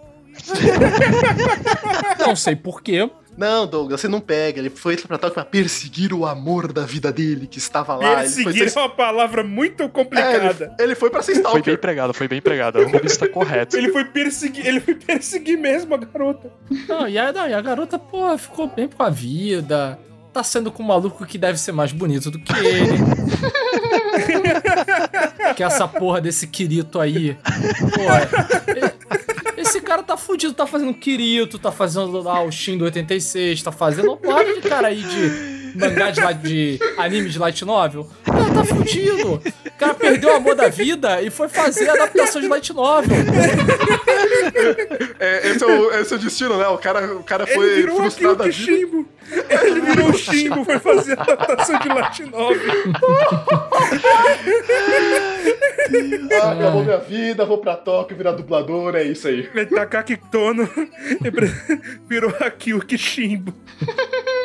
não 2.19 2.35
sei 2.35 2.55
porquê. 2.55 3.09
Não, 3.39 3.65
Douglas, 3.65 4.01
você 4.01 4.07
não 4.07 4.19
pega. 4.19 4.59
Ele 4.59 4.69
foi 4.69 4.97
pra 4.97 5.17
Tóquio 5.17 5.35
pra 5.35 5.45
perseguir 5.45 6.13
o 6.13 6.25
amor 6.25 6.71
da 6.73 6.85
vida 6.85 7.11
dele, 7.11 7.47
que 7.47 7.57
estava 7.57 7.95
lá. 7.95 8.21
Ele 8.23 8.29
foi, 8.29 8.43
Perseguir 8.43 8.77
é 8.77 8.81
uma 8.81 8.89
palavra 8.89 9.43
muito 9.43 9.83
É, 9.83 9.87
complicada. 9.87 10.65
ele, 10.77 10.83
ele 10.83 10.95
foi 10.95 11.09
pra 11.09 11.21
ser 11.21 11.33
Foi 11.35 11.41
bem 11.43 11.51
stalker. 11.51 11.73
empregado, 11.73 12.13
foi 12.13 12.27
bem 12.27 12.37
empregado. 12.39 12.79
O 12.79 12.87
Rubens 12.89 13.15
tá 13.17 13.27
correto. 13.29 13.77
Ele 13.77 13.91
foi 13.91 14.03
perseguir, 14.05 14.67
ele 14.67 14.79
foi 14.81 14.95
perseguir 14.95 15.57
mesmo 15.57 15.95
a 15.95 15.97
garota. 15.97 16.51
Não, 16.87 17.07
e 17.07 17.17
a, 17.17 17.31
não, 17.31 17.47
e 17.47 17.53
a 17.53 17.61
garota, 17.61 17.97
pô, 17.97 18.37
ficou 18.37 18.67
bem 18.67 18.87
com 18.89 19.01
a 19.01 19.09
vida. 19.09 19.97
Tá 20.33 20.43
sendo 20.43 20.71
com 20.71 20.83
um 20.83 20.85
maluco 20.85 21.25
que 21.25 21.37
deve 21.39 21.57
ser 21.59 21.71
mais 21.71 21.91
bonito 21.91 22.29
do 22.29 22.37
que 22.39 22.53
ele. 22.53 22.99
que 25.55 25.63
essa 25.63 25.87
porra 25.87 26.21
desse 26.21 26.47
Kirito 26.47 26.99
aí. 26.99 27.37
Pô, 27.95 28.71
e- 28.73 28.88
esse 29.69 29.81
cara 29.81 30.01
tá 30.01 30.17
fudido, 30.17 30.53
tá 30.53 30.65
fazendo 30.65 30.93
Kirito, 30.93 31.59
tá 31.59 31.71
fazendo 31.71 32.21
lá 32.21 32.41
o 32.43 32.51
Shin 32.51 32.77
do 32.77 32.85
86, 32.85 33.61
tá 33.61 33.71
fazendo 33.71 34.19
uma 34.23 34.43
de 34.43 34.61
cara 34.61 34.87
aí 34.87 35.01
de 35.01 35.58
mangá 35.75 36.11
de, 36.11 36.33
de 36.35 36.79
anime 36.97 37.29
de 37.29 37.39
light 37.39 37.63
novel. 37.65 38.07
O 38.27 38.31
cara 38.31 38.51
tá 38.51 38.65
fudido. 38.65 39.33
O 39.35 39.79
cara 39.79 39.93
perdeu 39.93 40.31
o 40.31 40.35
amor 40.35 40.55
da 40.55 40.67
vida 40.67 41.21
e 41.21 41.29
foi 41.29 41.47
fazer 41.47 41.89
a 41.89 41.93
adaptação 41.93 42.41
de 42.41 42.47
light 42.47 42.73
novel. 42.73 43.17
É, 45.19 45.49
esse, 45.49 45.63
é 45.63 45.67
o, 45.67 45.91
esse 45.93 46.13
é 46.13 46.17
o 46.17 46.19
destino, 46.19 46.57
né? 46.57 46.67
O 46.67 46.77
cara, 46.77 47.15
o 47.15 47.23
cara 47.23 47.43
Ele 47.43 47.53
foi 47.53 47.75
virou 47.75 47.95
aqui 47.95 48.01
frustrado 48.01 48.33
o 48.33 48.37
da 48.37 48.43
vida. 48.45 48.57
Kishimbo. 48.57 49.07
Ele 49.49 49.81
virou 49.81 50.09
o 50.09 50.13
Shimbo, 50.13 50.65
foi 50.65 50.79
fazer 50.79 51.17
a 51.19 51.21
adaptação 51.21 51.79
de 51.79 51.87
Light 51.87 52.23
Novel. 52.25 52.73
Ah, 56.41 56.51
acabou 56.51 56.83
minha 56.83 56.97
vida, 56.97 57.45
vou 57.45 57.59
pra 57.59 57.75
Tóquio 57.75 58.17
virar 58.17 58.31
dublador, 58.31 58.95
é 58.95 59.03
isso 59.03 59.27
aí. 59.27 59.43
Takaki 59.67 60.17
Tono 60.17 60.67
virou 62.07 62.33
aqui 62.39 62.73
o 62.73 62.79
Kishimbo. 62.79 63.53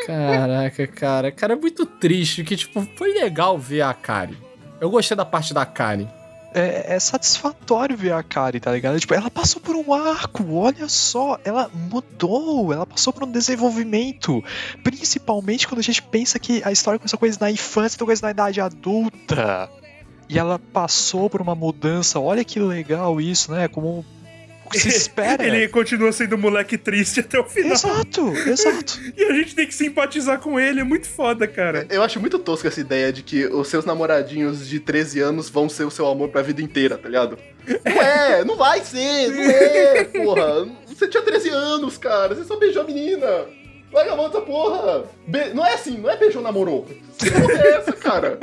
Caraca, 0.07 0.87
cara. 0.87 1.33
Cara, 1.33 1.53
é 1.55 1.57
muito 1.57 1.87
triste, 1.87 2.45
que, 2.45 2.57
tipo, 2.57 2.87
foi 2.97 3.15
legal 3.15 3.59
ver 3.59 3.83
a 3.83 3.95
Kari. 3.95 4.37
Eu 4.81 4.91
gostei 4.91 5.17
da 5.17 5.25
parte 5.25 5.55
da 5.55 5.65
Kari. 5.65 6.09
É, 6.55 6.95
é 6.95 7.01
satisfatório 7.01 7.97
ver 7.97 8.13
a 8.13 8.23
Kari, 8.23 8.61
tá 8.61 8.71
ligado? 8.71 9.01
Tipo, 9.01 9.15
ela 9.15 9.29
passou 9.29 9.61
por 9.61 9.75
um 9.75 9.93
arco, 9.93 10.55
olha 10.55 10.89
só, 10.89 11.39
ela 11.45 11.69
mudou, 11.75 12.73
ela 12.73 12.87
passou 12.87 13.13
por 13.13 13.25
um 13.25 13.31
desenvolvimento. 13.31 14.43
Principalmente 14.85 15.67
quando 15.67 15.81
a 15.81 15.83
gente 15.83 16.01
pensa 16.01 16.39
que 16.39 16.63
a 16.65 16.71
história 16.71 16.99
começou 16.99 17.19
com 17.19 17.27
eles 17.27 17.39
na 17.39 17.51
infância, 17.51 17.99
depois 17.99 18.21
na 18.21 18.31
idade 18.31 18.61
adulta. 18.61 19.69
E 20.29 20.39
ela 20.39 20.59
passou 20.59 21.29
por 21.29 21.43
uma 21.43 21.57
mudança, 21.57 22.21
olha 22.21 22.45
que 22.45 22.61
legal 22.61 23.21
isso, 23.21 23.51
né? 23.51 23.67
Como 23.67 24.05
se 24.79 24.89
espera. 24.89 25.45
Ele 25.47 25.69
continua 25.69 26.13
sendo 26.13 26.37
um 26.37 26.39
moleque 26.39 26.77
triste 26.79 27.21
até 27.21 27.39
o 27.39 27.45
final. 27.45 27.73
Exato, 27.73 28.29
exato. 28.49 29.01
E 29.17 29.25
a 29.25 29.33
gente 29.33 29.55
tem 29.55 29.67
que 29.67 29.75
simpatizar 29.75 30.39
com 30.41 30.59
ele, 30.59 30.81
é 30.81 30.85
muito 30.85 31.09
foda, 31.09 31.47
cara. 31.47 31.87
Eu 31.91 32.03
acho 32.03 32.19
muito 32.21 32.39
tosca 32.39 32.69
essa 32.69 32.81
ideia 32.81 33.13
de 33.13 33.23
que 33.23 33.47
os 33.47 33.69
seus 33.69 33.85
namoradinhos 33.85 34.67
de 34.69 34.81
13 34.81 35.21
anos 35.21 35.49
vão 35.49 35.69
ser 35.69 35.85
o 35.85 35.91
seu 35.91 36.07
amor 36.07 36.29
pra 36.31 36.43
vida 36.43 36.61
inteira, 36.63 36.97
tá 36.99 37.09
ligado? 37.09 37.39
Não 37.85 38.03
é, 38.03 38.45
não 38.45 38.57
vai 38.57 38.81
ser, 38.85 39.29
não 39.31 39.43
é, 39.43 40.05
porra. 40.05 40.69
Você 40.87 41.09
tinha 41.09 41.23
13 41.23 41.49
anos, 41.49 41.97
cara, 41.97 42.35
você 42.35 42.45
só 42.45 42.57
beijou 42.57 42.83
a 42.83 42.87
menina. 42.87 43.27
Larga 43.93 44.13
a 44.13 44.17
mão 44.17 44.27
dessa 44.29 44.41
porra. 44.43 45.05
Be- 45.27 45.55
não 45.55 45.65
é 45.65 45.75
assim, 45.75 45.99
não 45.99 46.11
é 46.11 46.17
beijou, 46.17 46.43
namorou. 46.43 46.85
Que 47.17 47.31
porra 47.31 47.53
é 47.53 47.73
essa, 47.77 47.93
cara? 47.93 48.39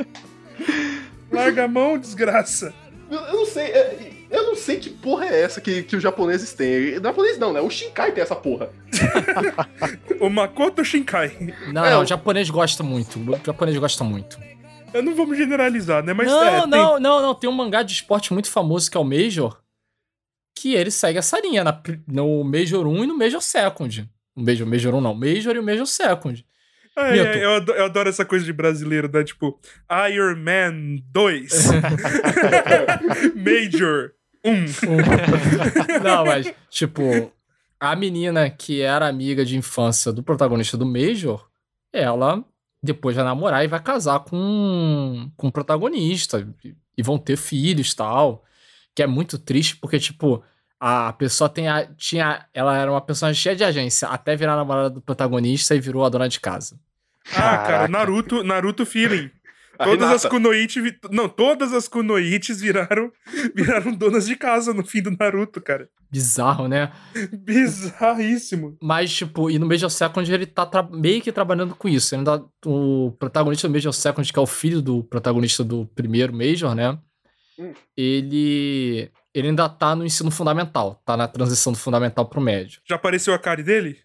Larga 1.30 1.64
a 1.64 1.68
mão, 1.68 1.98
desgraça. 1.98 2.72
Eu, 3.10 3.18
eu 3.20 3.32
não 3.34 3.46
sei. 3.46 3.64
é, 3.64 4.11
Eu 4.32 4.44
não 4.46 4.56
sei 4.56 4.78
que 4.78 4.88
porra 4.90 5.26
é 5.26 5.42
essa 5.42 5.60
que, 5.60 5.82
que 5.82 5.94
os 5.94 6.02
japoneses 6.02 6.52
têm. 6.54 6.96
O 6.98 7.02
japonês 7.02 7.38
não, 7.38 7.52
né? 7.52 7.60
O 7.60 7.68
Shinkai 7.68 8.12
tem 8.12 8.22
essa 8.22 8.34
porra. 8.34 8.70
o 10.20 10.30
Makoto 10.30 10.82
Shinkai. 10.84 11.54
Não, 11.72 11.84
É, 11.84 11.90
não, 11.90 11.98
o- 12.00 12.02
o 12.02 12.06
japonês 12.06 12.48
gosta 12.48 12.82
muito. 12.82 13.18
O 13.18 13.40
japonês 13.44 13.76
gosta 13.76 14.02
muito. 14.02 14.38
Eu 14.94 15.02
não 15.02 15.14
vamos 15.14 15.36
generalizar, 15.36 16.02
né? 16.02 16.12
Mas 16.14 16.26
não, 16.26 16.42
é, 16.42 16.60
tem- 16.62 16.68
não, 16.70 16.98
não, 17.00 17.22
não. 17.22 17.34
Tem 17.34 17.48
um 17.48 17.52
mangá 17.52 17.82
de 17.82 17.92
esporte 17.92 18.32
muito 18.32 18.50
famoso 18.50 18.90
que 18.90 18.96
é 18.96 19.00
o 19.00 19.04
Major. 19.04 19.60
Que 20.54 20.74
ele 20.74 20.90
segue 20.90 21.18
essa 21.18 21.38
linha 21.40 21.62
na 21.64 21.82
no 22.06 22.42
Major 22.44 22.86
1 22.86 23.04
e 23.04 23.06
no 23.06 23.16
Major 23.16 23.40
Second. 23.42 24.08
O 24.34 24.42
Major, 24.42 24.66
Major 24.66 24.94
1 24.94 25.00
não, 25.00 25.14
Major 25.14 25.54
e 25.56 25.58
o 25.58 25.62
Major 25.62 25.86
Second. 25.86 26.44
É, 26.96 27.10
Mito. 27.12 27.38
eu, 27.38 27.54
adoro, 27.54 27.78
eu 27.78 27.84
adoro 27.86 28.08
essa 28.10 28.24
coisa 28.24 28.44
de 28.44 28.52
brasileiro, 28.52 29.10
né? 29.12 29.24
Tipo, 29.24 29.58
Iron 30.10 30.36
Man 30.36 31.02
2. 31.10 31.52
Major 33.34 34.12
1. 34.44 34.50
não, 36.02 36.24
mas, 36.24 36.52
tipo, 36.70 37.32
a 37.78 37.94
menina 37.96 38.48
que 38.50 38.80
era 38.80 39.06
amiga 39.08 39.44
de 39.44 39.56
infância 39.56 40.12
do 40.12 40.22
protagonista 40.22 40.76
do 40.76 40.86
Major, 40.86 41.46
ela 41.92 42.44
depois 42.82 43.14
vai 43.16 43.24
namorar 43.24 43.64
e 43.64 43.68
vai 43.68 43.80
casar 43.80 44.20
com, 44.20 45.30
com 45.36 45.48
o 45.48 45.52
protagonista. 45.52 46.46
E- 46.64 46.74
E 46.98 47.02
vão 47.02 47.16
ter 47.18 47.36
filhos 47.36 47.92
e 47.92 47.96
tal. 47.96 48.44
Que 48.94 49.02
é 49.02 49.06
muito 49.06 49.38
triste, 49.38 49.76
porque, 49.76 49.98
tipo, 49.98 50.42
a 50.78 51.12
pessoa 51.14 51.48
tem 51.48 51.68
a, 51.68 51.86
tinha. 51.96 52.44
Ela 52.52 52.76
era 52.76 52.90
uma 52.90 53.00
pessoa 53.00 53.32
cheia 53.32 53.56
de 53.56 53.64
agência, 53.64 54.06
até 54.08 54.36
virar 54.36 54.56
namorada 54.56 54.90
do 54.90 55.00
protagonista 55.00 55.74
e 55.74 55.80
virou 55.80 56.04
a 56.04 56.08
dona 56.10 56.28
de 56.28 56.38
casa. 56.40 56.78
Ah, 57.30 57.32
cara, 57.40 57.66
Caraca. 57.66 57.88
Naruto, 57.88 58.42
Naruto 58.44 58.84
feeling. 58.84 59.30
A 59.78 59.84
Todas 59.84 60.00
Renata. 60.00 60.14
as 60.14 60.26
kunoichi, 60.26 60.80
vi- 60.80 60.98
não, 61.10 61.28
todas 61.28 61.72
as 61.72 61.88
kunoichis 61.88 62.60
viraram 62.60 63.10
viraram 63.54 63.92
donas 63.94 64.26
de 64.26 64.36
casa 64.36 64.72
no 64.74 64.84
fim 64.84 65.00
do 65.02 65.10
Naruto, 65.18 65.60
cara. 65.60 65.88
Bizarro, 66.10 66.68
né? 66.68 66.92
Bizarríssimo. 67.32 68.76
Mas, 68.82 69.12
tipo, 69.12 69.50
e 69.50 69.58
no 69.58 69.66
Major 69.66 69.90
Second 69.90 70.30
ele 70.32 70.46
tá 70.46 70.66
tra- 70.66 70.82
meio 70.90 71.22
que 71.22 71.32
trabalhando 71.32 71.74
com 71.74 71.88
isso. 71.88 72.14
Ele 72.14 72.20
ainda, 72.20 72.44
o 72.66 73.12
protagonista 73.18 73.66
do 73.66 73.72
Major 73.74 73.92
Second, 73.92 74.30
que 74.30 74.38
é 74.38 74.42
o 74.42 74.46
filho 74.46 74.82
do 74.82 75.02
protagonista 75.04 75.64
do 75.64 75.86
primeiro 75.94 76.32
Major, 76.34 76.74
né? 76.74 76.98
Hum. 77.58 77.72
Ele. 77.96 79.10
Ele 79.34 79.48
ainda 79.48 79.66
tá 79.68 79.96
no 79.96 80.04
ensino 80.04 80.30
fundamental. 80.30 81.00
Tá 81.06 81.16
na 81.16 81.26
transição 81.26 81.72
do 81.72 81.78
fundamental 81.78 82.26
pro 82.26 82.40
médio. 82.40 82.80
Já 82.86 82.96
apareceu 82.96 83.32
a 83.32 83.38
cara 83.38 83.62
dele? 83.62 83.96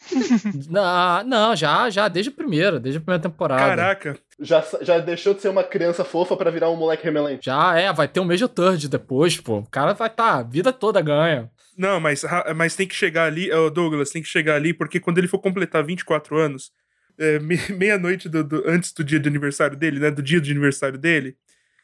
não, 0.70 1.24
não, 1.24 1.56
já, 1.56 1.90
já, 1.90 2.06
desde 2.06 2.30
o 2.30 2.34
primeiro, 2.34 2.78
desde 2.78 2.98
a 2.98 3.00
primeira 3.00 3.20
temporada. 3.22 3.62
Caraca. 3.64 4.16
Já, 4.40 4.64
já 4.82 4.98
deixou 5.00 5.34
de 5.34 5.42
ser 5.42 5.48
uma 5.48 5.64
criança 5.64 6.04
fofa 6.04 6.36
pra 6.36 6.50
virar 6.50 6.70
um 6.70 6.76
moleque 6.76 7.02
remelente. 7.04 7.44
Já 7.46 7.76
é, 7.76 7.92
vai 7.92 8.06
ter 8.06 8.20
um 8.20 8.24
Major 8.24 8.48
Third 8.48 8.88
depois, 8.88 9.36
pô. 9.40 9.58
O 9.58 9.66
cara 9.70 9.94
vai 9.94 10.08
tá, 10.08 10.34
a 10.38 10.42
vida 10.42 10.72
toda 10.72 11.00
ganha. 11.02 11.50
Não, 11.76 11.98
mas, 12.00 12.24
mas 12.56 12.74
tem 12.76 12.86
que 12.86 12.94
chegar 12.94 13.24
ali, 13.24 13.50
Douglas, 13.72 14.10
tem 14.10 14.22
que 14.22 14.28
chegar 14.28 14.54
ali, 14.56 14.72
porque 14.72 15.00
quando 15.00 15.18
ele 15.18 15.28
for 15.28 15.38
completar 15.38 15.84
24 15.84 16.36
anos, 16.36 16.70
é, 17.18 17.38
me- 17.40 17.58
meia-noite 17.76 18.28
do- 18.28 18.44
do- 18.44 18.62
antes 18.68 18.92
do 18.92 19.02
dia 19.04 19.18
de 19.18 19.28
aniversário 19.28 19.76
dele, 19.76 19.98
né? 20.00 20.10
Do 20.10 20.22
dia 20.22 20.40
de 20.40 20.50
aniversário 20.50 20.98
dele. 20.98 21.36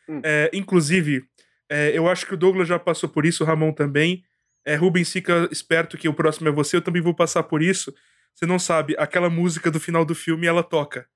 Hum. 0.08 0.20
é, 0.22 0.50
inclusive, 0.52 1.24
é, 1.68 1.90
eu 1.96 2.06
acho 2.08 2.26
que 2.26 2.34
o 2.34 2.36
Douglas 2.36 2.68
já 2.68 2.78
passou 2.78 3.08
por 3.08 3.24
isso, 3.24 3.42
o 3.42 3.46
Ramon 3.46 3.72
também. 3.72 4.22
É, 4.66 4.76
Rubens, 4.76 5.10
fica 5.10 5.48
esperto 5.50 5.96
que 5.98 6.08
o 6.08 6.14
próximo 6.14 6.48
é 6.48 6.52
você, 6.52 6.76
eu 6.76 6.82
também 6.82 7.02
vou 7.02 7.14
passar 7.14 7.42
por 7.42 7.62
isso. 7.62 7.92
Você 8.34 8.46
não 8.46 8.58
sabe, 8.58 8.94
aquela 8.98 9.30
música 9.30 9.70
do 9.70 9.80
final 9.80 10.04
do 10.04 10.14
filme, 10.14 10.46
ela 10.46 10.62
toca. 10.62 11.06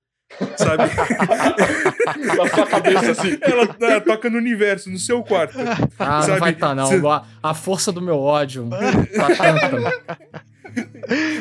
Sabe? 0.56 0.84
Na 2.36 2.46
sua 2.48 2.66
cabeça, 2.66 3.12
assim. 3.12 3.38
ela, 3.40 3.76
ela 3.80 4.00
toca 4.00 4.28
no 4.28 4.38
universo, 4.38 4.90
no 4.90 4.98
seu 4.98 5.22
quarto. 5.22 5.56
Ah, 5.98 6.22
Sabe, 6.22 6.32
não 6.32 6.38
vai 6.38 6.52
tá, 6.54 6.74
não. 6.74 6.86
cê- 6.86 7.00
A, 7.42 7.54
força 7.54 7.90
do 7.90 8.02
meu 8.02 8.18
ódio 8.18 8.68
tá 9.16 9.28
tanta. 9.34 10.28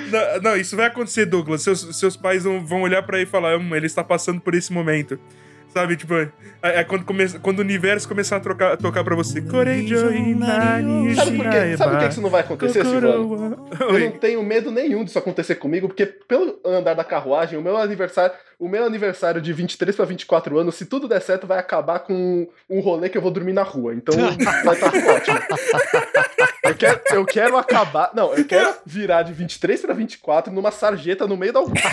Não, 0.10 0.42
não, 0.52 0.58
isso 0.58 0.76
vai 0.76 0.86
acontecer, 0.88 1.26
Douglas. 1.26 1.62
Seus, 1.62 1.98
seus 2.00 2.16
pais 2.16 2.44
vão, 2.46 2.66
vão 2.66 2.82
olhar 2.82 3.04
pra 3.04 3.18
ele 3.18 3.28
e 3.28 3.30
falar: 3.30 3.58
hum, 3.58 3.76
ele 3.76 3.86
está 3.86 4.04
passando 4.04 4.40
por 4.40 4.56
esse 4.56 4.72
momento. 4.72 5.20
Sabe, 5.74 5.96
tipo, 5.98 6.14
é, 6.16 6.32
é 6.64 6.84
quando, 6.84 7.04
começa, 7.04 7.38
quando 7.40 7.60
o 7.60 7.62
universo 7.62 8.08
começar 8.08 8.38
a, 8.38 8.40
trocar, 8.40 8.72
a 8.74 8.78
tocar 8.78 9.04
pra 9.04 9.16
você. 9.16 9.42
Sabe 9.42 11.38
por 11.38 11.50
quê? 11.50 11.78
Sabe 11.78 11.92
por 11.92 12.00
que 12.00 12.08
isso 12.08 12.22
não 12.22 12.30
vai 12.30 12.42
acontecer, 12.42 12.84
Silvano? 12.86 13.68
Eu 13.80 14.00
não 14.00 14.12
tenho 14.12 14.42
medo 14.44 14.72
nenhum 14.72 15.04
disso 15.04 15.20
acontecer 15.20 15.56
comigo, 15.56 15.88
porque 15.88 16.06
pelo 16.06 16.60
andar 16.66 16.94
da 16.96 17.04
carruagem, 17.04 17.60
o 17.60 17.62
meu 17.62 17.78
aniversário, 17.78 18.34
o 18.60 18.68
meu 18.68 18.84
aniversário 18.86 19.40
de 19.42 19.54
23 19.54 19.96
pra 19.96 20.06
24 20.06 20.58
anos, 20.58 20.76
se 20.76 20.86
tudo 20.86 21.08
der 21.08 21.22
certo, 21.22 21.46
vai 21.46 21.60
acabar 21.60 22.00
com 22.00 22.48
um 22.70 22.80
rolê 22.80 23.08
que 23.10 23.18
eu 23.18 23.22
vou 23.22 23.30
dormir 23.32 23.54
na 23.54 23.64
rua. 23.64 23.94
Então 23.94 24.16
vai 24.66 24.76
estar 24.76 24.88
ótimo. 24.88 25.40
Eu 26.64 26.76
quero, 26.76 27.02
eu 27.12 27.26
quero 27.26 27.58
acabar. 27.58 28.12
Não, 28.14 28.34
eu 28.34 28.44
quero 28.46 28.74
virar 28.86 29.22
de 29.24 29.32
23 29.34 29.82
pra 29.82 29.94
24 29.94 30.52
numa 30.52 30.72
sarjeta 30.72 31.26
no 31.28 31.38
meio 31.38 31.54
da 31.54 31.60
Augusta. 31.60 31.88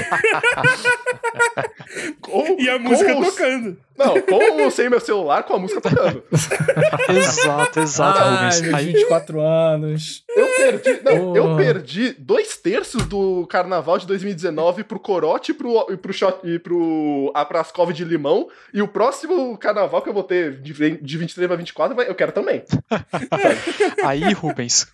Com- 2.21 2.57
E 2.59 2.69
a 2.69 2.75
com 2.79 2.85
música 2.89 3.17
os- 3.19 3.27
tocando. 3.29 3.77
Não, 3.97 4.21
com 4.23 4.63
ou 4.63 4.71
sem 4.73 4.91
meu 4.91 4.99
celular, 4.99 5.45
com 5.45 5.55
a 5.55 5.59
música 5.59 5.81
tocando. 5.81 6.25
Exato, 7.09 7.79
exato, 7.79 8.19
Ai, 8.21 8.35
Rubens. 8.47 8.61
meus 8.63 8.75
Aí, 8.75 8.87
24 8.87 9.41
anos. 9.41 10.25
Eu 10.37 10.47
perdi. 10.57 11.01
Não, 11.05 11.37
eu 11.37 11.45
Oh. 11.53 11.57
perdi 11.57 12.13
dois 12.19 12.57
terços 12.57 13.05
do 13.07 13.47
carnaval 13.47 13.97
de 13.99 14.07
2019 14.09 14.83
pro 14.83 14.99
Corote 14.99 15.53
e 15.53 15.55
pro, 15.55 15.87
e 15.93 15.97
pro, 15.97 16.13
shot, 16.13 16.39
e 16.55 16.59
pro 16.59 17.31
a 17.35 17.45
Prascov 17.45 17.93
de 17.93 18.05
Limão. 18.05 18.49
E 18.73 18.81
o 18.81 18.89
próximo 18.89 19.57
carnaval 19.59 20.01
que 20.03 20.09
eu 20.09 20.15
vou 20.15 20.23
ter 20.25 20.61
de, 20.61 20.73
ve- 20.73 20.99
de 21.03 21.19
23 21.19 21.47
pra 21.49 21.57
24, 21.57 21.95
vai- 21.97 22.09
eu 22.09 22.15
quero 22.15 22.33
também. 22.33 22.63
aí, 24.05 24.33
Rubens, 24.33 24.87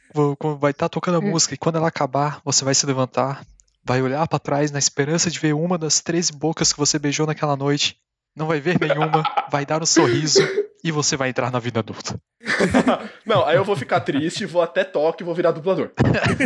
vai 0.59 0.71
estar 0.73 0.89
tocando 0.89 1.19
a 1.19 1.21
música 1.21 1.55
e 1.55 1.59
quando 1.59 1.77
ela 1.77 1.89
acabar, 1.89 2.41
você 2.45 2.65
vai 2.65 2.75
se 2.75 2.87
levantar, 2.87 3.45
vai 3.85 4.03
olhar 4.03 4.27
pra 4.29 4.39
trás 4.39 4.71
na 4.71 4.79
esperança 4.79 5.31
de 5.31 5.39
ver 5.39 5.55
uma 5.55 5.79
das 5.79 6.01
13 6.01 6.33
bocas 6.33 6.73
que 6.73 6.79
você 6.79 6.99
beijou 6.99 7.27
naquela 7.27 7.57
noite. 7.57 7.97
Não 8.37 8.47
vai 8.47 8.61
ver 8.61 8.78
nenhuma, 8.81 9.22
vai 9.51 9.66
dar 9.66 9.83
um 9.83 9.87
sorriso 9.87 10.41
e 10.83 10.91
você 10.91 11.16
vai 11.16 11.28
entrar 11.28 11.51
na 11.51 11.59
vida 11.59 11.81
adulta. 11.81 12.18
Não, 13.26 13.45
aí 13.45 13.57
eu 13.57 13.64
vou 13.64 13.76
ficar 13.76 14.01
triste, 14.01 14.47
vou 14.47 14.62
até 14.62 14.83
toque 14.85 15.22
e 15.22 15.26
vou 15.26 15.35
virar 15.35 15.51
dublador. 15.51 15.91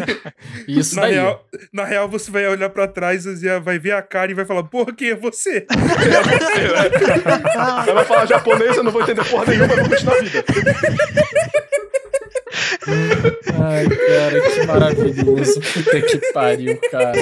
Isso 0.66 0.96
Na 0.96 1.02
daí. 1.02 1.12
real, 1.14 1.46
na 1.72 1.84
real, 1.84 2.08
você 2.08 2.30
vai 2.30 2.46
olhar 2.48 2.68
pra 2.70 2.88
trás 2.88 3.26
e 3.26 3.60
vai 3.60 3.78
ver 3.78 3.92
a 3.92 4.02
cara 4.02 4.30
e 4.30 4.34
vai 4.34 4.44
falar: 4.44 4.64
Porra, 4.64 4.92
quem 4.92 5.10
é 5.10 5.14
você? 5.14 5.66
Aí 7.86 7.94
vai 7.94 8.04
falar 8.04 8.26
japonês, 8.26 8.76
eu 8.76 8.82
não 8.82 8.90
vou 8.90 9.02
entender 9.02 9.24
porra 9.24 9.46
nenhuma, 9.46 9.72
eu 9.72 9.80
vou 9.80 9.88
continuar 9.90 10.16
a 10.16 10.20
vida. 10.22 10.44
Ai, 13.62 13.88
cara, 13.88 14.40
que 14.50 14.66
maravilhoso. 14.66 15.60
Puta 15.60 16.00
que 16.00 16.32
pariu, 16.32 16.80
cara. 16.90 17.12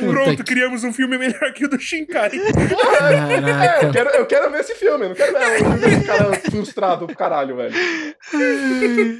Pronto, 0.00 0.36
que... 0.36 0.44
criamos 0.44 0.84
um 0.84 0.92
filme 0.92 1.16
melhor 1.16 1.52
que 1.52 1.64
o 1.64 1.68
do 1.68 1.78
Shinkai. 1.78 2.32
É, 2.32 3.84
eu 3.84 3.90
quero, 3.92 4.10
eu 4.10 4.26
quero 4.26 4.50
ver 4.50 4.60
esse 4.60 4.74
filme, 4.74 5.08
não 5.08 5.14
quero 5.14 5.38
ver 5.38 5.66
um 5.66 5.78
filme 5.78 5.96
de 6.00 6.04
cara 6.04 6.32
frustrado 6.40 7.06
pro 7.06 7.16
caralho, 7.16 7.56
velho. 7.56 7.74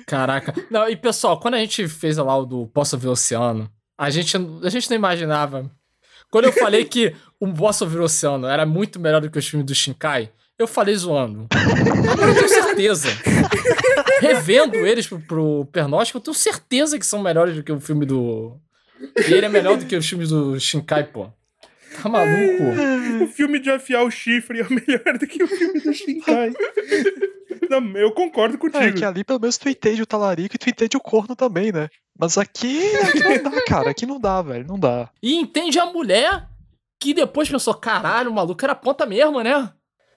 Caraca. 0.06 0.54
Não, 0.70 0.88
e 0.88 0.96
pessoal, 0.96 1.38
quando 1.38 1.54
a 1.54 1.58
gente 1.58 1.86
fez 1.88 2.16
lá 2.16 2.36
o 2.36 2.44
do 2.44 2.66
Posso 2.68 2.98
Ver 2.98 3.08
o 3.08 3.12
Oceano, 3.12 3.70
a 3.98 4.10
gente, 4.10 4.36
a 4.36 4.68
gente 4.68 4.90
não 4.90 4.96
imaginava. 4.96 5.70
Quando 6.30 6.46
eu 6.46 6.52
falei 6.52 6.84
que 6.84 7.14
o 7.38 7.52
Posso 7.52 7.86
Ver 7.86 8.00
o 8.00 8.04
Oceano 8.04 8.46
era 8.46 8.66
muito 8.66 8.98
melhor 8.98 9.20
do 9.20 9.30
que 9.30 9.38
os 9.38 9.46
filmes 9.46 9.66
do 9.66 9.74
Shinkai, 9.74 10.30
eu 10.58 10.66
falei 10.66 10.94
zoando. 10.94 11.46
Agora 12.12 12.30
eu 12.30 12.34
tenho 12.34 12.48
certeza. 12.48 13.08
Revendo 14.20 14.76
eles 14.76 15.06
pro, 15.06 15.20
pro 15.20 15.64
Pernóstico, 15.66 16.18
eu 16.18 16.22
tenho 16.22 16.34
certeza 16.34 16.98
que 16.98 17.06
são 17.06 17.22
melhores 17.22 17.56
do 17.56 17.62
que 17.62 17.72
o 17.72 17.80
filme 17.80 18.06
do. 18.06 18.56
E 19.28 19.32
ele 19.34 19.46
é 19.46 19.48
melhor 19.48 19.76
do 19.76 19.86
que 19.86 19.96
os 19.96 20.06
filmes 20.08 20.28
do 20.30 20.58
Shinkai, 20.58 21.04
pô. 21.04 21.28
Tá 22.02 22.08
maluco? 22.08 23.22
O 23.24 23.26
filme 23.28 23.58
de 23.60 23.70
afiar 23.70 24.02
o 24.04 24.10
chifre 24.10 24.60
é 24.60 24.68
melhor 24.68 25.16
do 25.18 25.26
que 25.26 25.42
o 25.42 25.46
filme 25.46 25.80
do 25.80 25.92
Shinkai. 25.92 26.52
Não, 27.70 27.96
eu 27.96 28.10
concordo 28.12 28.56
É, 28.56 28.58
contigo. 28.58 28.98
que 28.98 29.04
ali 29.04 29.22
pelo 29.24 29.40
menos 29.40 29.56
tu 29.58 29.68
entende 29.68 30.02
o 30.02 30.06
talarico 30.06 30.56
e 30.56 30.58
tu 30.58 30.68
entende 30.68 30.96
o 30.96 31.00
corno 31.00 31.34
também, 31.36 31.72
né? 31.72 31.88
Mas 32.18 32.36
aqui, 32.38 32.80
aqui 32.96 33.20
não 33.22 33.42
dá, 33.50 33.62
cara. 33.64 33.90
Aqui 33.90 34.06
não 34.06 34.20
dá, 34.20 34.42
velho. 34.42 34.66
Não 34.66 34.78
dá. 34.78 35.08
E 35.22 35.34
entende 35.34 35.78
a 35.78 35.86
mulher 35.86 36.48
que 37.00 37.14
depois 37.14 37.48
pensou: 37.48 37.74
caralho, 37.74 38.30
o 38.30 38.34
maluco 38.34 38.64
era 38.64 38.74
ponta 38.74 39.06
mesmo, 39.06 39.40
né? 39.40 39.70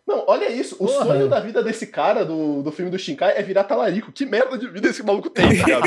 Não, 0.08 0.24
olha 0.26 0.49
isso. 0.49 0.76
O 0.80 0.88
Porra. 0.88 1.05
sonho 1.05 1.28
da 1.28 1.39
vida 1.41 1.62
desse 1.62 1.86
cara 1.88 2.24
do, 2.24 2.64
do 2.64 2.72
filme 2.72 2.89
do 2.89 2.97
Shinkai 2.97 3.34
é 3.38 3.43
virar 3.43 3.66
talarico. 3.66 4.10
Que 4.12 4.26
merda 4.26 4.58
de 4.58 4.66
vida 4.70 4.88
esse 4.88 5.03
maluco 5.03 5.30
tem, 5.30 5.49
tá 5.49 5.66
ligado? 5.66 5.84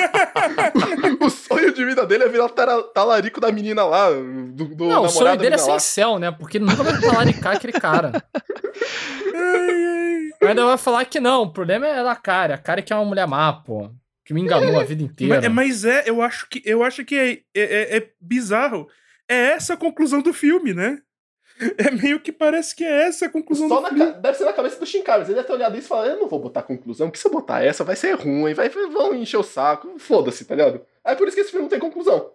o 1.24 1.30
sonho 1.30 1.72
de 1.72 1.82
vida 1.84 2.04
dele 2.06 2.24
é 2.24 2.28
virar 2.28 2.50
tara- 2.50 2.82
talarico 2.82 3.40
da 3.40 3.50
menina 3.50 3.82
lá, 3.84 4.10
do, 4.10 4.66
do 4.74 4.84
Não, 4.84 5.04
o 5.04 5.08
sonho 5.08 5.36
dele 5.38 5.54
é 5.54 5.58
sem 5.58 5.78
céu, 5.78 6.18
né? 6.18 6.30
Porque 6.30 6.58
nunca 6.58 6.82
vai 6.82 7.00
talaricar 7.00 7.56
aquele 7.56 7.72
cara. 7.72 8.12
Ainda 10.42 10.64
vai 10.64 10.78
falar 10.78 11.04
que 11.04 11.20
não, 11.20 11.42
o 11.42 11.52
problema 11.52 11.86
é 11.86 12.02
da 12.02 12.16
cara. 12.16 12.54
A 12.54 12.58
cara 12.58 12.82
que 12.82 12.92
é 12.92 12.96
uma 12.96 13.04
mulher 13.04 13.26
má, 13.26 13.52
pô. 13.52 13.90
Que 14.24 14.34
me 14.34 14.40
enganou 14.40 14.78
a 14.78 14.84
vida 14.84 15.02
inteira. 15.02 15.36
Mas, 15.50 15.52
mas 15.52 15.84
é, 15.84 16.04
eu 16.06 16.22
acho 16.22 16.48
que, 16.48 16.62
eu 16.64 16.82
acho 16.82 17.04
que 17.04 17.14
é, 17.16 17.30
é, 17.32 17.36
é- 17.54 17.96
é 17.98 18.08
bizarro. 18.20 18.86
É 19.28 19.52
essa 19.52 19.74
a 19.74 19.76
conclusão 19.76 20.20
do 20.22 20.32
filme, 20.32 20.72
né? 20.74 20.98
É 21.76 21.90
meio 21.90 22.20
que 22.20 22.32
parece 22.32 22.74
que 22.74 22.82
é 22.82 23.06
essa 23.06 23.26
a 23.26 23.28
conclusão 23.28 23.68
Só 23.68 23.80
do 23.80 23.96
na, 23.96 24.06
deve 24.06 24.38
ser 24.38 24.44
na 24.44 24.52
cabeça 24.52 24.78
do 24.78 24.86
Shinkai, 24.86 25.18
mas 25.18 25.28
ele 25.28 25.36
deve 25.36 25.46
ter 25.46 25.52
olhado 25.52 25.76
isso 25.76 25.86
e 25.86 25.88
falado, 25.88 26.08
eu 26.08 26.18
não 26.18 26.28
vou 26.28 26.38
botar 26.38 26.62
conclusão, 26.62 27.08
porque 27.08 27.20
se 27.20 27.26
eu 27.26 27.32
botar 27.32 27.62
essa 27.62 27.84
vai 27.84 27.96
ser 27.96 28.14
ruim, 28.14 28.54
vai, 28.54 28.68
vão 28.68 29.14
encher 29.14 29.36
o 29.36 29.42
saco, 29.42 29.98
foda-se, 29.98 30.44
tá 30.44 30.54
ligado? 30.54 30.80
Aí 31.04 31.14
por 31.16 31.28
isso 31.28 31.34
que 31.34 31.42
esse 31.42 31.50
filme 31.50 31.64
não 31.64 31.70
tem 31.70 31.78
conclusão. 31.78 32.30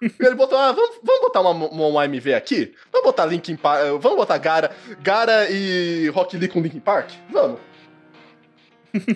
E 0.00 0.06
ele 0.24 0.34
botou, 0.34 0.58
ah, 0.58 0.72
vamos, 0.72 0.96
vamos 1.02 1.20
botar 1.20 1.40
uma, 1.40 1.50
uma, 1.50 1.86
uma 1.86 2.04
AMV 2.04 2.34
aqui? 2.34 2.74
Vamos 2.90 3.06
botar 3.06 3.26
Linkin 3.26 3.56
Park, 3.56 4.00
vamos 4.00 4.16
botar 4.16 4.38
Gara, 4.38 4.70
Gara 5.02 5.50
e 5.50 6.08
Rock 6.08 6.36
Lee 6.36 6.48
com 6.48 6.60
Linkin 6.60 6.80
Park? 6.80 7.10
Vamos. 7.30 7.60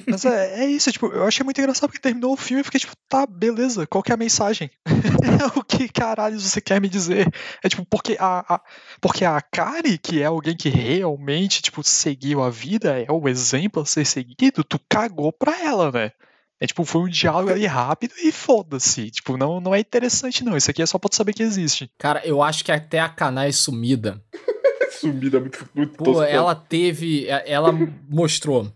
Mas 0.09 0.25
é, 0.25 0.63
é 0.65 0.67
isso, 0.67 0.91
tipo, 0.93 1.07
eu 1.07 1.25
achei 1.25 1.45
muito 1.45 1.61
engraçado 1.61 1.89
porque 1.89 2.01
terminou 2.03 2.33
o 2.33 2.37
filme 2.37 2.61
e 2.61 2.65
fiquei 2.65 2.81
tipo, 2.81 2.93
tá, 3.09 3.27
beleza, 3.27 3.87
qual 3.87 4.03
que 4.03 4.11
é 4.11 4.15
a 4.15 4.19
mensagem? 4.19 4.71
o 5.57 5.63
que 5.63 5.89
caralho 5.89 6.39
você 6.39 6.61
quer 6.61 6.81
me 6.81 6.89
dizer? 6.89 7.29
É 7.63 7.69
tipo, 7.69 7.85
porque 7.87 8.17
a, 8.19 8.55
a- 8.55 8.61
porque 9.01 9.25
a 9.25 9.41
Kari, 9.41 9.99
que 9.99 10.21
é 10.23 10.27
alguém 10.27 10.57
que 10.57 10.69
realmente, 10.69 11.63
tipo, 11.63 11.83
seguiu 11.85 12.43
a 12.43 12.51
vida, 12.51 12.99
é 13.01 13.11
o 13.11 13.29
exemplo 13.29 13.83
a 13.83 13.87
ser 13.87 14.05
seguido, 14.05 14.65
tu 14.65 14.81
cagou 14.89 15.33
pra 15.33 15.63
ela, 15.63 15.91
né? 15.93 16.13
É 16.61 16.67
tipo, 16.67 16.85
foi 16.85 17.03
um 17.03 17.09
diálogo 17.09 17.51
ali 17.53 17.67
rápido 17.67 18.15
e 18.21 18.33
foda-se. 18.33 19.13
Tipo, 19.13 19.37
não, 19.37 19.61
não 19.61 19.73
é 19.73 19.79
interessante 19.79 20.43
não, 20.43 20.57
isso 20.57 20.69
aqui 20.69 20.83
é 20.83 20.87
só 20.87 20.99
pra 20.99 21.09
tu 21.09 21.15
saber 21.15 21.33
que 21.33 21.43
existe. 21.45 21.89
Cara, 21.97 22.21
eu 22.27 22.43
acho 22.43 22.65
que 22.65 22.73
até 22.73 22.99
a 22.99 23.09
Kanai 23.09 23.53
sumida. 23.53 24.21
Sumida, 24.91 25.39
muito, 25.39 25.69
muito 25.75 25.93
Pô, 26.03 26.23
ela 26.23 26.55
teve. 26.57 27.29
é, 27.29 27.45
Ela 27.53 27.71
mostrou 28.09 28.73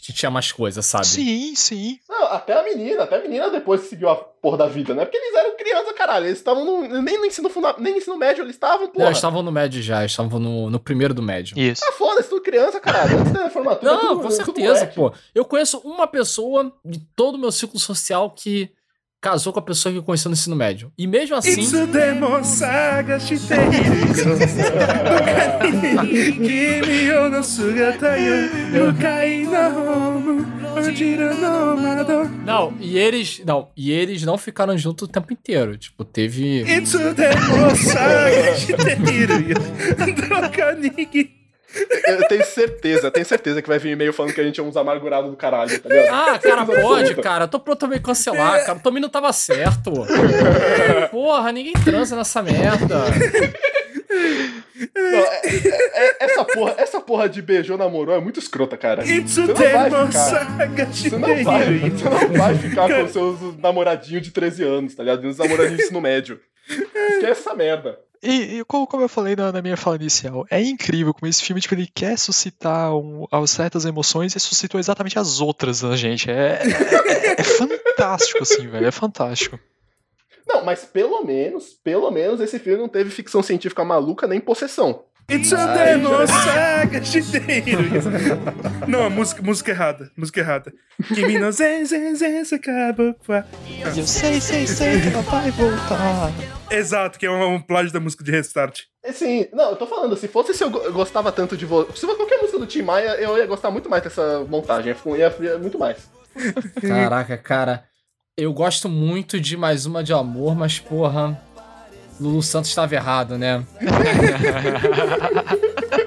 que, 0.00 0.12
tinha 0.12 0.30
mais 0.30 0.50
coisa, 0.52 0.82
sabe? 0.82 1.06
Sim, 1.06 1.54
sim. 1.54 1.98
Não, 2.08 2.24
até 2.26 2.52
a 2.58 2.62
menina, 2.62 3.02
até 3.04 3.16
a 3.16 3.20
menina 3.22 3.50
depois 3.50 3.82
seguiu 3.82 4.08
a 4.08 4.16
porra 4.16 4.56
da 4.58 4.66
vida, 4.66 4.94
né? 4.94 5.04
Porque 5.04 5.16
eles 5.16 5.34
eram 5.36 5.56
crianças, 5.56 5.92
caralho. 5.92 6.26
Eles 6.26 6.38
estavam 6.38 6.64
no- 6.64 7.02
nem 7.02 7.18
no 7.18 7.26
ensino 7.26 7.48
funda, 7.50 7.74
nem 7.78 7.92
no 7.92 7.98
ensino 7.98 8.16
médio, 8.16 8.42
eles 8.42 8.54
estavam, 8.56 8.86
Não, 8.86 8.92
porra. 8.92 9.06
eles 9.06 9.18
estavam 9.18 9.42
no 9.42 9.52
médio 9.52 9.82
já, 9.82 10.00
eles 10.00 10.12
estavam 10.12 10.38
no, 10.40 10.70
no 10.70 10.80
primeiro 10.80 11.12
do 11.12 11.22
médio. 11.22 11.58
Isso. 11.58 11.82
Ah, 11.86 11.92
foda-se, 11.92 12.28
tudo 12.28 12.42
criança, 12.42 12.80
caralho. 12.80 13.18
Antes 13.18 13.32
da 13.32 13.50
formatura. 13.50 13.92
Não, 13.92 14.00
tudo- 14.00 14.22
com 14.22 14.30
certeza, 14.30 14.86
pô. 14.86 15.12
Eu 15.34 15.44
conheço 15.44 15.78
uma 15.84 16.06
pessoa 16.06 16.72
de 16.84 16.98
todo 17.14 17.34
o 17.34 17.38
meu 17.38 17.52
ciclo 17.52 17.78
social 17.78 18.30
que 18.30 18.70
casou 19.20 19.52
com 19.52 19.58
a 19.58 19.62
pessoa 19.62 19.92
que 19.92 19.98
eu 19.98 20.02
conheci 20.02 20.26
no 20.26 20.32
ensino 20.32 20.56
médio. 20.56 20.90
E 20.96 21.06
mesmo 21.06 21.36
assim. 21.36 21.62
Não, 32.44 32.72
e 32.80 32.98
eles. 32.98 33.42
Não, 33.44 33.68
e 33.76 33.90
eles 33.90 34.22
não 34.22 34.38
ficaram 34.38 34.76
juntos 34.78 35.06
o 35.08 35.10
tempo 35.10 35.32
inteiro. 35.32 35.76
Tipo, 35.76 36.04
teve. 36.04 36.62
Eu 42.06 42.26
tenho 42.28 42.44
certeza, 42.44 43.10
tenho 43.10 43.24
certeza 43.26 43.62
que 43.62 43.68
vai 43.68 43.78
vir 43.78 43.90
e-mail 43.92 44.12
falando 44.12 44.32
que 44.34 44.40
a 44.40 44.44
gente 44.44 44.58
é 44.58 44.62
uns 44.62 44.76
amargurados 44.76 45.30
do 45.30 45.36
caralho, 45.36 45.78
tá 45.80 45.88
ligado? 45.88 46.08
Ah, 46.14 46.38
cara, 46.38 46.66
pode, 46.66 47.14
cara. 47.16 47.44
Eu 47.44 47.48
tô 47.48 47.60
pronto 47.60 47.84
a 47.84 47.88
me 47.88 48.00
cancelar, 48.00 48.64
cara. 48.66 48.78
O 48.78 48.82
Tommy 48.82 48.98
não 49.00 49.08
tava 49.08 49.32
certo. 49.32 49.92
Porra, 51.10 51.52
ninguém 51.52 51.72
transa 51.74 52.16
nessa 52.16 52.42
merda. 52.42 53.04
Não, 54.94 55.18
é- 55.18 55.40
é- 55.44 56.06
é- 56.06 56.16
essa, 56.20 56.44
porra, 56.44 56.74
essa 56.78 57.00
porra 57.00 57.28
de 57.28 57.42
beijou, 57.42 57.76
namorou 57.76 58.14
é 58.14 58.20
muito 58.20 58.40
escrota, 58.40 58.76
cara. 58.76 59.02
Você 59.28 59.40
não 59.40 59.54
vai 59.54 59.90
ficar. 60.06 60.56
Você 61.10 61.16
não 61.16 61.44
vai, 61.44 61.64
você 61.90 62.04
não 62.28 62.32
vai 62.38 62.54
ficar 62.58 62.88
com 62.88 63.08
seus 63.08 63.56
namoradinhos 63.58 64.22
de 64.22 64.30
13 64.30 64.64
anos, 64.64 64.94
tá 64.94 65.02
ligado? 65.02 65.24
Os 65.28 65.38
namoradinhos 65.38 65.76
de 65.78 65.82
ensino 65.84 66.00
médio. 66.00 66.40
Esquece 66.68 67.40
essa 67.42 67.54
merda. 67.54 67.98
E, 68.22 68.58
e 68.58 68.64
como, 68.64 68.86
como 68.86 69.02
eu 69.02 69.08
falei 69.08 69.34
na, 69.34 69.50
na 69.50 69.62
minha 69.62 69.76
fala 69.76 69.96
inicial, 69.96 70.46
é 70.50 70.60
incrível 70.60 71.14
como 71.14 71.28
esse 71.28 71.42
filme 71.42 71.60
tipo, 71.60 71.74
ele 71.74 71.86
quer 71.86 72.18
suscitar 72.18 72.94
um, 72.94 73.26
as 73.32 73.50
certas 73.50 73.86
emoções 73.86 74.36
e 74.36 74.40
suscitou 74.40 74.78
exatamente 74.78 75.18
as 75.18 75.40
outras 75.40 75.80
na 75.82 75.96
gente. 75.96 76.30
É, 76.30 76.60
é, 76.62 77.40
é 77.40 77.44
fantástico, 77.44 78.42
assim, 78.42 78.66
velho. 78.66 78.86
É 78.86 78.90
fantástico. 78.90 79.58
Não, 80.46 80.64
mas 80.64 80.84
pelo 80.84 81.24
menos, 81.24 81.72
pelo 81.82 82.10
menos 82.10 82.40
esse 82.40 82.58
filme 82.58 82.78
não 82.78 82.88
teve 82.88 83.08
ficção 83.08 83.42
científica 83.42 83.84
maluca 83.84 84.26
nem 84.26 84.40
possessão. 84.40 85.04
Itsudemo 85.30 86.26
saga 86.26 87.04
shite 87.04 87.36
iru 87.66 87.82
Não, 88.88 89.04
a 89.04 89.10
música, 89.10 89.42
música 89.42 89.70
errada 89.70 90.10
Música 90.16 90.40
errada 90.40 90.72
Kimi 91.14 91.38
no 91.38 91.52
zen 91.52 91.84
zen 91.84 92.14
zen 92.14 92.42
eu 93.96 94.06
sei, 94.06 94.40
sei, 94.40 94.66
sei 94.66 95.00
que 95.00 95.08
ela 95.08 95.22
vai 95.22 95.50
voltar. 95.50 96.30
Exato, 96.70 97.18
que 97.18 97.26
é 97.26 97.30
um, 97.30 97.54
um 97.54 97.60
plágio 97.60 97.92
da 97.92 98.00
música 98.00 98.22
de 98.22 98.30
Restart. 98.30 98.80
Assim, 99.04 99.46
não, 99.52 99.70
eu 99.70 99.76
tô 99.76 99.86
falando, 99.86 100.16
se 100.16 100.28
fosse 100.28 100.52
se 100.54 100.62
eu 100.62 100.70
go- 100.70 100.92
gostava 100.92 101.32
tanto 101.32 101.56
de 101.56 101.64
você. 101.66 101.92
Se 101.92 102.00
fosse 102.06 102.16
qualquer 102.16 102.38
música 102.38 102.58
do 102.58 102.66
Tim 102.66 102.82
Maia, 102.82 103.16
eu 103.20 103.36
ia 103.38 103.46
gostar 103.46 103.70
muito 103.70 103.88
mais 103.88 104.02
dessa 104.02 104.44
montagem. 104.48 104.94
Ia, 105.16 105.34
ia 105.40 105.58
muito 105.58 105.78
mais. 105.78 106.08
Caraca, 106.80 107.36
cara. 107.38 107.84
Eu 108.36 108.52
gosto 108.52 108.88
muito 108.88 109.40
de 109.40 109.56
mais 109.56 109.86
uma 109.86 110.02
de 110.02 110.12
amor, 110.12 110.54
mas 110.54 110.78
porra. 110.78 111.40
Lulu 112.20 112.42
Santos 112.42 112.68
estava 112.70 112.94
errado, 112.94 113.36
né? 113.38 113.64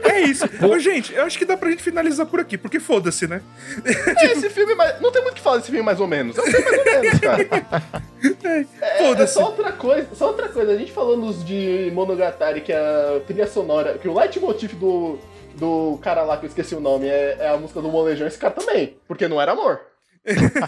É 0.04 0.20
isso. 0.22 0.46
Ô, 0.64 0.78
gente, 0.80 1.12
eu 1.14 1.24
acho 1.24 1.38
que 1.40 1.44
dá 1.46 1.58
pra 1.58 1.70
gente 1.72 1.82
finalizar 1.82 2.26
por 2.28 2.40
aqui, 2.40 2.56
porque 2.58 2.80
foda-se, 2.80 3.28
né? 3.28 3.42
É, 4.22 4.26
esse 4.32 4.50
filme, 4.50 4.76
mais- 4.76 5.02
não 5.02 5.12
tem 5.12 5.22
muito 5.22 5.34
o 5.34 5.36
que 5.38 5.42
falar 5.42 5.58
desse 5.58 5.72
filme 5.72 5.84
mais 5.84 6.00
ou 6.00 6.08
menos. 6.08 6.38
É 6.38 6.42
um 6.42 6.46
filme 6.46 6.66
mais 6.66 6.78
ou 6.88 7.02
menos, 7.02 7.20
cara. 7.20 8.04
É, 8.44 8.66
é 8.82 9.08
Foda-se. 9.08 9.34
só 9.34 9.46
outra 9.48 9.72
coisa, 9.74 10.08
só 10.14 10.28
outra 10.28 10.48
coisa. 10.48 10.72
A 10.72 10.78
gente 10.78 10.92
falou 10.94 11.18
nos 11.18 11.44
de 11.44 11.92
Monogatari 11.94 12.62
que 12.62 12.72
a 12.72 13.20
trilha 13.28 13.48
sonora, 13.48 13.98
que 13.98 14.08
o 14.08 14.18
leitmotiv 14.18 14.74
do, 14.76 15.18
do 15.58 16.00
cara 16.02 16.22
lá 16.24 16.38
que 16.38 16.46
eu 16.46 16.48
esqueci 16.48 16.74
o 16.76 16.80
nome 16.80 17.08
é, 17.08 17.36
é 17.40 17.50
a 17.50 17.58
música 17.58 17.82
do 17.82 17.90
Molejão, 17.90 18.26
esse 18.28 18.38
cara 18.38 18.54
também. 18.54 18.96
Porque 19.08 19.28
não 19.28 19.42
era 19.42 19.52
amor. 19.52 19.82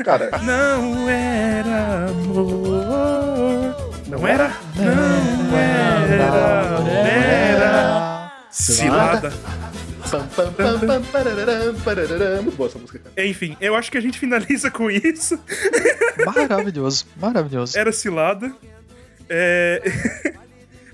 cara, 0.03 0.31
Não 0.43 1.09
era 1.09 2.07
amor. 2.09 3.64
Não 4.15 4.25
era? 4.25 4.49
Não 4.77 5.57
era. 5.57 6.89
Era. 7.09 8.31
Cilada. 8.49 9.33
Muito 12.41 12.55
boa 12.55 12.69
essa 12.69 12.79
música, 12.79 12.99
cara. 12.99 13.27
Enfim, 13.27 13.57
eu 13.59 13.75
acho 13.75 13.91
que 13.91 13.97
a 13.97 14.01
gente 14.01 14.17
finaliza 14.17 14.71
com 14.71 14.89
isso. 14.89 15.37
Maravilhoso, 16.25 17.05
maravilhoso. 17.17 17.77
Era 17.77 17.91
cilada. 17.91 18.53
É. 19.27 19.81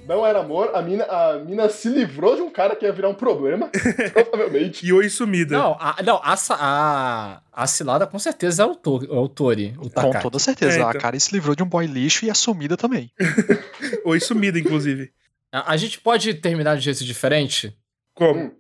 Não 0.08 0.26
era 0.26 0.40
amor, 0.40 0.72
a 0.74 0.82
mina, 0.82 1.04
a 1.06 1.40
mina 1.40 1.70
se 1.70 1.88
livrou 1.88 2.36
de 2.36 2.42
um 2.42 2.50
cara 2.50 2.76
que 2.76 2.86
ia 2.86 2.92
virar 2.92 3.10
um 3.10 3.14
problema, 3.14 3.70
provavelmente. 4.12 4.86
E 4.86 4.92
oi 4.92 5.08
sumida. 5.10 5.58
Não, 5.58 5.78
a, 5.80 5.96
não, 6.04 6.16
a, 6.24 6.36
a, 6.52 7.42
a 7.54 7.68
cilada 7.68 8.08
com 8.08 8.18
certeza 8.20 8.64
é 8.64 8.66
o, 8.66 8.76
to, 8.76 9.00
é 9.10 9.14
o 9.16 9.28
Tori, 9.30 9.74
o 9.78 9.84
Com 9.84 9.90
Takaki. 9.90 10.24
toda 10.24 10.40
certeza. 10.40 10.80
É, 10.80 10.84
A 10.84 10.90
então. 10.90 11.02
cara 11.02 11.20
se 11.20 11.32
livrou 11.32 11.56
de 11.56 11.64
um 11.64 11.68
boy 11.68 11.86
lixo 11.86 12.26
e 12.26 12.30
a 12.30 12.34
sumida 12.34 12.76
também. 12.76 13.12
Oi 14.04 14.20
sumida, 14.20 14.58
inclusive. 14.60 15.12
A, 15.52 15.74
a 15.74 15.78
gente 15.78 16.00
pode 16.02 16.34
terminar 16.34 16.76
de 16.76 16.82
jeito 16.82 17.04
diferente? 17.06 17.76
Como? 18.14 18.40
Hum. 18.40 18.52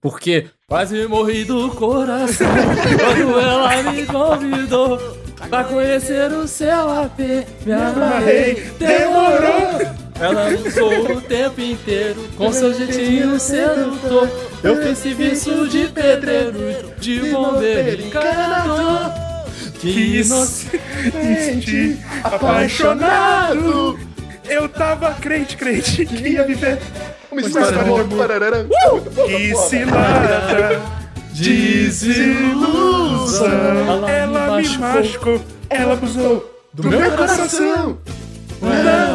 Porque 0.00 0.48
quase 0.68 1.06
morri 1.08 1.44
do 1.44 1.70
coração 1.70 2.46
quando 2.98 3.40
ela 3.40 3.82
me 3.92 4.06
convidou 4.06 4.96
pra 5.48 5.64
conhecer 5.64 6.30
o 6.32 6.46
seu 6.46 6.90
AP. 6.90 7.18
Me 7.66 7.72
amarrei, 7.72 8.54
demorou. 8.78 10.07
Ela 10.20 10.48
usou 10.48 11.16
o 11.16 11.20
tempo 11.20 11.60
inteiro 11.60 12.28
com 12.36 12.52
seu 12.52 12.74
jeitinho 12.74 13.38
sedutor. 13.38 14.28
Eu 14.62 14.82
fiz 14.82 14.98
serviço 14.98 15.68
de 15.68 15.86
pedreiro, 15.88 16.92
de 16.98 17.20
bombeiro, 17.30 18.02
encanador. 18.02 19.12
Que 19.80 20.18
inocente. 20.20 21.98
Apaixonado. 22.24 23.98
Eu 24.48 24.68
tava 24.68 25.14
crente, 25.14 25.56
crente, 25.56 26.04
que 26.04 26.28
ia 26.28 26.44
viver. 26.44 26.78
Uma 27.30 27.40
história 27.40 27.70
de 27.70 27.78
amor, 27.78 28.08
parararam. 28.08 28.66
Que 29.26 29.54
cilada, 29.54 30.80
desilusão. 31.32 32.48
Ela 34.08 34.56
me 34.56 34.78
machucou, 34.78 35.40
ela 35.70 35.92
abusou 35.92 36.62
Do 36.72 36.88
meu 36.88 37.10
coração. 37.12 37.98
Era 38.62 39.07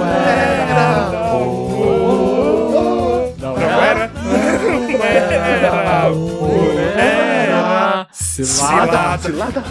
amor. 0.83 2.53
Não 3.39 3.53
Não 3.53 3.59
era, 3.59 4.11
não 4.13 5.03
era 5.03 6.05
amor. 6.05 6.73
Era 6.97 8.07
Cilada. 8.11 9.17
cilada. 9.19 9.61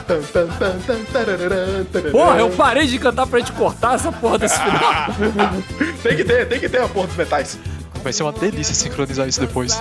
Porra, 2.11 2.39
eu 2.39 2.51
parei 2.51 2.87
de 2.87 2.99
cantar 2.99 3.27
pra 3.27 3.39
gente 3.39 3.53
cortar 3.53 3.95
essa 3.95 4.13
porra 4.13 4.39
desse 4.39 4.59
final. 4.59 5.07
Tem 6.03 6.17
que 6.17 6.25
ter, 6.25 6.49
tem 6.49 6.61
que 6.61 6.69
ter 6.69 6.81
a 6.81 6.89
porra 6.89 7.07
dos 7.09 7.17
metais. 7.17 7.59
Vai 8.03 8.13
ser 8.13 8.25
uma 8.25 8.33
delícia 8.33 8.75
sincronizar 8.75 9.29
isso 9.29 9.41
depois. 9.41 9.79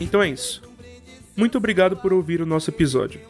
Então 0.00 0.22
é 0.22 0.28
isso. 0.28 0.62
Muito 1.36 1.58
obrigado 1.58 1.96
por 1.96 2.12
ouvir 2.12 2.40
o 2.40 2.46
nosso 2.46 2.70
episódio. 2.70 3.20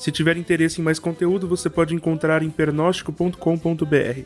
Se 0.00 0.10
tiver 0.10 0.36
interesse 0.38 0.80
em 0.80 0.84
mais 0.84 0.98
conteúdo, 0.98 1.46
você 1.46 1.68
pode 1.68 1.94
encontrar 1.94 2.42
em 2.42 2.48
pernóstico.com.br. 2.48 4.22